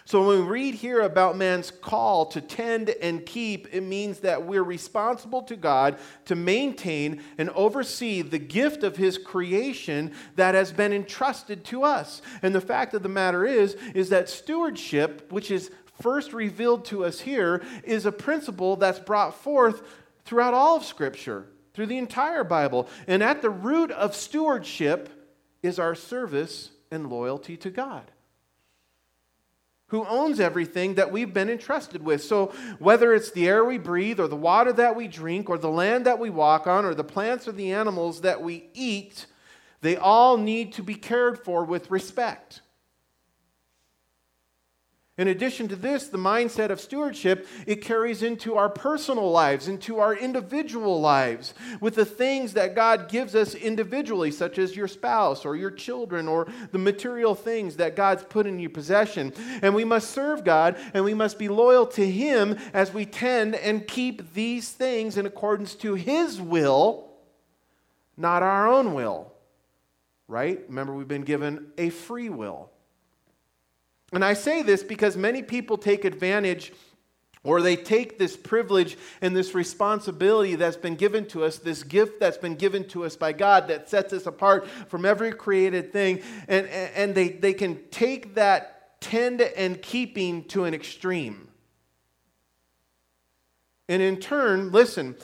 So 0.07 0.25
when 0.25 0.39
we 0.39 0.45
read 0.45 0.77
here 0.77 1.01
about 1.01 1.37
man's 1.37 1.73
call 1.73 2.27
to 2.27 2.41
tend 2.41 2.91
and 2.91 3.27
keep, 3.27 3.67
it 3.75 3.81
means 3.81 4.21
that 4.21 4.47
we're 4.47 4.63
responsible 4.63 5.43
to 5.43 5.57
God 5.57 5.99
to 6.27 6.37
maintain 6.37 7.25
and 7.39 7.51
oversee 7.51 8.23
the 8.23 8.39
gift 8.39 8.85
of 8.85 8.97
his 8.97 9.19
creation 9.19 10.13
that 10.37 10.55
has 10.55 10.71
been 10.71 10.93
entrusted 10.93 11.65
to 11.65 11.83
us. 11.83 12.23
And 12.41 12.55
the 12.55 12.61
fact 12.61 12.95
of 12.95 13.03
the 13.03 13.09
matter 13.09 13.45
is 13.45 13.75
is 13.97 14.11
that 14.11 14.29
stewardship, 14.29 15.33
which 15.33 15.51
is 15.51 15.73
first 16.01 16.33
revealed 16.33 16.85
to 16.85 17.05
us 17.05 17.19
here, 17.19 17.65
is 17.83 18.07
a 18.07 18.13
principle 18.13 18.77
that's 18.77 19.01
brought 19.01 19.35
forth 19.35 19.83
throughout 20.25 20.55
all 20.55 20.77
of 20.77 20.85
scripture. 20.85 21.49
through 21.75 21.87
the 21.87 21.99
entire 21.99 22.43
Bible. 22.43 22.89
And 23.07 23.23
at 23.23 23.43
the 23.43 23.51
root 23.51 23.91
of 23.91 24.17
stewardship 24.17 25.11
is 25.63 25.79
our 25.79 25.95
service 25.95 26.71
and 26.91 27.11
loyalty 27.11 27.59
to 27.59 27.69
God 27.69 28.13
who 29.89 30.05
owns 30.07 30.41
everything 30.41 30.95
that 30.95 31.13
we've 31.13 31.33
been 31.33 31.49
entrusted 31.49 32.03
with. 32.03 32.23
So, 32.23 32.53
whether 32.79 33.15
it's 33.15 33.31
the 33.31 33.49
air 33.49 33.65
we 33.65 33.79
breathe, 33.79 34.19
or 34.19 34.29
the 34.29 34.37
water 34.37 34.73
that 34.73 34.97
we 34.97 35.07
drink, 35.07 35.49
or 35.49 35.59
the 35.59 35.71
land 35.71 36.07
that 36.07 36.19
we 36.19 36.31
walk 36.31 36.67
on, 36.67 36.85
or 36.85 36.95
the 36.95 37.05
plants 37.05 37.47
or 37.47 37.53
the 37.53 37.73
animals 37.73 38.23
that 38.23 38.43
we 38.43 38.69
eat, 38.75 39.27
they 39.83 39.97
all 39.97 40.37
need 40.37 40.73
to 40.75 40.83
be 40.83 40.95
cared 40.95 41.45
for 41.45 41.65
with 41.65 41.91
respect. 41.91 42.63
In 45.19 45.29
addition 45.29 45.67
to 45.69 45.77
this, 45.77 46.09
the 46.09 46.19
mindset 46.19 46.69
of 46.69 46.79
stewardship, 46.79 47.49
it 47.67 47.77
carries 47.77 48.23
into 48.23 48.57
our 48.57 48.69
personal 48.69 49.31
lives, 49.31 49.67
into 49.67 49.99
our 49.99 50.15
individual 50.15 51.01
lives, 51.01 51.55
with 51.81 51.95
the 51.95 52.05
things 52.05 52.53
that 52.53 52.75
God 52.75 53.09
gives 53.09 53.35
us 53.35 53.55
individually, 53.55 54.31
such 54.31 54.59
as 54.59 54.77
your 54.77 54.89
spouse 54.89 55.47
or 55.47 55.57
your 55.57 55.71
children 55.71 56.29
or 56.29 56.47
the 56.71 56.79
material 56.79 57.35
things 57.35 57.77
that 57.77 57.97
God's 57.97 58.25
put 58.25 58.47
in 58.47 58.59
your 58.59 58.69
possession. 58.69 59.33
And 59.63 59.75
we 59.75 59.85
must 59.85 60.11
serve 60.11 60.45
God 60.45 60.77
and 60.93 61.03
we 61.03 61.15
must 61.15 61.39
be 61.39 61.49
loyal 61.49 61.87
to 61.89 62.07
Him 62.07 62.59
as 62.75 62.93
we 62.93 63.07
tend 63.07 63.55
and 63.55 63.89
keep 63.89 64.35
these 64.35 64.69
things 64.69 65.17
in 65.17 65.25
accordance 65.25 65.75
to 65.77 65.95
His 65.95 66.43
will, 66.43 67.09
not 68.19 68.43
our 68.43 68.69
own 68.69 68.93
will. 68.93 69.33
Right? 70.29 70.61
Remember, 70.69 70.93
we've 70.93 71.09
been 71.09 71.23
given 71.23 71.69
a 71.79 71.89
free 71.89 72.29
will. 72.29 72.71
And 74.13 74.25
I 74.25 74.35
say 74.35 74.63
this 74.63 74.83
because 74.83 75.17
many 75.17 75.43
people 75.43 75.77
take 75.77 76.05
advantage 76.05 76.73
or 77.43 77.63
they 77.63 77.77
take 77.77 78.19
this 78.19 78.37
privilege 78.37 78.97
and 79.21 79.37
this 79.37 79.55
responsibility 79.55 80.57
that's 80.57 80.77
been 80.77 80.97
given 80.97 81.27
to 81.27 81.45
us, 81.45 81.59
this 81.59 81.85
gift 81.85 82.19
that's 82.19 82.39
been 82.39 82.57
given 82.57 82.87
to 82.89 83.05
us 83.05 83.17
by 83.17 83.33
God 83.33 83.69
that 83.69 83.89
sets 83.89 84.13
us 84.13 84.27
apart 84.27 84.69
from 84.89 85.05
every 85.05 85.33
created 85.33 85.93
thing, 85.93 86.23
and, 86.49 86.67
and 86.67 87.15
they, 87.15 87.29
they 87.29 87.55
can 87.55 87.81
take 87.91 88.35
that 88.35 89.01
tend 89.01 89.41
and 89.41 89.81
keeping 89.81 90.43
to 90.45 90.65
an 90.65 90.75
extreme. 90.75 91.49
And 93.89 94.03
in 94.03 94.17
turn, 94.17 94.73
listen, 94.73 95.15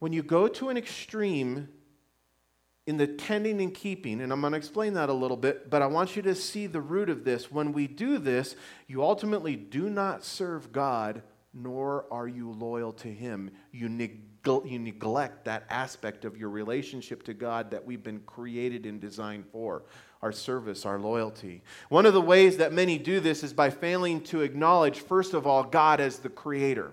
when 0.00 0.12
you 0.12 0.22
go 0.22 0.48
to 0.48 0.68
an 0.68 0.76
extreme, 0.76 1.68
in 2.90 2.96
the 2.96 3.06
tending 3.06 3.60
and 3.60 3.72
keeping, 3.72 4.20
and 4.20 4.32
I'm 4.32 4.40
going 4.40 4.50
to 4.50 4.56
explain 4.56 4.94
that 4.94 5.08
a 5.08 5.12
little 5.12 5.36
bit, 5.36 5.70
but 5.70 5.80
I 5.80 5.86
want 5.86 6.16
you 6.16 6.22
to 6.22 6.34
see 6.34 6.66
the 6.66 6.80
root 6.80 7.08
of 7.08 7.22
this. 7.22 7.48
When 7.48 7.72
we 7.72 7.86
do 7.86 8.18
this, 8.18 8.56
you 8.88 9.04
ultimately 9.04 9.54
do 9.54 9.88
not 9.88 10.24
serve 10.24 10.72
God, 10.72 11.22
nor 11.54 12.06
are 12.10 12.26
you 12.26 12.50
loyal 12.50 12.92
to 12.94 13.06
Him. 13.06 13.52
You, 13.70 13.88
neg- 13.88 14.22
you 14.44 14.80
neglect 14.80 15.44
that 15.44 15.66
aspect 15.70 16.24
of 16.24 16.36
your 16.36 16.48
relationship 16.48 17.22
to 17.26 17.32
God 17.32 17.70
that 17.70 17.86
we've 17.86 18.02
been 18.02 18.22
created 18.26 18.86
and 18.86 19.00
designed 19.00 19.44
for 19.52 19.84
our 20.20 20.32
service, 20.32 20.84
our 20.84 20.98
loyalty. 20.98 21.62
One 21.90 22.06
of 22.06 22.12
the 22.12 22.20
ways 22.20 22.56
that 22.56 22.72
many 22.72 22.98
do 22.98 23.20
this 23.20 23.44
is 23.44 23.52
by 23.52 23.70
failing 23.70 24.20
to 24.22 24.40
acknowledge, 24.40 24.98
first 24.98 25.32
of 25.32 25.46
all, 25.46 25.62
God 25.62 26.00
as 26.00 26.18
the 26.18 26.28
creator. 26.28 26.92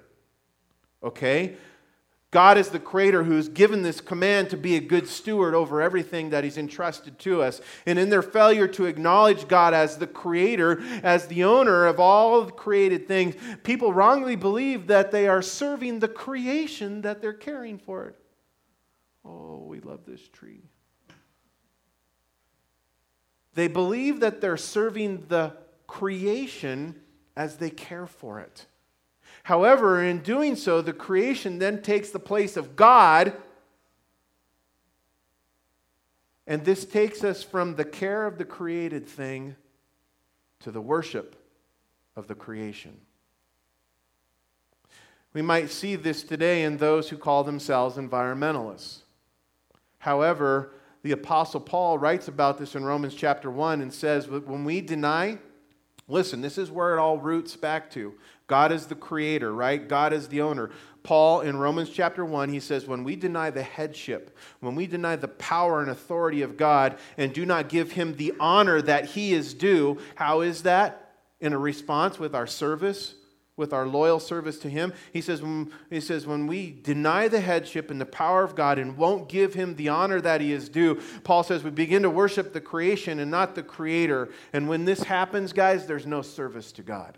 Okay? 1.01 1.57
God 2.29 2.57
is 2.57 2.69
the 2.69 2.79
creator 2.79 3.23
who's 3.23 3.47
given 3.47 3.83
this 3.83 4.01
command 4.01 4.49
to 4.49 4.57
be 4.57 4.75
a 4.75 4.81
good 4.81 5.07
steward 5.07 5.55
over 5.55 5.81
everything 5.81 6.31
that 6.31 6.43
he's 6.43 6.57
entrusted 6.57 7.17
to 7.19 7.41
us. 7.41 7.61
And 7.85 7.97
in 7.97 8.09
their 8.09 8.21
failure 8.21 8.67
to 8.67 8.85
acknowledge 8.85 9.47
God 9.47 9.73
as 9.73 9.97
the 9.97 10.07
creator, 10.07 10.81
as 11.03 11.27
the 11.27 11.45
owner 11.45 11.85
of 11.85 12.01
all 12.01 12.49
created 12.49 13.07
things, 13.07 13.35
people 13.63 13.93
wrongly 13.93 14.35
believe 14.35 14.87
that 14.87 15.11
they 15.11 15.27
are 15.29 15.41
serving 15.41 15.99
the 15.99 16.09
creation 16.09 17.01
that 17.01 17.21
they're 17.21 17.31
caring 17.31 17.77
for 17.77 18.07
it. 18.07 18.15
Oh, 19.23 19.63
we 19.65 19.79
love 19.79 20.01
this 20.05 20.27
tree. 20.27 20.63
They 23.53 23.69
believe 23.69 24.19
that 24.19 24.41
they're 24.41 24.57
serving 24.57 25.27
the 25.29 25.55
creation 25.87 26.95
as 27.37 27.55
they 27.55 27.69
care 27.69 28.05
for 28.05 28.41
it. 28.41 28.65
However, 29.47 30.03
in 30.03 30.23
doing 30.23 30.57
so, 30.57 30.81
the 30.81 30.91
creation 30.91 31.57
then 31.57 31.81
takes 31.81 32.09
the 32.09 32.19
place 32.19 32.57
of 32.57 32.75
God. 32.75 33.31
And 36.45 36.65
this 36.65 36.83
takes 36.83 37.23
us 37.23 37.43
from 37.43 37.77
the 37.77 37.85
care 37.85 38.25
of 38.25 38.37
the 38.37 38.43
created 38.43 39.07
thing 39.07 39.55
to 40.59 40.69
the 40.69 40.81
worship 40.81 41.41
of 42.17 42.27
the 42.27 42.35
creation. 42.35 42.99
We 45.31 45.41
might 45.41 45.69
see 45.69 45.95
this 45.95 46.23
today 46.23 46.63
in 46.63 46.75
those 46.75 47.07
who 47.07 47.17
call 47.17 47.45
themselves 47.45 47.95
environmentalists. 47.95 48.97
However, 49.99 50.73
the 51.03 51.13
Apostle 51.13 51.61
Paul 51.61 51.97
writes 51.97 52.27
about 52.27 52.57
this 52.57 52.75
in 52.75 52.83
Romans 52.83 53.15
chapter 53.15 53.49
1 53.49 53.79
and 53.79 53.93
says, 53.93 54.27
When 54.27 54.65
we 54.65 54.81
deny, 54.81 55.37
listen, 56.09 56.41
this 56.41 56.57
is 56.57 56.69
where 56.69 56.97
it 56.97 56.99
all 56.99 57.17
roots 57.17 57.55
back 57.55 57.89
to. 57.91 58.13
God 58.47 58.71
is 58.71 58.87
the 58.87 58.95
creator, 58.95 59.53
right? 59.53 59.87
God 59.87 60.13
is 60.13 60.29
the 60.29 60.41
owner. 60.41 60.71
Paul 61.03 61.41
in 61.41 61.57
Romans 61.57 61.89
chapter 61.89 62.25
1, 62.25 62.49
he 62.49 62.59
says, 62.59 62.85
When 62.85 63.03
we 63.03 63.15
deny 63.15 63.49
the 63.49 63.63
headship, 63.63 64.37
when 64.61 64.75
we 64.75 64.87
deny 64.87 65.15
the 65.15 65.27
power 65.27 65.81
and 65.81 65.89
authority 65.89 66.41
of 66.41 66.57
God 66.57 66.97
and 67.17 67.33
do 67.33 67.45
not 67.45 67.69
give 67.69 67.91
him 67.93 68.15
the 68.15 68.33
honor 68.39 68.81
that 68.81 69.05
he 69.05 69.33
is 69.33 69.53
due, 69.53 69.99
how 70.15 70.41
is 70.41 70.63
that? 70.63 71.13
In 71.39 71.53
a 71.53 71.57
response 71.57 72.19
with 72.19 72.33
our 72.33 72.47
service, 72.47 73.15
with 73.57 73.73
our 73.73 73.85
loyal 73.87 74.19
service 74.19 74.59
to 74.59 74.69
him. 74.69 74.93
He 75.11 75.21
says, 75.21 75.41
when, 75.41 75.71
he 75.89 75.99
says, 75.99 76.25
when 76.25 76.47
we 76.47 76.71
deny 76.71 77.27
the 77.27 77.41
headship 77.41 77.91
and 77.91 77.99
the 77.99 78.05
power 78.05 78.43
of 78.43 78.55
God 78.55 78.77
and 78.77 78.97
won't 78.97 79.27
give 79.27 79.53
him 79.53 79.75
the 79.75 79.89
honor 79.89 80.21
that 80.21 80.41
he 80.41 80.53
is 80.53 80.69
due, 80.69 81.01
Paul 81.23 81.43
says 81.43 81.63
we 81.63 81.71
begin 81.71 82.03
to 82.03 82.09
worship 82.09 82.53
the 82.53 82.61
creation 82.61 83.19
and 83.19 83.31
not 83.31 83.55
the 83.55 83.63
creator. 83.63 84.29
And 84.53 84.69
when 84.69 84.85
this 84.85 85.03
happens, 85.03 85.53
guys, 85.53 85.85
there's 85.85 86.05
no 86.05 86.21
service 86.21 86.71
to 86.73 86.83
God. 86.83 87.17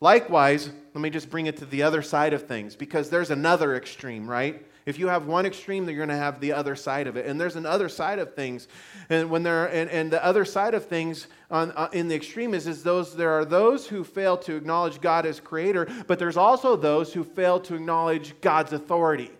Likewise, 0.00 0.70
let 0.94 1.02
me 1.02 1.10
just 1.10 1.28
bring 1.28 1.46
it 1.46 1.58
to 1.58 1.66
the 1.66 1.82
other 1.82 2.02
side 2.02 2.32
of 2.32 2.46
things 2.46 2.74
because 2.74 3.10
there's 3.10 3.30
another 3.30 3.76
extreme, 3.76 4.28
right? 4.28 4.66
If 4.86 4.98
you 4.98 5.08
have 5.08 5.26
one 5.26 5.44
extreme, 5.44 5.84
then 5.84 5.94
you're 5.94 6.06
going 6.06 6.16
to 6.16 6.22
have 6.22 6.40
the 6.40 6.52
other 6.52 6.74
side 6.74 7.06
of 7.06 7.16
it. 7.16 7.26
And 7.26 7.38
there's 7.38 7.56
another 7.56 7.88
side 7.88 8.18
of 8.18 8.34
things. 8.34 8.66
And 9.10 9.30
when 9.30 9.42
there 9.42 9.66
and, 9.66 9.90
and 9.90 10.10
the 10.10 10.24
other 10.24 10.46
side 10.46 10.72
of 10.72 10.86
things 10.86 11.26
on, 11.50 11.72
uh, 11.72 11.90
in 11.92 12.08
the 12.08 12.14
extreme 12.14 12.54
is, 12.54 12.66
is 12.66 12.82
those 12.82 13.14
there 13.14 13.30
are 13.32 13.44
those 13.44 13.86
who 13.86 14.02
fail 14.02 14.38
to 14.38 14.56
acknowledge 14.56 15.00
God 15.00 15.26
as 15.26 15.38
creator, 15.38 15.86
but 16.06 16.18
there's 16.18 16.38
also 16.38 16.76
those 16.76 17.12
who 17.12 17.22
fail 17.22 17.60
to 17.60 17.74
acknowledge 17.74 18.40
God's 18.40 18.72
authority. 18.72 19.30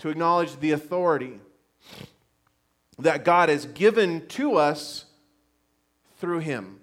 To 0.00 0.08
acknowledge 0.08 0.58
the 0.58 0.72
authority 0.72 1.40
that 2.98 3.24
God 3.24 3.48
has 3.48 3.64
given 3.64 4.26
to 4.28 4.56
us 4.56 5.04
through 6.18 6.40
him. 6.40 6.77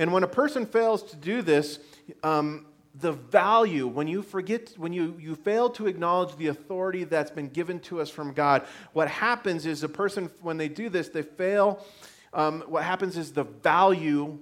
And 0.00 0.14
when 0.14 0.24
a 0.24 0.28
person 0.28 0.64
fails 0.64 1.02
to 1.10 1.16
do 1.16 1.42
this, 1.42 1.78
um, 2.22 2.64
the 2.94 3.12
value, 3.12 3.86
when 3.86 4.08
you 4.08 4.22
forget, 4.22 4.72
when 4.78 4.94
you, 4.94 5.14
you 5.20 5.34
fail 5.34 5.68
to 5.70 5.86
acknowledge 5.86 6.34
the 6.36 6.46
authority 6.46 7.04
that's 7.04 7.30
been 7.30 7.50
given 7.50 7.80
to 7.80 8.00
us 8.00 8.08
from 8.08 8.32
God, 8.32 8.66
what 8.94 9.08
happens 9.08 9.66
is 9.66 9.82
a 9.82 9.90
person, 9.90 10.30
when 10.40 10.56
they 10.56 10.68
do 10.68 10.88
this, 10.88 11.10
they 11.10 11.20
fail. 11.20 11.84
Um, 12.32 12.62
what 12.66 12.82
happens 12.82 13.18
is 13.18 13.32
the 13.32 13.44
value 13.44 14.38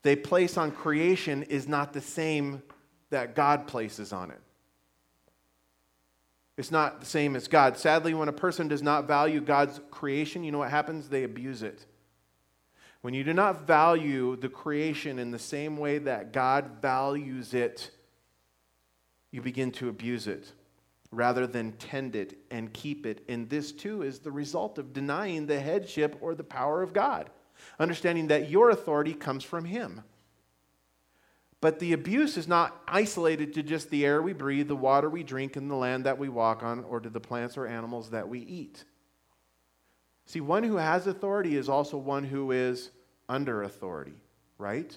they 0.00 0.16
place 0.16 0.56
on 0.56 0.70
creation 0.70 1.42
is 1.42 1.68
not 1.68 1.92
the 1.92 2.00
same 2.00 2.62
that 3.10 3.34
God 3.34 3.66
places 3.66 4.10
on 4.10 4.30
it. 4.30 4.40
It's 6.56 6.70
not 6.70 7.00
the 7.00 7.06
same 7.06 7.36
as 7.36 7.46
God. 7.46 7.76
Sadly, 7.76 8.14
when 8.14 8.28
a 8.28 8.32
person 8.32 8.68
does 8.68 8.82
not 8.82 9.06
value 9.06 9.42
God's 9.42 9.82
creation, 9.90 10.44
you 10.44 10.50
know 10.50 10.58
what 10.58 10.70
happens? 10.70 11.10
They 11.10 11.24
abuse 11.24 11.62
it. 11.62 11.84
When 13.04 13.12
you 13.12 13.22
do 13.22 13.34
not 13.34 13.66
value 13.66 14.34
the 14.34 14.48
creation 14.48 15.18
in 15.18 15.30
the 15.30 15.38
same 15.38 15.76
way 15.76 15.98
that 15.98 16.32
God 16.32 16.80
values 16.80 17.52
it, 17.52 17.90
you 19.30 19.42
begin 19.42 19.72
to 19.72 19.90
abuse 19.90 20.26
it 20.26 20.50
rather 21.12 21.46
than 21.46 21.72
tend 21.72 22.16
it 22.16 22.38
and 22.50 22.72
keep 22.72 23.04
it. 23.04 23.22
And 23.28 23.50
this 23.50 23.72
too 23.72 24.00
is 24.00 24.20
the 24.20 24.32
result 24.32 24.78
of 24.78 24.94
denying 24.94 25.44
the 25.44 25.60
headship 25.60 26.16
or 26.22 26.34
the 26.34 26.44
power 26.44 26.82
of 26.82 26.94
God, 26.94 27.28
understanding 27.78 28.28
that 28.28 28.48
your 28.48 28.70
authority 28.70 29.12
comes 29.12 29.44
from 29.44 29.66
Him. 29.66 30.00
But 31.60 31.80
the 31.80 31.92
abuse 31.92 32.38
is 32.38 32.48
not 32.48 32.80
isolated 32.88 33.52
to 33.52 33.62
just 33.62 33.90
the 33.90 34.06
air 34.06 34.22
we 34.22 34.32
breathe, 34.32 34.68
the 34.68 34.76
water 34.76 35.10
we 35.10 35.22
drink, 35.22 35.56
and 35.56 35.70
the 35.70 35.74
land 35.74 36.04
that 36.04 36.16
we 36.16 36.30
walk 36.30 36.62
on, 36.62 36.84
or 36.84 37.00
to 37.00 37.10
the 37.10 37.20
plants 37.20 37.58
or 37.58 37.66
animals 37.66 38.08
that 38.12 38.30
we 38.30 38.40
eat. 38.40 38.82
See, 40.26 40.40
one 40.40 40.62
who 40.62 40.76
has 40.76 41.06
authority 41.06 41.54
is 41.54 41.68
also 41.68 41.98
one 41.98 42.24
who 42.24 42.50
is 42.50 42.90
under 43.28 43.62
authority, 43.62 44.14
right? 44.58 44.96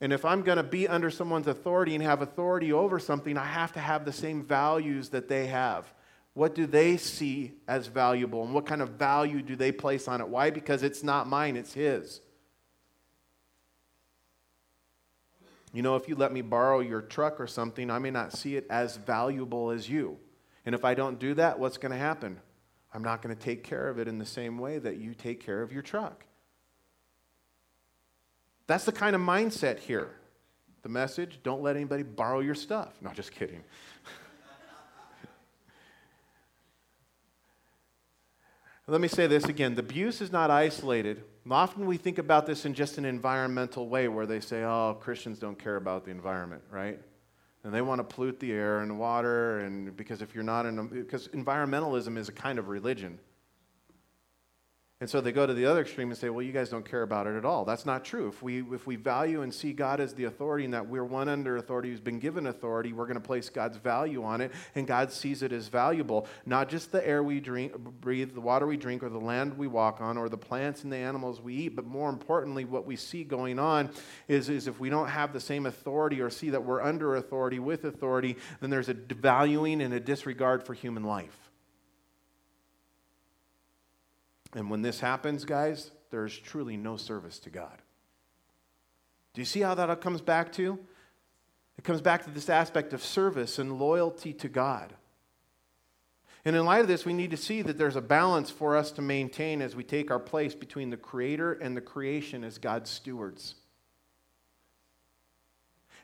And 0.00 0.12
if 0.12 0.24
I'm 0.24 0.42
going 0.42 0.58
to 0.58 0.62
be 0.62 0.86
under 0.86 1.10
someone's 1.10 1.46
authority 1.46 1.94
and 1.94 2.04
have 2.04 2.20
authority 2.20 2.72
over 2.72 2.98
something, 2.98 3.38
I 3.38 3.46
have 3.46 3.72
to 3.72 3.80
have 3.80 4.04
the 4.04 4.12
same 4.12 4.42
values 4.44 5.08
that 5.10 5.28
they 5.28 5.46
have. 5.46 5.92
What 6.34 6.54
do 6.54 6.66
they 6.66 6.98
see 6.98 7.54
as 7.66 7.86
valuable 7.86 8.44
and 8.44 8.52
what 8.52 8.66
kind 8.66 8.82
of 8.82 8.90
value 8.90 9.40
do 9.40 9.56
they 9.56 9.72
place 9.72 10.06
on 10.06 10.20
it? 10.20 10.28
Why? 10.28 10.50
Because 10.50 10.82
it's 10.82 11.02
not 11.02 11.26
mine, 11.26 11.56
it's 11.56 11.72
his. 11.72 12.20
You 15.72 15.82
know, 15.82 15.96
if 15.96 16.08
you 16.08 16.14
let 16.14 16.32
me 16.32 16.42
borrow 16.42 16.80
your 16.80 17.00
truck 17.00 17.40
or 17.40 17.46
something, 17.46 17.90
I 17.90 17.98
may 17.98 18.10
not 18.10 18.32
see 18.32 18.56
it 18.56 18.66
as 18.68 18.98
valuable 18.98 19.70
as 19.70 19.88
you. 19.88 20.18
And 20.66 20.74
if 20.74 20.84
I 20.84 20.94
don't 20.94 21.18
do 21.18 21.34
that, 21.34 21.58
what's 21.58 21.78
going 21.78 21.92
to 21.92 21.98
happen? 21.98 22.38
I'm 22.92 23.02
not 23.02 23.22
going 23.22 23.34
to 23.34 23.40
take 23.40 23.62
care 23.62 23.88
of 23.88 23.98
it 23.98 24.08
in 24.08 24.18
the 24.18 24.26
same 24.26 24.58
way 24.58 24.78
that 24.78 24.96
you 24.96 25.14
take 25.14 25.44
care 25.44 25.62
of 25.62 25.72
your 25.72 25.82
truck. 25.82 26.24
That's 28.66 28.84
the 28.84 28.92
kind 28.92 29.14
of 29.14 29.22
mindset 29.22 29.78
here. 29.78 30.10
The 30.82 30.88
message 30.88 31.40
don't 31.42 31.62
let 31.62 31.76
anybody 31.76 32.02
borrow 32.02 32.40
your 32.40 32.54
stuff. 32.54 32.94
No, 33.00 33.10
just 33.12 33.32
kidding. 33.32 33.62
let 38.86 39.00
me 39.00 39.08
say 39.08 39.26
this 39.26 39.46
again 39.46 39.74
the 39.74 39.80
abuse 39.80 40.20
is 40.20 40.30
not 40.30 40.50
isolated. 40.50 41.24
Often 41.50 41.86
we 41.86 41.96
think 41.96 42.18
about 42.18 42.46
this 42.46 42.64
in 42.64 42.74
just 42.74 42.98
an 42.98 43.04
environmental 43.04 43.88
way 43.88 44.08
where 44.08 44.26
they 44.26 44.40
say, 44.40 44.64
oh, 44.64 44.96
Christians 45.00 45.38
don't 45.38 45.58
care 45.58 45.76
about 45.76 46.04
the 46.04 46.10
environment, 46.10 46.62
right? 46.70 47.00
And 47.62 47.72
they 47.72 47.82
want 47.82 47.98
to 47.98 48.04
pollute 48.04 48.40
the 48.40 48.52
air 48.52 48.80
and 48.80 48.98
water, 48.98 49.60
and 49.60 49.96
because 49.96 50.22
if 50.22 50.34
you're 50.34 50.44
not 50.44 50.66
in, 50.66 50.88
because 50.88 51.28
environmentalism 51.28 52.16
is 52.16 52.28
a 52.28 52.32
kind 52.32 52.58
of 52.58 52.68
religion. 52.68 53.18
And 54.98 55.10
so 55.10 55.20
they 55.20 55.30
go 55.30 55.46
to 55.46 55.52
the 55.52 55.66
other 55.66 55.82
extreme 55.82 56.08
and 56.08 56.16
say, 56.16 56.30
well, 56.30 56.42
you 56.42 56.52
guys 56.52 56.70
don't 56.70 56.88
care 56.88 57.02
about 57.02 57.26
it 57.26 57.36
at 57.36 57.44
all. 57.44 57.66
That's 57.66 57.84
not 57.84 58.02
true. 58.02 58.28
If 58.28 58.42
we, 58.42 58.62
if 58.72 58.86
we 58.86 58.96
value 58.96 59.42
and 59.42 59.52
see 59.52 59.74
God 59.74 60.00
as 60.00 60.14
the 60.14 60.24
authority 60.24 60.64
and 60.64 60.72
that 60.72 60.88
we're 60.88 61.04
one 61.04 61.28
under 61.28 61.58
authority 61.58 61.90
who's 61.90 62.00
been 62.00 62.18
given 62.18 62.46
authority, 62.46 62.94
we're 62.94 63.04
going 63.04 63.20
to 63.20 63.20
place 63.20 63.50
God's 63.50 63.76
value 63.76 64.24
on 64.24 64.40
it, 64.40 64.52
and 64.74 64.86
God 64.86 65.12
sees 65.12 65.42
it 65.42 65.52
as 65.52 65.68
valuable. 65.68 66.26
Not 66.46 66.70
just 66.70 66.92
the 66.92 67.06
air 67.06 67.22
we 67.22 67.40
drink, 67.40 67.76
breathe, 67.76 68.32
the 68.32 68.40
water 68.40 68.66
we 68.66 68.78
drink, 68.78 69.02
or 69.02 69.10
the 69.10 69.18
land 69.18 69.58
we 69.58 69.66
walk 69.66 70.00
on, 70.00 70.16
or 70.16 70.30
the 70.30 70.38
plants 70.38 70.82
and 70.82 70.90
the 70.90 70.96
animals 70.96 71.42
we 71.42 71.54
eat, 71.54 71.76
but 71.76 71.84
more 71.84 72.08
importantly, 72.08 72.64
what 72.64 72.86
we 72.86 72.96
see 72.96 73.22
going 73.22 73.58
on 73.58 73.90
is, 74.28 74.48
is 74.48 74.66
if 74.66 74.80
we 74.80 74.88
don't 74.88 75.08
have 75.08 75.34
the 75.34 75.40
same 75.40 75.66
authority 75.66 76.22
or 76.22 76.30
see 76.30 76.48
that 76.48 76.64
we're 76.64 76.80
under 76.80 77.16
authority 77.16 77.58
with 77.58 77.84
authority, 77.84 78.34
then 78.60 78.70
there's 78.70 78.88
a 78.88 78.94
valuing 78.94 79.82
and 79.82 79.92
a 79.92 80.00
disregard 80.00 80.64
for 80.64 80.72
human 80.72 81.04
life. 81.04 81.45
And 84.54 84.70
when 84.70 84.82
this 84.82 85.00
happens, 85.00 85.44
guys, 85.44 85.90
there's 86.10 86.38
truly 86.38 86.76
no 86.76 86.96
service 86.96 87.38
to 87.40 87.50
God. 87.50 87.82
Do 89.34 89.40
you 89.40 89.44
see 89.44 89.60
how 89.60 89.74
that 89.74 90.00
comes 90.00 90.20
back 90.20 90.52
to? 90.52 90.78
It 91.76 91.84
comes 91.84 92.00
back 92.00 92.24
to 92.24 92.30
this 92.30 92.48
aspect 92.48 92.92
of 92.92 93.02
service 93.02 93.58
and 93.58 93.78
loyalty 93.78 94.32
to 94.34 94.48
God. 94.48 94.94
And 96.44 96.54
in 96.54 96.64
light 96.64 96.80
of 96.80 96.88
this, 96.88 97.04
we 97.04 97.12
need 97.12 97.32
to 97.32 97.36
see 97.36 97.60
that 97.62 97.76
there's 97.76 97.96
a 97.96 98.00
balance 98.00 98.50
for 98.50 98.76
us 98.76 98.92
to 98.92 99.02
maintain 99.02 99.60
as 99.60 99.74
we 99.74 99.82
take 99.82 100.10
our 100.10 100.20
place 100.20 100.54
between 100.54 100.90
the 100.90 100.96
Creator 100.96 101.54
and 101.54 101.76
the 101.76 101.80
creation 101.80 102.44
as 102.44 102.56
God's 102.56 102.88
stewards. 102.88 103.56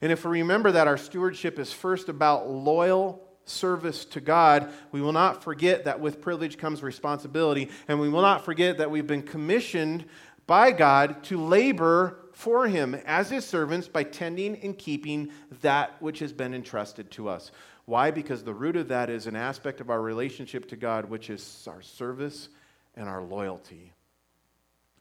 And 0.02 0.10
if 0.10 0.24
we 0.24 0.40
remember 0.40 0.72
that 0.72 0.88
our 0.88 0.96
stewardship 0.96 1.60
is 1.60 1.72
first 1.72 2.08
about 2.08 2.50
loyal 2.50 3.22
service 3.44 4.04
to 4.06 4.20
God, 4.20 4.72
we 4.90 5.00
will 5.00 5.12
not 5.12 5.42
forget 5.42 5.84
that 5.84 6.00
with 6.00 6.20
privilege 6.20 6.58
comes 6.58 6.82
responsibility, 6.82 7.70
and 7.88 8.00
we 8.00 8.08
will 8.08 8.22
not 8.22 8.44
forget 8.44 8.78
that 8.78 8.90
we've 8.90 9.06
been 9.06 9.22
commissioned 9.22 10.04
by 10.46 10.72
God 10.72 11.22
to 11.24 11.40
labor 11.40 12.18
for 12.32 12.66
Him 12.66 12.94
as 13.06 13.30
His 13.30 13.44
servants 13.44 13.88
by 13.88 14.04
tending 14.04 14.56
and 14.56 14.76
keeping 14.76 15.30
that 15.60 16.00
which 16.00 16.18
has 16.20 16.32
been 16.32 16.54
entrusted 16.54 17.10
to 17.12 17.28
us. 17.28 17.50
Why? 17.84 18.10
Because 18.10 18.44
the 18.44 18.54
root 18.54 18.76
of 18.76 18.88
that 18.88 19.10
is 19.10 19.26
an 19.26 19.36
aspect 19.36 19.80
of 19.80 19.90
our 19.90 20.00
relationship 20.00 20.68
to 20.68 20.76
God, 20.76 21.06
which 21.06 21.30
is 21.30 21.66
our 21.68 21.82
service 21.82 22.48
and 22.96 23.08
our 23.08 23.22
loyalty. 23.22 23.92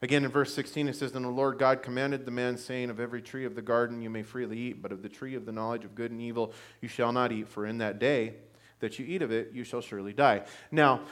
Again, 0.02 0.24
in 0.24 0.32
verse 0.32 0.52
16, 0.52 0.88
it 0.88 0.96
says, 0.96 1.12
Then 1.12 1.22
the 1.22 1.28
Lord 1.28 1.58
God 1.58 1.80
commanded 1.80 2.24
the 2.24 2.32
man, 2.32 2.56
saying, 2.56 2.90
Of 2.90 2.98
every 2.98 3.22
tree 3.22 3.44
of 3.44 3.54
the 3.54 3.62
garden 3.62 4.02
you 4.02 4.10
may 4.10 4.24
freely 4.24 4.58
eat, 4.58 4.82
but 4.82 4.90
of 4.90 5.00
the 5.00 5.08
tree 5.08 5.36
of 5.36 5.46
the 5.46 5.52
knowledge 5.52 5.84
of 5.84 5.94
good 5.94 6.10
and 6.10 6.20
evil 6.20 6.52
you 6.80 6.88
shall 6.88 7.12
not 7.12 7.30
eat, 7.30 7.48
for 7.48 7.66
in 7.66 7.78
that 7.78 8.00
day 8.00 8.34
that 8.80 8.98
you 8.98 9.06
eat 9.06 9.22
of 9.22 9.30
it, 9.30 9.52
you 9.54 9.62
shall 9.62 9.80
surely 9.80 10.12
die. 10.12 10.42
Now, 10.72 11.02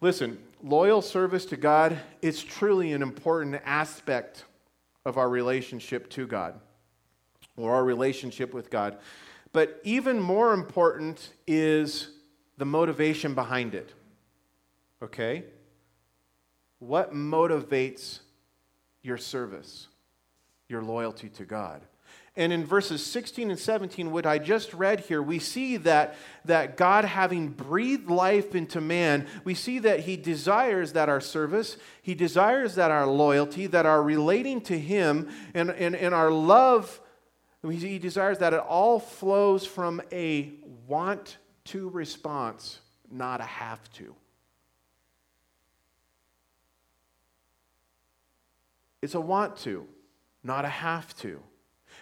listen, 0.00 0.38
loyal 0.62 1.02
service 1.02 1.44
to 1.46 1.58
God 1.58 1.98
is 2.22 2.42
truly 2.42 2.92
an 2.92 3.02
important 3.02 3.60
aspect 3.66 4.46
of 5.04 5.18
our 5.18 5.28
relationship 5.28 6.08
to 6.10 6.26
God 6.26 6.58
or 7.58 7.74
our 7.74 7.84
relationship 7.84 8.54
with 8.54 8.70
God. 8.70 8.96
But 9.52 9.78
even 9.84 10.18
more 10.18 10.54
important 10.54 11.32
is 11.46 12.08
the 12.56 12.64
motivation 12.64 13.34
behind 13.34 13.74
it. 13.74 13.92
Okay? 15.02 15.44
What 16.78 17.12
motivates 17.12 18.20
your 19.02 19.16
service, 19.16 19.88
your 20.68 20.82
loyalty 20.82 21.28
to 21.30 21.44
God? 21.44 21.82
And 22.38 22.52
in 22.52 22.66
verses 22.66 23.04
16 23.04 23.50
and 23.50 23.58
17, 23.58 24.10
what 24.10 24.26
I 24.26 24.38
just 24.38 24.74
read 24.74 25.00
here, 25.00 25.22
we 25.22 25.38
see 25.38 25.78
that, 25.78 26.16
that 26.44 26.76
God, 26.76 27.06
having 27.06 27.48
breathed 27.48 28.10
life 28.10 28.54
into 28.54 28.78
man, 28.78 29.26
we 29.44 29.54
see 29.54 29.78
that 29.78 30.00
He 30.00 30.18
desires 30.18 30.92
that 30.92 31.08
our 31.08 31.20
service, 31.22 31.78
He 32.02 32.14
desires 32.14 32.74
that 32.74 32.90
our 32.90 33.06
loyalty, 33.06 33.66
that 33.68 33.86
our 33.86 34.02
relating 34.02 34.60
to 34.62 34.78
Him, 34.78 35.30
and, 35.54 35.70
and, 35.70 35.96
and 35.96 36.14
our 36.14 36.30
love, 36.30 37.00
He 37.66 37.98
desires 37.98 38.38
that 38.38 38.52
it 38.52 38.60
all 38.60 39.00
flows 39.00 39.64
from 39.64 40.02
a 40.12 40.52
want 40.86 41.38
to 41.64 41.88
response, 41.88 42.80
not 43.10 43.40
a 43.40 43.44
have 43.44 43.90
to. 43.94 44.14
It's 49.02 49.14
a 49.14 49.20
want 49.20 49.56
to, 49.58 49.86
not 50.42 50.64
a 50.64 50.68
have 50.68 51.14
to. 51.18 51.40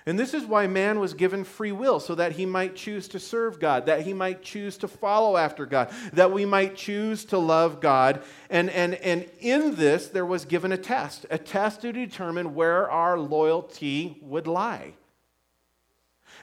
And 0.06 0.18
this 0.18 0.34
is 0.34 0.44
why 0.44 0.66
man 0.66 1.00
was 1.00 1.14
given 1.14 1.44
free 1.44 1.72
will, 1.72 1.98
so 1.98 2.14
that 2.14 2.32
he 2.32 2.44
might 2.44 2.76
choose 2.76 3.08
to 3.08 3.18
serve 3.18 3.58
God, 3.58 3.86
that 3.86 4.02
he 4.02 4.12
might 4.12 4.42
choose 4.42 4.76
to 4.78 4.88
follow 4.88 5.38
after 5.38 5.64
God, 5.64 5.90
that 6.12 6.30
we 6.30 6.44
might 6.44 6.76
choose 6.76 7.24
to 7.26 7.38
love 7.38 7.80
God. 7.80 8.22
And, 8.50 8.68
and, 8.68 8.94
and 8.96 9.26
in 9.40 9.76
this, 9.76 10.08
there 10.08 10.26
was 10.26 10.44
given 10.44 10.72
a 10.72 10.76
test, 10.76 11.24
a 11.30 11.38
test 11.38 11.80
to 11.82 11.92
determine 11.92 12.54
where 12.54 12.90
our 12.90 13.18
loyalty 13.18 14.18
would 14.20 14.46
lie. 14.46 14.92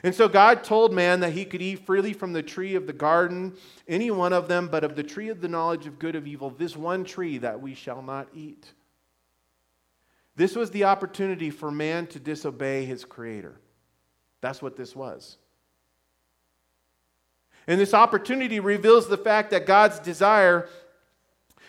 And 0.02 0.12
so 0.12 0.28
God 0.28 0.64
told 0.64 0.92
man 0.92 1.20
that 1.20 1.32
he 1.32 1.44
could 1.44 1.62
eat 1.62 1.86
freely 1.86 2.12
from 2.12 2.32
the 2.32 2.42
tree 2.42 2.74
of 2.74 2.88
the 2.88 2.92
garden, 2.92 3.54
any 3.86 4.10
one 4.10 4.32
of 4.32 4.48
them, 4.48 4.66
but 4.66 4.82
of 4.82 4.96
the 4.96 5.04
tree 5.04 5.28
of 5.28 5.40
the 5.40 5.48
knowledge 5.48 5.86
of 5.86 6.00
good 6.00 6.16
of 6.16 6.26
evil, 6.26 6.50
this 6.50 6.76
one 6.76 7.04
tree 7.04 7.38
that 7.38 7.60
we 7.60 7.74
shall 7.74 8.02
not 8.02 8.26
eat. 8.34 8.72
This 10.34 10.56
was 10.56 10.70
the 10.70 10.84
opportunity 10.84 11.50
for 11.50 11.70
man 11.70 12.06
to 12.08 12.18
disobey 12.18 12.84
his 12.84 13.04
creator. 13.04 13.60
That's 14.40 14.62
what 14.62 14.76
this 14.76 14.96
was. 14.96 15.36
And 17.66 17.80
this 17.80 17.94
opportunity 17.94 18.58
reveals 18.58 19.08
the 19.08 19.18
fact 19.18 19.50
that 19.50 19.66
God's 19.66 19.98
desire 20.00 20.68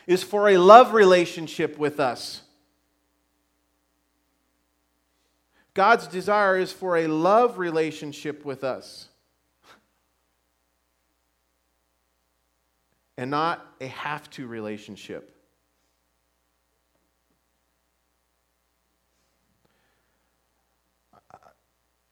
is 0.07 0.24
for 0.24 0.49
a 0.49 0.57
love 0.57 0.93
relationship 0.93 1.78
with 1.78 1.99
us. 1.99 2.41
God's 5.74 6.07
desire 6.07 6.57
is 6.57 6.72
for 6.72 6.97
a 6.97 7.07
love 7.07 7.57
relationship 7.57 8.45
with 8.45 8.64
us. 8.64 9.07
And 13.18 13.30
not 13.30 13.66
a 13.80 13.88
have 13.88 14.30
to 14.32 14.47
relationship. 14.47 15.33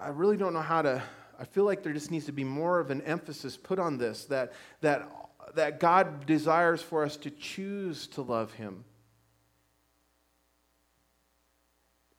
I 0.01 0.09
really 0.09 0.37
don't 0.37 0.53
know 0.53 0.61
how 0.61 0.81
to. 0.81 1.03
I 1.39 1.43
feel 1.43 1.63
like 1.63 1.83
there 1.83 1.93
just 1.93 2.09
needs 2.09 2.25
to 2.25 2.31
be 2.31 2.43
more 2.43 2.79
of 2.79 2.89
an 2.89 3.01
emphasis 3.01 3.55
put 3.55 3.77
on 3.77 3.97
this 3.97 4.25
that, 4.25 4.53
that, 4.81 5.09
that 5.55 5.79
God 5.79 6.25
desires 6.25 6.81
for 6.81 7.03
us 7.03 7.17
to 7.17 7.29
choose 7.29 8.07
to 8.07 8.21
love 8.21 8.51
Him. 8.53 8.83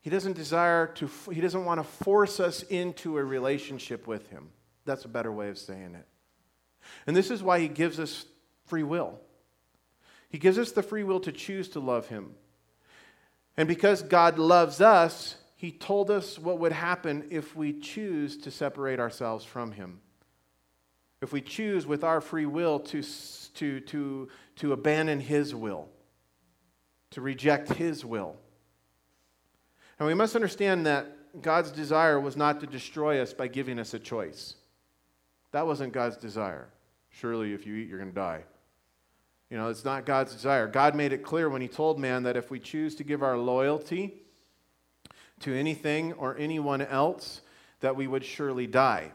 He 0.00 0.10
doesn't 0.10 0.34
desire 0.34 0.88
to, 0.94 1.10
he 1.32 1.40
doesn't 1.40 1.64
want 1.64 1.78
to 1.80 1.84
force 1.84 2.40
us 2.40 2.62
into 2.64 3.18
a 3.18 3.24
relationship 3.24 4.06
with 4.06 4.28
Him. 4.30 4.50
That's 4.84 5.04
a 5.04 5.08
better 5.08 5.32
way 5.32 5.48
of 5.48 5.58
saying 5.58 5.94
it. 5.94 6.06
And 7.06 7.16
this 7.16 7.30
is 7.30 7.42
why 7.42 7.58
He 7.60 7.68
gives 7.68 7.98
us 7.98 8.26
free 8.66 8.82
will. 8.82 9.18
He 10.28 10.38
gives 10.38 10.58
us 10.58 10.72
the 10.72 10.82
free 10.82 11.04
will 11.04 11.20
to 11.20 11.32
choose 11.32 11.68
to 11.70 11.80
love 11.80 12.08
Him. 12.08 12.34
And 13.56 13.68
because 13.68 14.02
God 14.02 14.38
loves 14.38 14.80
us, 14.80 15.36
he 15.62 15.70
told 15.70 16.10
us 16.10 16.40
what 16.40 16.58
would 16.58 16.72
happen 16.72 17.28
if 17.30 17.54
we 17.54 17.72
choose 17.72 18.36
to 18.38 18.50
separate 18.50 18.98
ourselves 18.98 19.44
from 19.44 19.70
Him. 19.70 20.00
If 21.20 21.32
we 21.32 21.40
choose 21.40 21.86
with 21.86 22.02
our 22.02 22.20
free 22.20 22.46
will 22.46 22.80
to, 22.80 23.00
to, 23.54 23.78
to, 23.78 24.28
to 24.56 24.72
abandon 24.72 25.20
His 25.20 25.54
will, 25.54 25.88
to 27.12 27.20
reject 27.20 27.74
His 27.74 28.04
will. 28.04 28.34
And 30.00 30.08
we 30.08 30.14
must 30.14 30.34
understand 30.34 30.84
that 30.86 31.40
God's 31.40 31.70
desire 31.70 32.18
was 32.18 32.36
not 32.36 32.58
to 32.58 32.66
destroy 32.66 33.22
us 33.22 33.32
by 33.32 33.46
giving 33.46 33.78
us 33.78 33.94
a 33.94 34.00
choice. 34.00 34.56
That 35.52 35.64
wasn't 35.64 35.92
God's 35.92 36.16
desire. 36.16 36.70
Surely, 37.08 37.52
if 37.52 37.68
you 37.68 37.76
eat, 37.76 37.88
you're 37.88 38.00
going 38.00 38.10
to 38.10 38.16
die. 38.16 38.42
You 39.48 39.58
know, 39.58 39.68
it's 39.68 39.84
not 39.84 40.06
God's 40.06 40.32
desire. 40.32 40.66
God 40.66 40.96
made 40.96 41.12
it 41.12 41.22
clear 41.22 41.48
when 41.48 41.62
He 41.62 41.68
told 41.68 42.00
man 42.00 42.24
that 42.24 42.36
if 42.36 42.50
we 42.50 42.58
choose 42.58 42.96
to 42.96 43.04
give 43.04 43.22
our 43.22 43.38
loyalty 43.38 44.21
to 45.42 45.54
anything 45.54 46.12
or 46.14 46.36
anyone 46.38 46.82
else, 46.82 47.40
that 47.80 47.96
we 47.96 48.06
would 48.06 48.24
surely 48.24 48.66
die. 48.66 49.12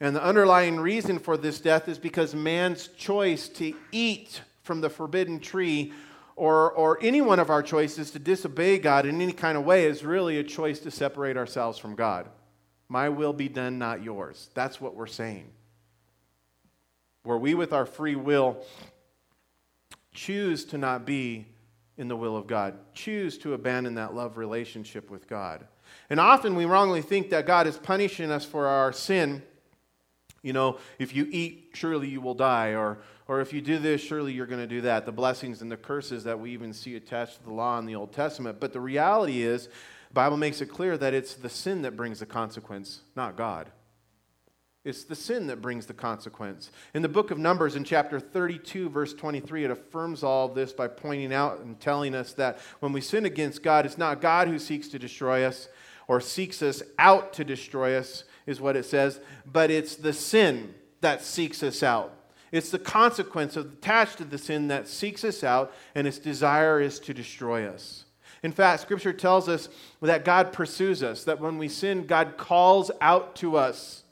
And 0.00 0.14
the 0.14 0.22
underlying 0.22 0.78
reason 0.78 1.18
for 1.18 1.36
this 1.36 1.60
death 1.60 1.88
is 1.88 1.98
because 1.98 2.34
man's 2.34 2.88
choice 2.88 3.48
to 3.50 3.74
eat 3.92 4.42
from 4.62 4.80
the 4.80 4.90
forbidden 4.90 5.40
tree 5.40 5.92
or, 6.34 6.70
or 6.72 6.98
any 7.00 7.22
one 7.22 7.38
of 7.38 7.48
our 7.48 7.62
choices 7.62 8.10
to 8.10 8.18
disobey 8.18 8.78
God 8.78 9.06
in 9.06 9.22
any 9.22 9.32
kind 9.32 9.56
of 9.56 9.64
way 9.64 9.86
is 9.86 10.04
really 10.04 10.38
a 10.38 10.44
choice 10.44 10.80
to 10.80 10.90
separate 10.90 11.36
ourselves 11.36 11.78
from 11.78 11.94
God. 11.94 12.28
My 12.88 13.08
will 13.08 13.32
be 13.32 13.48
done, 13.48 13.78
not 13.78 14.02
yours. 14.02 14.50
That's 14.54 14.80
what 14.80 14.94
we're 14.94 15.06
saying. 15.06 15.50
Where 17.22 17.38
we, 17.38 17.54
with 17.54 17.72
our 17.72 17.86
free 17.86 18.16
will, 18.16 18.58
choose 20.12 20.64
to 20.66 20.78
not 20.78 21.06
be 21.06 21.46
in 21.98 22.08
the 22.08 22.16
will 22.16 22.36
of 22.36 22.46
God, 22.46 22.74
choose 22.94 23.38
to 23.38 23.54
abandon 23.54 23.94
that 23.94 24.14
love 24.14 24.36
relationship 24.36 25.10
with 25.10 25.28
God. 25.28 25.66
And 26.10 26.20
often 26.20 26.54
we 26.54 26.64
wrongly 26.64 27.02
think 27.02 27.30
that 27.30 27.46
God 27.46 27.66
is 27.66 27.78
punishing 27.78 28.30
us 28.30 28.44
for 28.44 28.66
our 28.66 28.92
sin. 28.92 29.42
You 30.42 30.52
know, 30.52 30.78
if 30.98 31.14
you 31.14 31.26
eat, 31.30 31.70
surely 31.74 32.08
you 32.08 32.20
will 32.20 32.34
die, 32.34 32.74
or, 32.74 32.98
or 33.26 33.40
if 33.40 33.52
you 33.52 33.60
do 33.60 33.78
this, 33.78 34.00
surely 34.00 34.32
you're 34.32 34.46
going 34.46 34.60
to 34.60 34.66
do 34.66 34.82
that. 34.82 35.06
The 35.06 35.12
blessings 35.12 35.62
and 35.62 35.70
the 35.70 35.76
curses 35.76 36.24
that 36.24 36.38
we 36.38 36.52
even 36.52 36.72
see 36.72 36.96
attached 36.96 37.38
to 37.38 37.44
the 37.44 37.52
law 37.52 37.78
in 37.78 37.86
the 37.86 37.96
Old 37.96 38.12
Testament. 38.12 38.60
But 38.60 38.72
the 38.72 38.80
reality 38.80 39.42
is, 39.42 39.68
Bible 40.12 40.36
makes 40.36 40.60
it 40.60 40.66
clear 40.66 40.96
that 40.98 41.14
it's 41.14 41.34
the 41.34 41.48
sin 41.48 41.82
that 41.82 41.96
brings 41.96 42.20
the 42.20 42.26
consequence, 42.26 43.00
not 43.16 43.36
God. 43.36 43.70
It's 44.86 45.02
the 45.02 45.16
sin 45.16 45.48
that 45.48 45.60
brings 45.60 45.86
the 45.86 45.94
consequence. 45.94 46.70
In 46.94 47.02
the 47.02 47.08
book 47.08 47.32
of 47.32 47.38
Numbers, 47.38 47.74
in 47.74 47.82
chapter 47.82 48.20
32, 48.20 48.88
verse 48.88 49.12
23, 49.12 49.64
it 49.64 49.70
affirms 49.72 50.22
all 50.22 50.46
of 50.46 50.54
this 50.54 50.72
by 50.72 50.86
pointing 50.86 51.32
out 51.32 51.58
and 51.58 51.80
telling 51.80 52.14
us 52.14 52.32
that 52.34 52.60
when 52.78 52.92
we 52.92 53.00
sin 53.00 53.26
against 53.26 53.64
God, 53.64 53.84
it's 53.84 53.98
not 53.98 54.20
God 54.20 54.46
who 54.46 54.60
seeks 54.60 54.86
to 54.90 54.98
destroy 55.00 55.42
us 55.42 55.68
or 56.06 56.20
seeks 56.20 56.62
us 56.62 56.84
out 57.00 57.32
to 57.32 57.42
destroy 57.42 57.96
us, 57.96 58.22
is 58.46 58.60
what 58.60 58.76
it 58.76 58.84
says, 58.84 59.18
but 59.44 59.72
it's 59.72 59.96
the 59.96 60.12
sin 60.12 60.72
that 61.00 61.20
seeks 61.20 61.64
us 61.64 61.82
out. 61.82 62.12
It's 62.52 62.70
the 62.70 62.78
consequence 62.78 63.56
of, 63.56 63.72
attached 63.72 64.18
to 64.18 64.24
the 64.24 64.38
sin 64.38 64.68
that 64.68 64.86
seeks 64.86 65.24
us 65.24 65.42
out, 65.42 65.74
and 65.96 66.06
its 66.06 66.20
desire 66.20 66.80
is 66.80 67.00
to 67.00 67.12
destroy 67.12 67.66
us. 67.66 68.04
In 68.44 68.52
fact, 68.52 68.82
Scripture 68.82 69.12
tells 69.12 69.48
us 69.48 69.68
that 70.00 70.24
God 70.24 70.52
pursues 70.52 71.02
us, 71.02 71.24
that 71.24 71.40
when 71.40 71.58
we 71.58 71.68
sin, 71.68 72.06
God 72.06 72.36
calls 72.36 72.92
out 73.00 73.34
to 73.36 73.56
us 73.56 74.04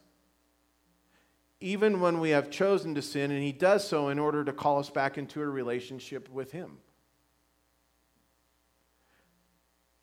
even 1.64 1.98
when 1.98 2.20
we 2.20 2.28
have 2.28 2.50
chosen 2.50 2.94
to 2.94 3.00
sin, 3.00 3.30
and 3.30 3.42
He 3.42 3.50
does 3.50 3.88
so 3.88 4.10
in 4.10 4.18
order 4.18 4.44
to 4.44 4.52
call 4.52 4.78
us 4.78 4.90
back 4.90 5.16
into 5.16 5.40
a 5.40 5.46
relationship 5.46 6.28
with 6.28 6.52
Him. 6.52 6.76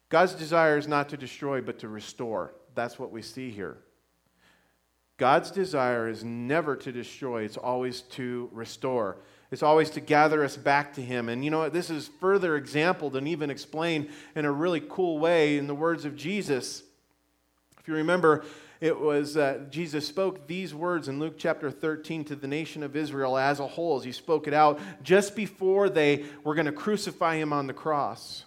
God's 0.10 0.34
desire 0.34 0.80
is 0.80 0.88
not 0.88 1.10
to 1.10 1.18
destroy, 1.18 1.62
but 1.62 1.78
to 1.80 1.88
restore. 1.88 2.56
That's 2.74 2.98
what 2.98 3.12
we 3.12 3.22
see 3.22 3.52
here. 3.52 3.78
God's 5.18 5.52
desire 5.52 6.10
is 6.10 6.24
never 6.24 6.76
to 6.78 6.92
destroy, 6.92 7.44
it's 7.44 7.58
always 7.58 8.02
to 8.02 8.50
restore. 8.52 9.18
It's 9.52 9.62
always 9.62 9.92
to 9.92 10.00
gather 10.00 10.44
us 10.44 10.58
back 10.58 10.94
to 10.96 11.02
Him. 11.02 11.30
And 11.30 11.46
you 11.46 11.52
know 11.52 11.60
what? 11.60 11.74
This 11.74 11.92
is 11.92 12.10
further 12.20 12.56
exampled 12.56 13.16
and 13.16 13.28
even 13.28 13.52
explained 13.52 14.10
in 14.34 14.46
a 14.46 14.52
really 14.52 14.82
cool 14.90 15.20
way 15.20 15.60
in 15.60 15.68
the 15.68 15.76
words 15.76 16.06
of 16.06 16.16
Jesus. 16.16 16.82
If 17.80 17.88
you 17.88 17.94
remember, 17.94 18.46
it 18.82 19.00
was 19.00 19.38
uh, 19.38 19.60
Jesus 19.70 20.08
spoke 20.08 20.48
these 20.48 20.74
words 20.74 21.08
in 21.08 21.20
Luke 21.20 21.36
chapter 21.38 21.70
13 21.70 22.26
to 22.26 22.36
the 22.36 22.48
nation 22.48 22.82
of 22.82 22.96
Israel 22.96 23.38
as 23.38 23.60
a 23.60 23.68
whole, 23.68 24.00
as 24.00 24.04
he 24.04 24.12
spoke 24.12 24.48
it 24.48 24.56
out 24.56 24.80
just 25.04 25.36
before 25.36 25.88
they 25.88 26.26
were 26.44 26.56
going 26.56 26.66
to 26.66 26.72
crucify 26.72 27.36
him 27.36 27.54
on 27.54 27.68
the 27.68 27.74
cross. 27.74 28.44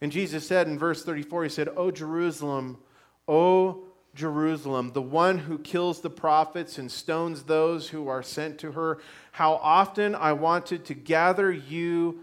And 0.00 0.12
Jesus 0.12 0.46
said 0.46 0.68
in 0.68 0.78
verse 0.78 1.04
34, 1.04 1.44
He 1.44 1.48
said, 1.48 1.68
O 1.76 1.90
Jerusalem, 1.90 2.78
O 3.26 3.82
Jerusalem, 4.14 4.92
the 4.92 5.02
one 5.02 5.38
who 5.38 5.58
kills 5.58 6.00
the 6.00 6.10
prophets 6.10 6.78
and 6.78 6.90
stones 6.90 7.42
those 7.42 7.88
who 7.88 8.06
are 8.06 8.22
sent 8.22 8.58
to 8.60 8.72
her, 8.72 8.98
how 9.32 9.54
often 9.54 10.14
I 10.14 10.34
wanted 10.34 10.84
to 10.84 10.94
gather 10.94 11.50
you 11.50 12.20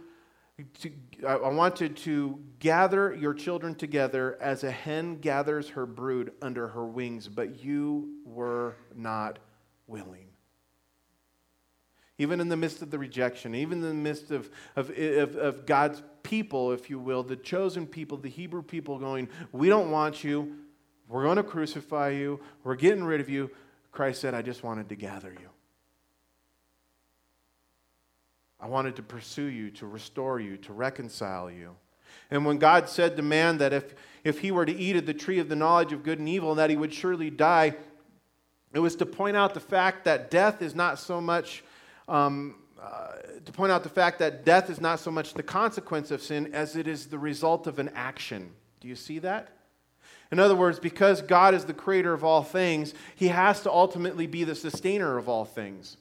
to, 0.82 0.91
I 1.28 1.49
wanted 1.49 1.97
to 1.97 2.39
gather 2.60 3.14
your 3.16 3.34
children 3.34 3.74
together 3.76 4.38
as 4.39 4.64
a 4.64 4.72
hen 4.72 5.20
gathers 5.20 5.70
her 5.70 5.86
brood 5.86 6.32
under 6.41 6.68
her 6.68 6.86
wings, 6.86 7.28
but 7.28 7.64
you 7.64 8.20
were 8.26 8.76
not 8.95 9.39
willing. 9.88 10.28
Even 12.20 12.39
in 12.39 12.49
the 12.49 12.58
midst 12.58 12.84
of 12.84 12.91
the 12.91 12.99
rejection, 12.99 13.56
even 13.56 13.80
in 13.80 13.88
the 13.89 13.93
midst 13.93 14.30
of, 14.30 14.51
of, 14.76 14.91
of, 14.91 15.36
of 15.36 15.66
God's 15.66 16.04
people, 16.22 16.72
if 16.72 16.89
you 16.89 16.99
will, 16.99 17.24
the 17.24 17.36
chosen 17.36 17.88
people, 17.88 18.18
the 18.18 18.30
Hebrew 18.30 18.62
people 18.62 18.99
going, 18.99 19.30
We 19.51 19.70
don't 19.70 19.89
want 19.89 20.24
you. 20.24 20.56
We're 21.08 21.24
going 21.24 21.38
to 21.38 21.43
crucify 21.43 22.10
you. 22.10 22.39
We're 22.64 22.76
getting 22.76 23.04
rid 23.04 23.20
of 23.20 23.30
you. 23.30 23.49
Christ 23.91 24.22
said, 24.22 24.34
I 24.34 24.41
just 24.41 24.64
wanted 24.64 24.89
to 24.89 24.95
gather 24.95 25.32
you. 25.32 25.49
I 28.64 28.68
wanted 28.68 28.95
to 28.95 29.03
pursue 29.03 29.47
you, 29.47 29.72
to 29.72 29.86
restore 29.86 30.39
you, 30.39 30.55
to 30.55 30.72
reconcile 30.72 31.51
you. 31.51 31.76
And 32.32 32.45
when 32.45 32.59
God 32.59 32.88
said 32.88 33.18
to 33.18 33.22
man 33.22 33.57
that 33.57 33.74
if, 33.74 33.93
if 34.24 34.39
he 34.39 34.51
were 34.51 34.66
to 34.66 34.74
eat 34.74 34.95
of 34.95 35.05
the 35.05 35.14
tree 35.14 35.39
of 35.39 35.49
the 35.49 35.55
knowledge 35.57 35.91
of 35.91 36.01
good 36.01 36.18
and 36.18 36.30
evil, 36.30 36.55
that 36.55 36.70
he 36.70 36.78
would 36.78 36.93
surely 36.93 37.30
die, 37.30 37.76
it 38.74 38.80
was 38.80 38.95
to 38.95 39.05
point 39.05 39.36
out 39.36 39.53
the 39.53 39.59
fact 39.59 40.05
that 40.05 40.32
death 40.32 40.61
is 40.61 40.76
not 40.76 40.97
so 40.97 41.20
much, 41.20 41.61
um, 42.07 42.55
uh, 42.82 43.18
to 43.43 43.51
point 43.51 43.74
out 43.74 43.84
the 43.84 43.89
fact 43.89 44.20
that 44.20 44.45
death 44.45 44.70
is 44.70 44.80
not 44.80 45.01
so 45.01 45.11
much 45.11 45.34
the 45.34 45.43
consequence 45.43 46.09
of 46.09 46.22
sin 46.22 46.49
as 46.53 46.78
it 46.78 46.88
is 46.88 47.07
the 47.07 47.20
result 47.20 47.68
of 47.68 47.80
an 47.80 47.89
action. 47.95 48.49
Do 48.80 48.88
you 48.88 48.95
see 48.95 49.20
that? 49.20 49.49
In 50.32 50.39
other 50.39 50.55
words, 50.55 50.80
because 50.80 51.22
God 51.22 51.53
is 51.53 51.66
the 51.66 51.74
creator 51.74 52.14
of 52.14 52.24
all 52.24 52.43
things, 52.43 52.93
he 53.14 53.28
has 53.28 53.61
to 53.64 53.72
ultimately 53.72 54.26
be 54.26 54.45
the 54.45 54.55
sustainer 54.55 55.18
of 55.18 55.28
all 55.28 55.43
things. 55.43 55.97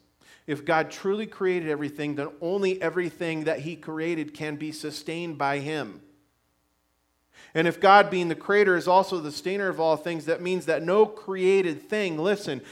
If 0.47 0.65
God 0.65 0.91
truly 0.91 1.27
created 1.27 1.69
everything, 1.69 2.17
then 2.17 2.29
only 2.41 2.81
everything 2.83 3.45
that 3.45 3.61
He 3.61 3.77
created 3.77 4.35
can 4.35 4.57
be 4.57 4.73
sustained 4.73 5.39
by 5.39 5.59
Him. 5.59 6.01
And 7.55 7.69
if 7.69 7.81
God, 7.81 8.11
being 8.11 8.29
the 8.29 8.35
creator, 8.35 8.77
is 8.77 8.89
also 8.89 9.19
the 9.19 9.31
sustainer 9.31 9.69
of 9.69 9.79
all 9.79 9.97
things, 9.97 10.25
that 10.25 10.41
means 10.41 10.67
that 10.67 10.83
no 10.83 11.07
created 11.07 11.89
thing, 11.89 12.19
listen, 12.19 12.63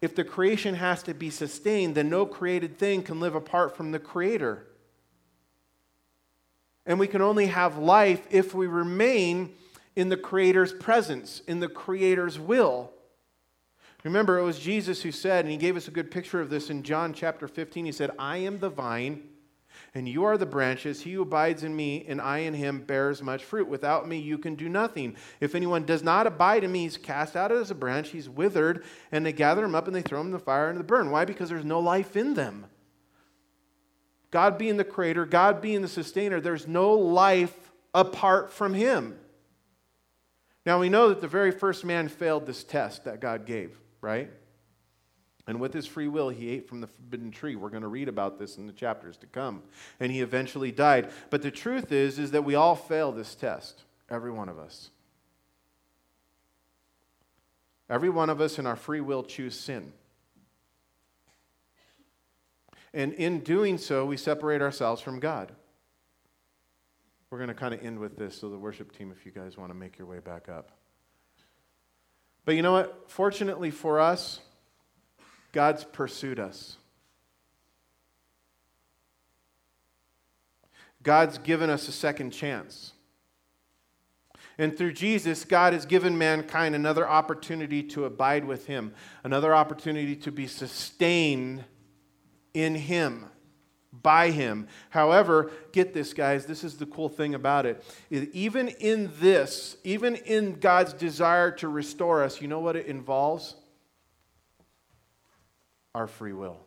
if 0.00 0.14
the 0.14 0.24
creation 0.24 0.74
has 0.74 1.02
to 1.04 1.14
be 1.14 1.30
sustained, 1.30 1.94
then 1.94 2.10
no 2.10 2.26
created 2.26 2.78
thing 2.78 3.02
can 3.02 3.20
live 3.20 3.34
apart 3.34 3.76
from 3.76 3.90
the 3.90 3.98
creator. 3.98 4.66
And 6.86 6.98
we 6.98 7.06
can 7.06 7.22
only 7.22 7.46
have 7.46 7.78
life 7.78 8.26
if 8.30 8.54
we 8.54 8.66
remain 8.66 9.54
in 9.96 10.08
the 10.10 10.16
creator's 10.16 10.72
presence, 10.72 11.40
in 11.46 11.60
the 11.60 11.68
creator's 11.68 12.38
will. 12.38 12.92
Remember, 14.04 14.38
it 14.38 14.44
was 14.44 14.58
Jesus 14.58 15.00
who 15.02 15.10
said, 15.10 15.46
and 15.46 15.50
he 15.50 15.56
gave 15.56 15.78
us 15.78 15.88
a 15.88 15.90
good 15.90 16.10
picture 16.10 16.40
of 16.40 16.50
this 16.50 16.68
in 16.68 16.82
John 16.82 17.14
chapter 17.14 17.48
15. 17.48 17.86
He 17.86 17.92
said, 17.92 18.10
I 18.18 18.36
am 18.36 18.58
the 18.58 18.68
vine, 18.68 19.22
and 19.94 20.06
you 20.06 20.24
are 20.24 20.36
the 20.36 20.44
branches. 20.44 21.00
He 21.00 21.14
who 21.14 21.22
abides 21.22 21.64
in 21.64 21.74
me, 21.74 22.04
and 22.06 22.20
I 22.20 22.38
in 22.38 22.52
him, 22.52 22.82
bears 22.82 23.22
much 23.22 23.42
fruit. 23.42 23.66
Without 23.66 24.06
me, 24.06 24.18
you 24.18 24.36
can 24.36 24.56
do 24.56 24.68
nothing. 24.68 25.16
If 25.40 25.54
anyone 25.54 25.86
does 25.86 26.02
not 26.02 26.26
abide 26.26 26.64
in 26.64 26.72
me, 26.72 26.82
he's 26.82 26.98
cast 26.98 27.34
out 27.34 27.50
as 27.50 27.70
a 27.70 27.74
branch, 27.74 28.10
he's 28.10 28.28
withered, 28.28 28.84
and 29.10 29.24
they 29.24 29.32
gather 29.32 29.64
him 29.64 29.74
up 29.74 29.86
and 29.86 29.96
they 29.96 30.02
throw 30.02 30.20
him 30.20 30.26
in 30.26 30.32
the 30.32 30.38
fire 30.38 30.68
and 30.68 30.78
the 30.78 30.84
burn. 30.84 31.10
Why? 31.10 31.24
Because 31.24 31.48
there's 31.48 31.64
no 31.64 31.80
life 31.80 32.14
in 32.14 32.34
them. 32.34 32.66
God 34.30 34.58
being 34.58 34.76
the 34.76 34.84
creator, 34.84 35.24
God 35.24 35.62
being 35.62 35.80
the 35.80 35.88
sustainer, 35.88 36.40
there's 36.40 36.68
no 36.68 36.92
life 36.92 37.72
apart 37.94 38.52
from 38.52 38.74
him. 38.74 39.18
Now, 40.66 40.78
we 40.78 40.90
know 40.90 41.08
that 41.08 41.22
the 41.22 41.28
very 41.28 41.52
first 41.52 41.84
man 41.84 42.08
failed 42.08 42.44
this 42.44 42.64
test 42.64 43.04
that 43.04 43.20
God 43.20 43.46
gave 43.46 43.78
right? 44.04 44.30
And 45.46 45.60
with 45.60 45.74
his 45.74 45.86
free 45.86 46.08
will, 46.08 46.28
he 46.28 46.50
ate 46.50 46.68
from 46.68 46.80
the 46.80 46.86
forbidden 46.86 47.30
tree. 47.30 47.56
We're 47.56 47.70
going 47.70 47.82
to 47.82 47.88
read 47.88 48.08
about 48.08 48.38
this 48.38 48.56
in 48.56 48.66
the 48.66 48.72
chapters 48.72 49.16
to 49.18 49.26
come. 49.26 49.62
And 49.98 50.12
he 50.12 50.20
eventually 50.20 50.70
died. 50.70 51.10
But 51.30 51.42
the 51.42 51.50
truth 51.50 51.90
is, 51.90 52.18
is 52.18 52.30
that 52.30 52.44
we 52.44 52.54
all 52.54 52.76
fail 52.76 53.12
this 53.12 53.34
test, 53.34 53.82
every 54.08 54.30
one 54.30 54.48
of 54.48 54.58
us. 54.58 54.90
Every 57.90 58.08
one 58.08 58.30
of 58.30 58.40
us 58.40 58.58
in 58.58 58.66
our 58.66 58.76
free 58.76 59.00
will 59.00 59.22
choose 59.22 59.58
sin. 59.58 59.92
And 62.94 63.12
in 63.14 63.40
doing 63.40 63.76
so, 63.76 64.06
we 64.06 64.16
separate 64.16 64.62
ourselves 64.62 65.02
from 65.02 65.18
God. 65.18 65.52
We're 67.28 67.38
going 67.38 67.48
to 67.48 67.54
kind 67.54 67.74
of 67.74 67.84
end 67.84 67.98
with 67.98 68.16
this, 68.16 68.38
so 68.38 68.48
the 68.48 68.58
worship 68.58 68.96
team, 68.96 69.12
if 69.14 69.26
you 69.26 69.32
guys 69.32 69.58
want 69.58 69.70
to 69.70 69.74
make 69.74 69.98
your 69.98 70.06
way 70.06 70.20
back 70.20 70.48
up. 70.48 70.70
But 72.44 72.56
you 72.56 72.62
know 72.62 72.72
what? 72.72 73.10
Fortunately 73.10 73.70
for 73.70 74.00
us, 74.00 74.40
God's 75.52 75.84
pursued 75.84 76.38
us. 76.38 76.76
God's 81.02 81.38
given 81.38 81.70
us 81.70 81.86
a 81.88 81.92
second 81.92 82.30
chance. 82.30 82.92
And 84.56 84.76
through 84.76 84.92
Jesus, 84.92 85.44
God 85.44 85.72
has 85.72 85.84
given 85.84 86.16
mankind 86.16 86.74
another 86.74 87.08
opportunity 87.08 87.82
to 87.84 88.04
abide 88.04 88.44
with 88.44 88.66
Him, 88.66 88.94
another 89.22 89.54
opportunity 89.54 90.16
to 90.16 90.32
be 90.32 90.46
sustained 90.46 91.64
in 92.54 92.74
Him 92.74 93.26
by 94.02 94.30
him. 94.30 94.68
However, 94.90 95.50
get 95.72 95.94
this, 95.94 96.12
guys, 96.14 96.46
this 96.46 96.64
is 96.64 96.76
the 96.76 96.86
cool 96.86 97.08
thing 97.08 97.34
about 97.34 97.66
it. 97.66 97.84
Even 98.10 98.68
in 98.68 99.10
this, 99.20 99.76
even 99.84 100.16
in 100.16 100.58
God's 100.60 100.92
desire 100.92 101.50
to 101.52 101.68
restore 101.68 102.22
us, 102.22 102.40
you 102.40 102.48
know 102.48 102.60
what 102.60 102.76
it 102.76 102.86
involves? 102.86 103.56
Our 105.94 106.06
free 106.06 106.32
will. 106.32 106.58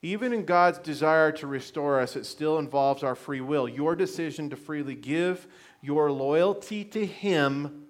Even 0.00 0.32
in 0.32 0.44
God's 0.44 0.78
desire 0.78 1.32
to 1.32 1.46
restore 1.48 1.98
us, 1.98 2.14
it 2.14 2.24
still 2.24 2.58
involves 2.58 3.02
our 3.02 3.16
free 3.16 3.40
will. 3.40 3.68
Your 3.68 3.96
decision 3.96 4.48
to 4.50 4.56
freely 4.56 4.94
give 4.94 5.48
your 5.80 6.12
loyalty 6.12 6.84
to 6.84 7.04
Him 7.04 7.86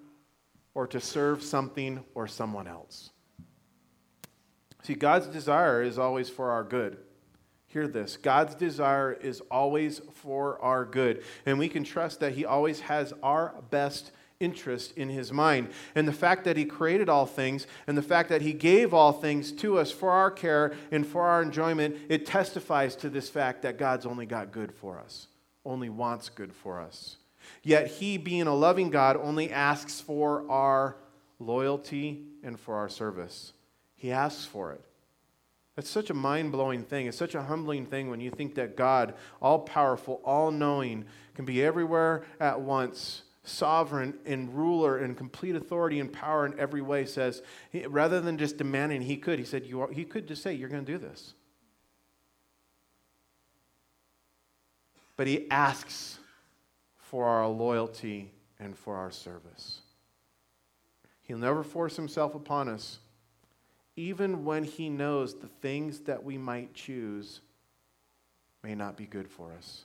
or 0.73 0.87
to 0.87 0.99
serve 0.99 1.43
something 1.43 2.03
or 2.15 2.27
someone 2.27 2.67
else. 2.67 3.11
See, 4.89 4.95
God's 4.95 5.27
desire 5.27 5.83
is 5.83 5.99
always 5.99 6.31
for 6.31 6.49
our 6.49 6.63
good. 6.63 6.97
Hear 7.67 7.87
this 7.87 8.17
God's 8.17 8.55
desire 8.55 9.13
is 9.13 9.39
always 9.51 10.01
for 10.15 10.59
our 10.63 10.83
good. 10.83 11.23
And 11.45 11.59
we 11.59 11.69
can 11.69 11.83
trust 11.83 12.21
that 12.21 12.31
He 12.31 12.43
always 12.43 12.79
has 12.79 13.13
our 13.21 13.53
best 13.69 14.11
interest 14.39 14.97
in 14.97 15.09
His 15.09 15.31
mind. 15.31 15.69
And 15.93 16.07
the 16.07 16.11
fact 16.11 16.43
that 16.45 16.57
He 16.57 16.65
created 16.65 17.07
all 17.07 17.27
things 17.27 17.67
and 17.85 17.95
the 17.95 18.01
fact 18.01 18.29
that 18.29 18.41
He 18.41 18.51
gave 18.51 18.91
all 18.91 19.11
things 19.11 19.51
to 19.51 19.77
us 19.77 19.91
for 19.91 20.09
our 20.09 20.31
care 20.31 20.73
and 20.89 21.05
for 21.05 21.21
our 21.27 21.43
enjoyment, 21.43 21.95
it 22.09 22.25
testifies 22.25 22.95
to 22.95 23.11
this 23.11 23.29
fact 23.29 23.61
that 23.61 23.77
God's 23.77 24.07
only 24.07 24.25
got 24.25 24.51
good 24.51 24.73
for 24.73 24.97
us, 24.97 25.27
only 25.65 25.89
wants 25.89 26.29
good 26.29 26.51
for 26.51 26.79
us. 26.79 27.17
Yet 27.61 27.85
He, 27.85 28.17
being 28.17 28.47
a 28.47 28.55
loving 28.55 28.89
God, 28.89 29.17
only 29.17 29.51
asks 29.51 30.01
for 30.01 30.49
our 30.49 30.95
loyalty 31.37 32.23
and 32.41 32.59
for 32.59 32.73
our 32.73 32.89
service. 32.89 33.53
He 33.99 34.13
asks 34.13 34.45
for 34.45 34.71
it. 34.71 34.81
That's 35.75 35.89
such 35.89 36.09
a 36.09 36.13
mind 36.13 36.53
blowing 36.53 36.83
thing. 36.83 37.07
It's 37.07 37.17
such 37.17 37.35
a 37.35 37.43
humbling 37.43 37.85
thing 37.85 38.09
when 38.09 38.21
you 38.21 38.31
think 38.31 38.55
that 38.55 38.77
God, 38.77 39.13
all 39.41 39.59
powerful, 39.59 40.21
all 40.23 40.51
knowing, 40.51 41.05
can 41.35 41.43
be 41.43 41.61
everywhere 41.61 42.23
at 42.39 42.61
once, 42.61 43.23
sovereign 43.43 44.17
and 44.25 44.55
ruler 44.55 44.99
and 44.99 45.17
complete 45.17 45.55
authority 45.55 45.99
and 45.99 46.13
power 46.13 46.45
in 46.45 46.57
every 46.57 46.81
way, 46.81 47.05
says, 47.05 47.41
rather 47.89 48.21
than 48.21 48.37
just 48.37 48.57
demanding, 48.57 49.01
he 49.01 49.17
could. 49.17 49.37
He 49.37 49.43
said, 49.43 49.65
you 49.65 49.81
are, 49.81 49.91
He 49.91 50.05
could 50.05 50.29
just 50.29 50.41
say, 50.41 50.53
You're 50.53 50.69
going 50.69 50.85
to 50.85 50.91
do 50.91 50.97
this. 50.97 51.33
But 55.17 55.27
He 55.27 55.51
asks 55.51 56.19
for 56.97 57.25
our 57.25 57.47
loyalty 57.49 58.31
and 58.59 58.77
for 58.77 58.95
our 58.95 59.11
service. 59.11 59.81
He'll 61.23 61.37
never 61.37 61.63
force 61.63 61.97
Himself 61.97 62.33
upon 62.33 62.69
us 62.69 62.99
even 63.99 64.45
when 64.45 64.63
He 64.63 64.87
knows 64.87 65.33
the 65.33 65.49
things 65.61 65.99
that 66.01 66.23
we 66.23 66.37
might 66.37 66.73
choose 66.73 67.41
may 68.63 68.73
not 68.73 68.95
be 68.95 69.05
good 69.05 69.27
for 69.27 69.51
us. 69.51 69.83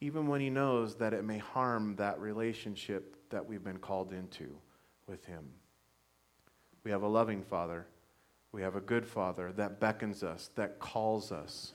Even 0.00 0.26
when 0.26 0.40
He 0.40 0.50
knows 0.50 0.96
that 0.96 1.14
it 1.14 1.22
may 1.22 1.38
harm 1.38 1.94
that 1.96 2.18
relationship 2.18 3.14
that 3.30 3.46
we've 3.46 3.62
been 3.62 3.78
called 3.78 4.12
into 4.12 4.56
with 5.06 5.24
Him. 5.24 5.44
We 6.82 6.90
have 6.90 7.04
a 7.04 7.08
loving 7.08 7.44
Father. 7.44 7.86
We 8.50 8.62
have 8.62 8.74
a 8.74 8.80
good 8.80 9.06
Father 9.06 9.52
that 9.52 9.78
beckons 9.78 10.24
us, 10.24 10.50
that 10.56 10.80
calls 10.80 11.30
us, 11.30 11.72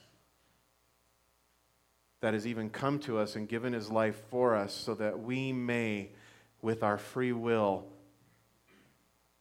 that 2.19 2.33
has 2.33 2.45
even 2.45 2.69
come 2.69 2.99
to 2.99 3.19
us 3.19 3.37
and 3.37 3.47
given 3.47 3.71
His 3.71 3.89
life 3.89 4.21
for 4.29 4.53
us 4.53 4.73
so 4.73 4.95
that 4.95 5.21
we 5.21 5.53
may, 5.53 6.09
with 6.61 6.83
our 6.83 6.97
free 6.97 7.31
will, 7.31 7.85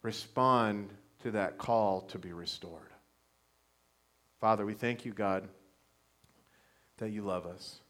respond 0.03 0.91
to 1.25 1.31
that 1.31 1.57
call 1.57 2.03
to 2.03 2.18
be 2.18 2.35
restored. 2.35 2.93
Father, 4.43 4.66
we 4.66 4.75
thank 4.75 5.07
you, 5.07 5.12
God, 5.12 5.49
that 6.99 7.09
you 7.09 7.22
love 7.22 7.47
us. 7.47 7.81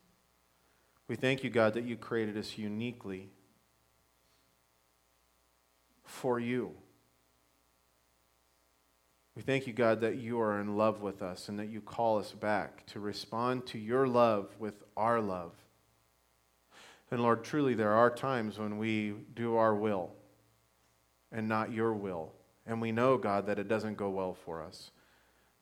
We 1.08 1.16
thank 1.16 1.42
you, 1.42 1.50
God, 1.50 1.74
that 1.74 1.82
you 1.82 1.96
created 1.96 2.38
us 2.38 2.56
uniquely 2.56 3.28
for 6.04 6.38
you. 6.38 6.74
We 9.34 9.42
thank 9.42 9.66
you, 9.66 9.72
God, 9.72 10.00
that 10.02 10.18
you 10.18 10.40
are 10.40 10.60
in 10.60 10.76
love 10.76 11.02
with 11.02 11.20
us 11.20 11.48
and 11.48 11.58
that 11.58 11.68
you 11.68 11.80
call 11.80 12.20
us 12.20 12.30
back 12.30 12.86
to 12.86 13.00
respond 13.00 13.66
to 13.66 13.80
your 13.80 14.06
love 14.06 14.54
with 14.60 14.84
our 14.96 15.20
love. 15.20 15.50
And 17.10 17.20
Lord, 17.20 17.42
truly, 17.42 17.74
there 17.74 17.94
are 17.94 18.14
times 18.14 18.60
when 18.60 18.78
we 18.78 19.12
do 19.34 19.56
our 19.56 19.74
will 19.74 20.12
and 21.32 21.48
not 21.48 21.72
your 21.72 21.92
will. 21.92 22.32
And 22.66 22.80
we 22.80 22.92
know, 22.92 23.16
God, 23.18 23.46
that 23.46 23.58
it 23.58 23.68
doesn't 23.68 23.96
go 23.96 24.10
well 24.10 24.34
for 24.34 24.62
us. 24.62 24.90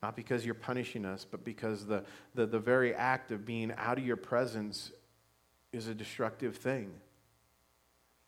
Not 0.01 0.15
because 0.15 0.45
you're 0.45 0.53
punishing 0.53 1.05
us, 1.05 1.25
but 1.29 1.43
because 1.43 1.85
the, 1.85 2.03
the, 2.35 2.45
the 2.45 2.59
very 2.59 2.93
act 2.93 3.31
of 3.31 3.45
being 3.45 3.73
out 3.77 3.97
of 3.97 4.05
your 4.05 4.17
presence 4.17 4.91
is 5.71 5.87
a 5.87 5.93
destructive 5.93 6.57
thing. 6.57 6.91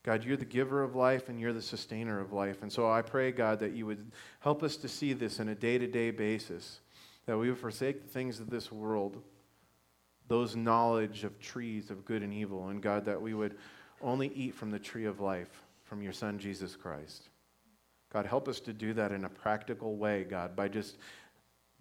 God, 0.03 0.23
you're 0.23 0.37
the 0.37 0.45
giver 0.45 0.83
of 0.83 0.95
life 0.95 1.29
and 1.29 1.39
you're 1.39 1.51
the 1.51 1.61
sustainer 1.61 2.19
of 2.19 2.31
life. 2.31 2.61
And 2.61 2.71
so 2.71 2.89
I 2.89 3.01
pray, 3.01 3.31
God, 3.31 3.59
that 3.59 3.73
you 3.73 3.85
would 3.87 4.11
help 4.39 4.61
us 4.61 4.77
to 4.77 4.87
see 4.87 5.13
this 5.13 5.39
on 5.39 5.49
a 5.49 5.55
day 5.55 5.77
to 5.77 5.87
day 5.87 6.11
basis, 6.11 6.79
that 7.25 7.37
we 7.37 7.49
would 7.49 7.57
forsake 7.57 8.03
the 8.03 8.09
things 8.09 8.39
of 8.39 8.49
this 8.49 8.71
world, 8.71 9.21
those 10.27 10.55
knowledge 10.55 11.23
of 11.23 11.39
trees 11.39 11.89
of 11.89 12.05
good 12.05 12.21
and 12.21 12.33
evil, 12.33 12.69
and 12.69 12.81
God, 12.83 13.05
that 13.05 13.21
we 13.21 13.33
would 13.33 13.57
only 14.01 14.27
eat 14.35 14.53
from 14.53 14.69
the 14.69 14.79
tree 14.79 15.05
of 15.05 15.19
life, 15.19 15.63
from 15.85 16.03
your 16.03 16.13
Son, 16.13 16.37
Jesus 16.37 16.75
Christ. 16.75 17.29
God, 18.15 18.25
help 18.25 18.47
us 18.47 18.61
to 18.61 18.71
do 18.71 18.93
that 18.93 19.11
in 19.11 19.25
a 19.25 19.29
practical 19.29 19.97
way, 19.97 20.23
God, 20.23 20.55
by 20.55 20.69
just 20.69 20.95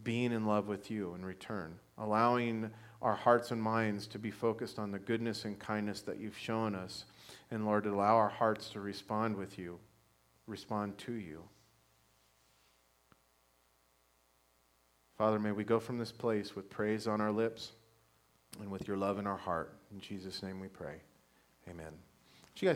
being 0.03 0.33
in 0.33 0.47
love 0.47 0.67
with 0.67 0.91
you 0.91 1.15
in 1.15 1.25
return, 1.25 1.79
allowing 1.97 2.73
our 3.01 3.15
hearts 3.15 3.53
and 3.53 3.63
minds 3.63 4.09
to 4.09 4.19
be 4.19 4.33
focused 4.33 4.81
on 4.81 4.91
the 4.91 4.99
goodness 4.99 5.45
and 5.45 5.57
kindness 5.61 6.01
that 6.01 6.19
you've 6.19 6.37
shown 6.37 6.75
us. 6.75 7.05
And 7.53 7.65
Lord, 7.65 7.87
allow 7.87 8.17
our 8.17 8.29
hearts 8.29 8.71
to 8.71 8.81
respond 8.81 9.37
with 9.37 9.61
you, 9.61 9.79
respond 10.49 10.99
to 10.99 11.13
you. 11.13 11.45
Father, 15.17 15.39
may 15.39 15.53
we 15.53 15.63
go 15.63 15.79
from 15.79 15.99
this 15.99 16.11
place 16.11 16.57
with 16.57 16.69
praise 16.69 17.07
on 17.07 17.21
our 17.21 17.31
lips 17.31 17.71
and 18.61 18.73
with 18.73 18.89
your 18.89 18.97
love 18.97 19.21
in 19.21 19.29
our 19.29 19.37
heart. 19.37 19.73
In 19.93 20.01
Jesus' 20.01 20.43
name 20.43 20.59
we 20.59 20.67
pray. 20.67 20.97
Amen. 21.69 21.93
you 22.57 22.67
guys 22.67 22.73